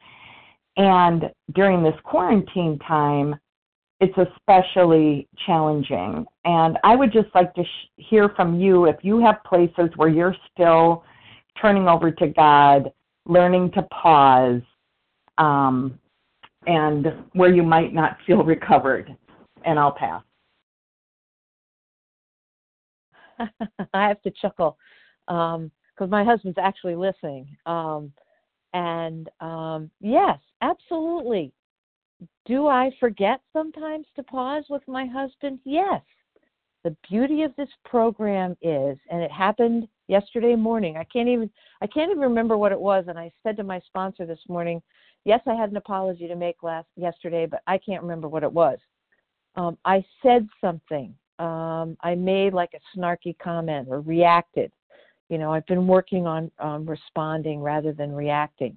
And 0.76 1.30
during 1.54 1.82
this 1.82 1.94
quarantine 2.02 2.78
time, 2.80 3.36
it's 4.02 4.18
especially 4.18 5.28
challenging. 5.46 6.26
And 6.44 6.76
I 6.82 6.96
would 6.96 7.12
just 7.12 7.28
like 7.36 7.54
to 7.54 7.62
sh- 7.62 7.90
hear 7.96 8.30
from 8.30 8.58
you 8.58 8.86
if 8.86 8.96
you 9.02 9.20
have 9.20 9.36
places 9.44 9.90
where 9.94 10.08
you're 10.08 10.34
still 10.52 11.04
turning 11.60 11.86
over 11.86 12.10
to 12.10 12.26
God, 12.26 12.92
learning 13.26 13.70
to 13.72 13.82
pause, 13.82 14.60
um, 15.38 15.98
and 16.66 17.06
where 17.34 17.54
you 17.54 17.62
might 17.62 17.94
not 17.94 18.18
feel 18.26 18.42
recovered. 18.42 19.16
And 19.64 19.78
I'll 19.78 19.92
pass. 19.92 20.24
I 23.94 24.08
have 24.08 24.20
to 24.22 24.32
chuckle 24.32 24.76
because 25.28 25.60
um, 26.00 26.10
my 26.10 26.24
husband's 26.24 26.58
actually 26.58 26.96
listening. 26.96 27.56
Um, 27.66 28.12
and 28.74 29.28
um, 29.40 29.92
yes, 30.00 30.40
absolutely. 30.60 31.52
Do 32.46 32.66
I 32.66 32.90
forget 33.00 33.40
sometimes 33.52 34.06
to 34.16 34.22
pause 34.22 34.64
with 34.68 34.82
my 34.86 35.06
husband? 35.06 35.60
Yes. 35.64 36.02
The 36.84 36.96
beauty 37.08 37.42
of 37.42 37.54
this 37.56 37.68
program 37.84 38.56
is, 38.60 38.98
and 39.10 39.22
it 39.22 39.30
happened 39.30 39.86
yesterday 40.08 40.56
morning. 40.56 40.96
I 40.96 41.04
can't 41.04 41.28
even 41.28 41.48
I 41.80 41.86
can't 41.86 42.10
even 42.10 42.22
remember 42.22 42.56
what 42.56 42.72
it 42.72 42.80
was, 42.80 43.04
and 43.06 43.18
I 43.18 43.30
said 43.42 43.56
to 43.58 43.64
my 43.64 43.80
sponsor 43.86 44.26
this 44.26 44.40
morning, 44.48 44.82
yes, 45.24 45.40
I 45.46 45.54
had 45.54 45.70
an 45.70 45.76
apology 45.76 46.26
to 46.26 46.34
make 46.34 46.62
last 46.62 46.88
yesterday, 46.96 47.46
but 47.46 47.62
I 47.66 47.78
can't 47.78 48.02
remember 48.02 48.28
what 48.28 48.42
it 48.42 48.52
was. 48.52 48.78
Um, 49.54 49.78
I 49.84 50.04
said 50.22 50.48
something. 50.60 51.14
Um, 51.38 51.96
I 52.00 52.14
made 52.14 52.52
like 52.52 52.72
a 52.74 52.98
snarky 52.98 53.36
comment 53.38 53.88
or 53.90 54.00
reacted. 54.00 54.72
You 55.28 55.38
know, 55.38 55.52
I've 55.52 55.66
been 55.66 55.86
working 55.86 56.26
on 56.26 56.50
um, 56.58 56.84
responding 56.84 57.60
rather 57.60 57.92
than 57.92 58.12
reacting. 58.12 58.76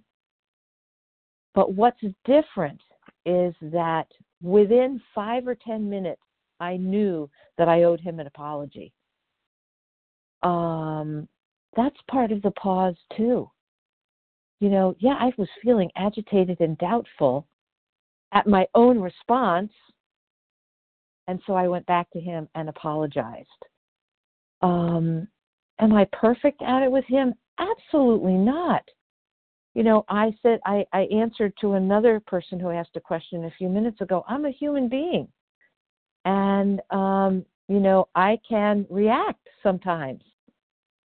But 1.54 1.74
what's 1.74 2.02
different 2.26 2.82
is 3.26 3.54
that 3.62 4.08
within 4.42 5.02
five 5.14 5.48
or 5.48 5.56
ten 5.56 5.90
minutes, 5.90 6.22
I 6.60 6.78
knew 6.78 7.30
that 7.58 7.68
I 7.68 7.84
owed 7.84 8.00
him 8.00 8.20
an 8.20 8.28
apology. 8.28 8.94
Um, 10.44 11.28
that's 11.76 11.98
part 12.10 12.32
of 12.32 12.42
the 12.42 12.52
pause 12.52 12.96
too. 13.18 13.50
You 14.60 14.70
know, 14.70 14.96
yeah, 15.00 15.16
I 15.20 15.32
was 15.38 15.50
feeling 15.62 15.90
agitated 15.98 16.62
and 16.62 16.78
doubtful 16.78 17.48
at 18.34 18.48
my 18.48 18.68
own 18.74 19.00
response, 19.00 19.72
and 21.28 21.42
so 21.46 21.54
I 21.54 21.68
went 21.68 21.86
back 21.88 22.10
to 22.12 22.20
him 22.20 22.48
and 22.56 22.70
apologized. 22.70 23.50
Um, 24.62 25.28
am 25.80 25.94
I 25.94 26.08
perfect 26.14 26.62
at 26.62 26.84
it 26.84 26.92
with 26.92 27.06
him? 27.06 27.34
Absolutely 27.60 28.34
not 28.34 28.84
you 29.76 29.84
know, 29.84 30.06
I 30.10 30.34
said 30.42 30.60
I, 30.66 30.86
I 30.94 31.02
answered 31.14 31.54
to 31.62 31.74
another 31.74 32.20
person 32.22 32.60
who 32.60 32.72
asked 32.72 32.96
a 32.96 33.02
question 33.02 33.44
a 33.46 33.52
few 33.58 33.70
minutes 33.70 34.02
ago. 34.02 34.24
I'm 34.28 34.46
a 34.46 34.52
human 34.52 34.88
being, 34.88 35.28
and 36.24 36.82
um, 36.90 37.46
you 37.68 37.80
know, 37.80 38.08
I 38.16 38.40
can 38.48 38.88
react 38.90 39.48
sometimes. 39.62 40.24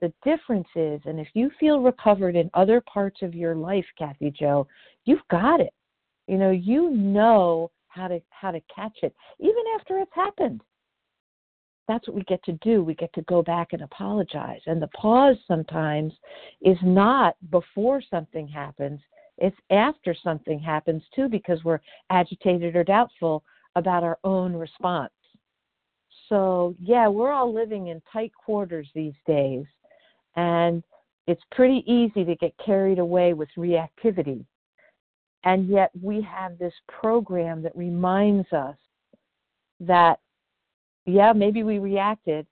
The 0.00 0.12
difference 0.24 0.68
is, 0.74 1.00
and 1.04 1.20
if 1.20 1.28
you 1.34 1.50
feel 1.60 1.80
recovered 1.80 2.34
in 2.34 2.50
other 2.54 2.80
parts 2.82 3.22
of 3.22 3.34
your 3.34 3.54
life, 3.54 3.86
Kathy 3.98 4.30
Joe, 4.30 4.66
you've 5.04 5.26
got 5.30 5.60
it. 5.60 5.72
You 6.26 6.38
know, 6.38 6.50
you 6.50 6.90
know 6.90 7.70
how 7.88 8.08
to 8.08 8.20
how 8.30 8.50
to 8.50 8.60
catch 8.74 8.98
it, 9.02 9.14
even 9.38 9.62
after 9.78 9.98
it's 9.98 10.14
happened 10.14 10.62
that's 11.88 12.06
what 12.08 12.16
we 12.16 12.22
get 12.22 12.42
to 12.44 12.52
do. 12.62 12.82
We 12.82 12.94
get 12.94 13.12
to 13.14 13.22
go 13.22 13.42
back 13.42 13.72
and 13.72 13.82
apologize. 13.82 14.60
And 14.66 14.80
the 14.82 14.88
pause 14.88 15.36
sometimes 15.46 16.12
is 16.60 16.78
not 16.82 17.36
before 17.50 18.02
something 18.10 18.48
happens, 18.48 19.00
it's 19.38 19.56
after 19.70 20.14
something 20.14 20.58
happens 20.58 21.02
too, 21.14 21.28
because 21.28 21.62
we're 21.62 21.80
agitated 22.10 22.74
or 22.74 22.84
doubtful 22.84 23.44
about 23.76 24.02
our 24.02 24.18
own 24.24 24.54
response. 24.54 25.12
So, 26.28 26.74
yeah, 26.80 27.06
we're 27.06 27.32
all 27.32 27.52
living 27.52 27.88
in 27.88 28.02
tight 28.12 28.32
quarters 28.34 28.88
these 28.94 29.14
days. 29.26 29.64
And 30.34 30.82
it's 31.26 31.42
pretty 31.52 31.84
easy 31.86 32.24
to 32.24 32.34
get 32.36 32.54
carried 32.64 32.98
away 32.98 33.34
with 33.34 33.48
reactivity. 33.56 34.44
And 35.44 35.68
yet, 35.68 35.90
we 36.00 36.20
have 36.22 36.58
this 36.58 36.74
program 36.88 37.62
that 37.62 37.76
reminds 37.76 38.52
us 38.52 38.76
that 39.80 40.18
yeah, 41.06 41.32
maybe 41.32 41.62
we 41.62 41.78
reacted. 41.78 42.46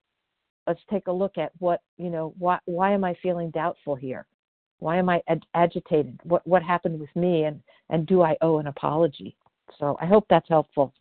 Let's 0.66 0.80
take 0.90 1.08
a 1.08 1.12
look 1.12 1.36
at 1.36 1.52
what, 1.58 1.80
you 1.98 2.08
know, 2.08 2.32
why, 2.38 2.58
why 2.64 2.92
am 2.92 3.04
I 3.04 3.14
feeling 3.22 3.50
doubtful 3.50 3.94
here? 3.94 4.26
Why 4.78 4.96
am 4.96 5.08
I 5.08 5.20
ag- 5.28 5.42
agitated? 5.54 6.18
What, 6.22 6.46
what 6.46 6.62
happened 6.62 6.98
with 6.98 7.14
me? 7.14 7.44
And, 7.44 7.60
and 7.90 8.06
do 8.06 8.22
I 8.22 8.36
owe 8.40 8.58
an 8.58 8.68
apology? 8.68 9.36
So 9.78 9.98
I 10.00 10.06
hope 10.06 10.26
that's 10.30 10.48
helpful. 10.48 10.94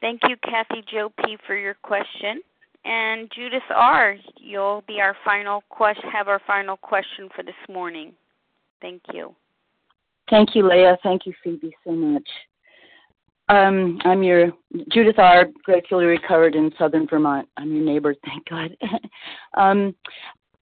Thank 0.00 0.20
you, 0.28 0.36
Kathy 0.42 0.84
Joe 0.90 1.10
P, 1.24 1.38
for 1.46 1.56
your 1.56 1.74
question. 1.74 2.40
And 2.84 3.30
Judith 3.34 3.62
R, 3.74 4.16
you'll 4.38 4.84
be 4.86 5.00
our 5.00 5.16
final 5.24 5.62
question. 5.70 6.10
Have 6.10 6.28
our 6.28 6.42
final 6.46 6.76
question 6.76 7.30
for 7.34 7.42
this 7.42 7.54
morning. 7.70 8.12
Thank 8.82 9.00
you. 9.12 9.34
Thank 10.30 10.54
you, 10.54 10.68
Leah. 10.68 10.96
Thank 11.02 11.26
you, 11.26 11.34
Phoebe, 11.42 11.74
so 11.84 11.92
much. 11.92 12.28
Um, 13.48 13.98
I'm 14.04 14.22
your 14.22 14.52
Judith 14.90 15.18
R. 15.18 15.46
Gratefully 15.64 16.06
recovered 16.06 16.54
in 16.54 16.72
Southern 16.78 17.06
Vermont. 17.06 17.46
I'm 17.58 17.74
your 17.74 17.84
neighbor, 17.84 18.14
thank 18.24 18.48
God. 18.48 18.76
um, 19.56 19.94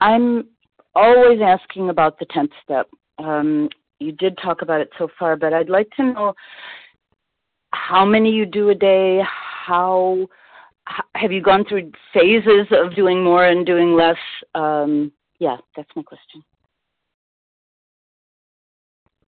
I'm 0.01 0.49
always 0.95 1.39
asking 1.41 1.91
about 1.91 2.19
the 2.19 2.27
tenth 2.27 2.51
step. 2.65 2.89
Um, 3.19 3.69
you 4.01 4.11
did 4.13 4.37
talk 4.43 4.63
about 4.63 4.81
it 4.81 4.91
so 4.99 5.09
far, 5.17 5.37
but 5.37 5.53
I'd 5.53 5.69
like 5.69 5.89
to 5.97 6.03
know 6.03 6.35
how 7.73 8.05
many 8.05 8.33
you 8.33 8.47
do 8.47 8.71
a 8.71 8.75
day. 8.75 9.23
How 9.25 10.27
have 11.15 11.31
you 11.31 11.41
gone 11.41 11.65
through 11.69 11.93
phases 12.13 12.67
of 12.73 12.97
doing 12.97 13.23
more 13.23 13.47
and 13.47 13.65
doing 13.65 13.95
less? 13.95 14.17
Um, 14.57 15.13
yeah, 15.39 15.57
that's 15.77 15.91
my 15.95 16.03
question. 16.03 16.43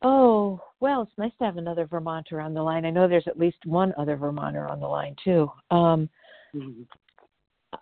Oh, 0.03 0.59
well, 0.81 1.01
it's 1.03 1.17
nice 1.17 1.31
to 1.39 1.45
have 1.45 1.57
another 1.57 1.85
Vermonter 1.85 2.41
on 2.41 2.53
the 2.53 2.61
line. 2.61 2.85
I 2.85 2.89
know 2.89 3.07
there's 3.07 3.27
at 3.27 3.39
least 3.39 3.65
one 3.65 3.93
other 3.97 4.17
Vermonter 4.17 4.69
on 4.69 4.81
the 4.81 4.87
line 4.87 5.15
too. 5.23 5.49
Um, 5.71 6.09
mm-hmm. 6.53 6.83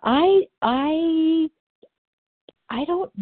I 0.02 0.42
I 0.62 1.48
I 2.70 2.84
don't 2.84 3.12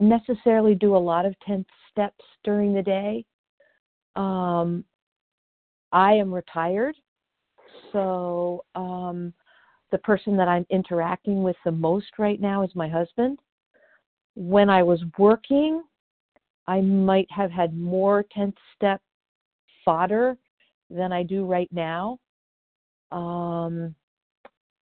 necessarily 0.00 0.74
do 0.74 0.96
a 0.96 0.98
lot 0.98 1.24
of 1.24 1.38
tenth 1.40 1.68
steps 1.90 2.24
during 2.42 2.74
the 2.74 2.82
day. 2.82 3.24
Um, 4.16 4.84
I 5.92 6.14
am 6.14 6.34
retired, 6.34 6.96
so 7.92 8.64
um, 8.74 9.32
the 9.92 9.98
person 9.98 10.36
that 10.36 10.48
I'm 10.48 10.66
interacting 10.68 11.42
with 11.42 11.56
the 11.64 11.72
most 11.72 12.18
right 12.18 12.40
now 12.40 12.62
is 12.62 12.70
my 12.74 12.88
husband. 12.88 13.38
When 14.34 14.68
I 14.68 14.82
was 14.82 15.02
working, 15.16 15.82
I 16.70 16.80
might 16.80 17.26
have 17.32 17.50
had 17.50 17.76
more 17.76 18.24
10th 18.36 18.54
step 18.76 19.02
fodder 19.84 20.36
than 20.88 21.12
I 21.12 21.24
do 21.24 21.44
right 21.44 21.68
now. 21.72 22.20
Um, 23.10 23.92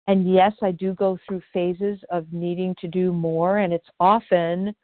and 0.07 0.31
yes, 0.31 0.53
I 0.63 0.71
do 0.73 0.93
go 0.93 1.17
through 1.27 1.41
phases 1.51 1.99
of 2.11 2.31
needing 2.31 2.75
to 2.83 2.89
do 2.89 3.11
more, 3.11 3.59
and 3.59 3.73
it's 3.73 3.89
often 4.01 4.77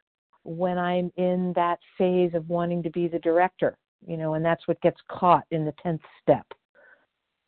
when 0.45 0.79
I'm 0.79 1.11
in 1.17 1.53
that 1.55 1.77
phase 1.95 2.33
of 2.33 2.49
wanting 2.49 2.81
to 2.81 2.89
be 2.89 3.07
the 3.07 3.19
director, 3.19 3.77
you 4.07 4.17
know, 4.17 4.33
and 4.33 4.43
that's 4.43 4.67
what 4.67 4.81
gets 4.81 4.99
caught 5.07 5.43
in 5.51 5.63
the 5.63 5.75
10th 5.85 5.99
step. 6.23 6.47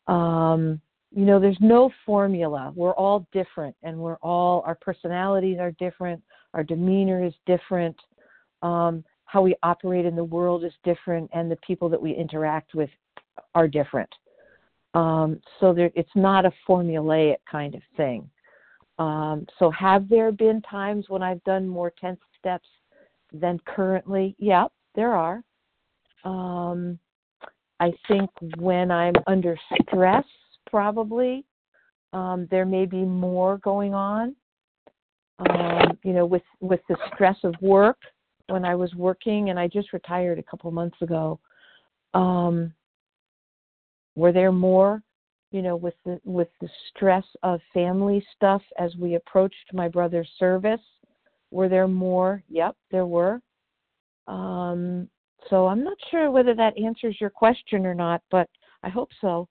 Um, 0.06 0.80
you 1.10 1.24
know, 1.24 1.40
there's 1.40 1.58
no 1.60 1.90
formula. 2.06 2.72
We're 2.76 2.94
all 2.94 3.26
different, 3.32 3.74
and 3.82 3.98
we're 3.98 4.18
all, 4.22 4.62
our 4.64 4.76
personalities 4.76 5.58
are 5.58 5.72
different, 5.80 6.22
our 6.54 6.62
demeanor 6.62 7.24
is 7.24 7.34
different. 7.44 7.96
Um, 8.62 9.02
how 9.28 9.42
we 9.42 9.54
operate 9.62 10.06
in 10.06 10.16
the 10.16 10.24
world 10.24 10.64
is 10.64 10.72
different, 10.84 11.30
and 11.34 11.50
the 11.50 11.56
people 11.56 11.90
that 11.90 12.00
we 12.00 12.12
interact 12.12 12.74
with 12.74 12.88
are 13.54 13.68
different. 13.68 14.08
Um, 14.94 15.40
so 15.60 15.74
there, 15.74 15.90
it's 15.94 16.10
not 16.14 16.46
a 16.46 16.52
formulaic 16.66 17.36
kind 17.48 17.74
of 17.74 17.82
thing. 17.94 18.28
Um, 18.98 19.46
so 19.58 19.70
have 19.70 20.08
there 20.08 20.32
been 20.32 20.62
times 20.62 21.04
when 21.08 21.22
I've 21.22 21.44
done 21.44 21.68
more 21.68 21.92
10 22.00 22.16
steps 22.38 22.66
than 23.30 23.60
currently? 23.66 24.34
Yep, 24.38 24.72
there 24.94 25.14
are. 25.14 25.42
Um, 26.24 26.98
I 27.80 27.92
think 28.08 28.30
when 28.56 28.90
I'm 28.90 29.14
under 29.26 29.58
stress, 29.82 30.24
probably 30.70 31.44
um, 32.14 32.48
there 32.50 32.64
may 32.64 32.86
be 32.86 33.04
more 33.04 33.58
going 33.58 33.92
on. 33.92 34.34
Um, 35.38 35.98
you 36.02 36.12
know, 36.12 36.26
with 36.26 36.42
with 36.60 36.80
the 36.88 36.96
stress 37.14 37.36
of 37.44 37.54
work 37.60 37.98
when 38.48 38.64
I 38.64 38.74
was 38.74 38.94
working, 38.94 39.50
and 39.50 39.58
I 39.58 39.68
just 39.68 39.92
retired 39.92 40.38
a 40.38 40.42
couple 40.42 40.70
months 40.70 41.00
ago. 41.00 41.38
Um, 42.14 42.72
were 44.14 44.32
there 44.32 44.52
more? 44.52 45.02
You 45.50 45.62
know, 45.62 45.76
with 45.76 45.94
the 46.04 46.20
with 46.24 46.48
the 46.60 46.68
stress 46.90 47.24
of 47.42 47.60
family 47.72 48.24
stuff 48.36 48.62
as 48.78 48.94
we 48.96 49.14
approached 49.14 49.72
my 49.72 49.88
brother's 49.88 50.28
service, 50.38 50.80
were 51.50 51.68
there 51.68 51.88
more? 51.88 52.42
Yep, 52.50 52.76
there 52.90 53.06
were. 53.06 53.40
Um, 54.26 55.08
so 55.48 55.66
I'm 55.66 55.82
not 55.82 55.96
sure 56.10 56.30
whether 56.30 56.54
that 56.54 56.78
answers 56.78 57.16
your 57.20 57.30
question 57.30 57.86
or 57.86 57.94
not, 57.94 58.20
but 58.30 58.48
I 58.82 58.90
hope 58.90 59.10
so. 59.20 59.48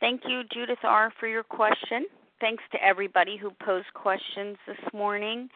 Thank 0.00 0.22
you, 0.26 0.42
Judith 0.52 0.84
R., 0.84 1.10
for 1.18 1.26
your 1.26 1.44
question. 1.44 2.04
Thanks 2.44 2.64
to 2.72 2.78
everybody 2.84 3.38
who 3.38 3.52
posed 3.64 3.86
questions 3.94 4.58
this 4.66 4.76
morning. 4.92 5.48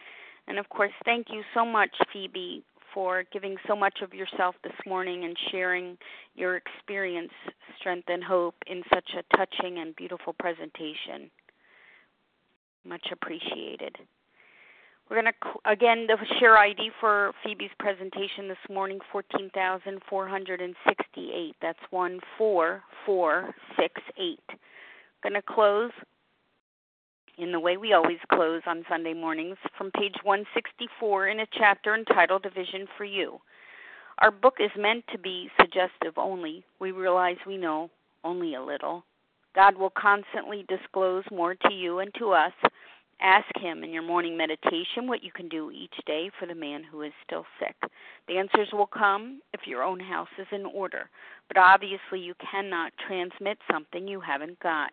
And 0.47 0.59
of 0.59 0.71
course, 0.71 0.93
thank 1.05 1.27
you 1.29 1.43
so 1.53 1.63
much, 1.63 1.91
Phoebe, 2.11 2.65
for 2.95 3.25
giving 3.31 3.59
so 3.67 3.77
much 3.77 3.99
of 4.03 4.15
yourself 4.15 4.55
this 4.65 4.73
morning 4.87 5.27
and 5.27 5.37
sharing 5.51 5.99
your 6.35 6.57
experience, 6.57 7.33
strength, 7.79 8.09
and 8.09 8.25
hope 8.25 8.55
in 8.67 8.83
such 8.95 9.11
a 9.19 9.23
touching 9.37 9.81
and 9.81 9.95
beautiful 9.97 10.33
presentation. 10.33 11.31
Much 12.87 13.07
appreciated. 13.13 13.99
We're 15.11 15.21
going 15.21 15.31
to, 15.31 15.35
again, 15.71 16.07
the 16.07 16.17
share 16.41 16.57
ID 16.57 16.93
for 17.01 17.33
Phoebe's 17.45 17.69
presentation 17.79 18.49
this 18.49 18.57
morning, 18.71 19.01
14,468. 19.13 21.55
That's 21.61 21.79
14468. 21.91 24.41
Going 25.23 25.35
to 25.35 25.43
close 25.43 25.91
in 27.39 27.53
the 27.53 27.61
way 27.61 27.77
we 27.77 27.93
always 27.93 28.19
close 28.33 28.63
on 28.67 28.85
Sunday 28.89 29.15
mornings 29.15 29.57
from 29.77 29.93
page 29.93 30.17
164 30.25 31.29
in 31.29 31.41
a 31.41 31.47
chapter 31.57 31.95
entitled 31.95 32.45
A 32.45 32.51
Vision 32.51 32.87
for 32.97 33.05
You. 33.05 33.41
Our 34.21 34.33
book 34.33 34.55
is 34.59 34.71
meant 34.77 35.05
to 35.13 35.19
be 35.19 35.49
suggestive 35.61 36.19
only. 36.19 36.65
We 36.81 36.91
realize 36.91 37.37
we 37.47 37.57
know 37.57 37.91
only 38.25 38.57
a 38.57 38.63
little. 38.63 39.05
God 39.55 39.77
will 39.77 39.93
constantly 39.97 40.65
disclose 40.69 41.25
more 41.31 41.55
to 41.55 41.73
you 41.73 42.01
and 42.01 42.13
to 42.19 42.33
us 42.33 42.53
Ask 43.21 43.49
Him 43.59 43.83
in 43.83 43.93
your 43.93 44.05
morning 44.05 44.37
meditation 44.37 45.09
what 45.09 45.25
you 45.25 45.33
can 45.33 45.49
do 45.49 45.73
each 45.73 45.95
day 46.07 46.31
for 46.39 46.47
the 46.47 46.55
man 46.55 46.85
who 46.85 47.03
is 47.03 47.13
still 47.27 47.45
sick. 47.59 47.75
The 48.29 48.39
answers 48.39 48.69
will 48.73 48.87
come 48.87 49.43
if 49.53 49.67
your 49.67 49.83
own 49.83 49.99
house 49.99 50.29
is 50.39 50.47
in 50.53 50.65
order, 50.65 51.11
but 51.49 51.57
obviously 51.57 52.21
you 52.21 52.35
cannot 52.35 52.93
transmit 53.09 53.59
something 53.71 54.07
you 54.07 54.21
haven't 54.21 54.61
got. 54.61 54.93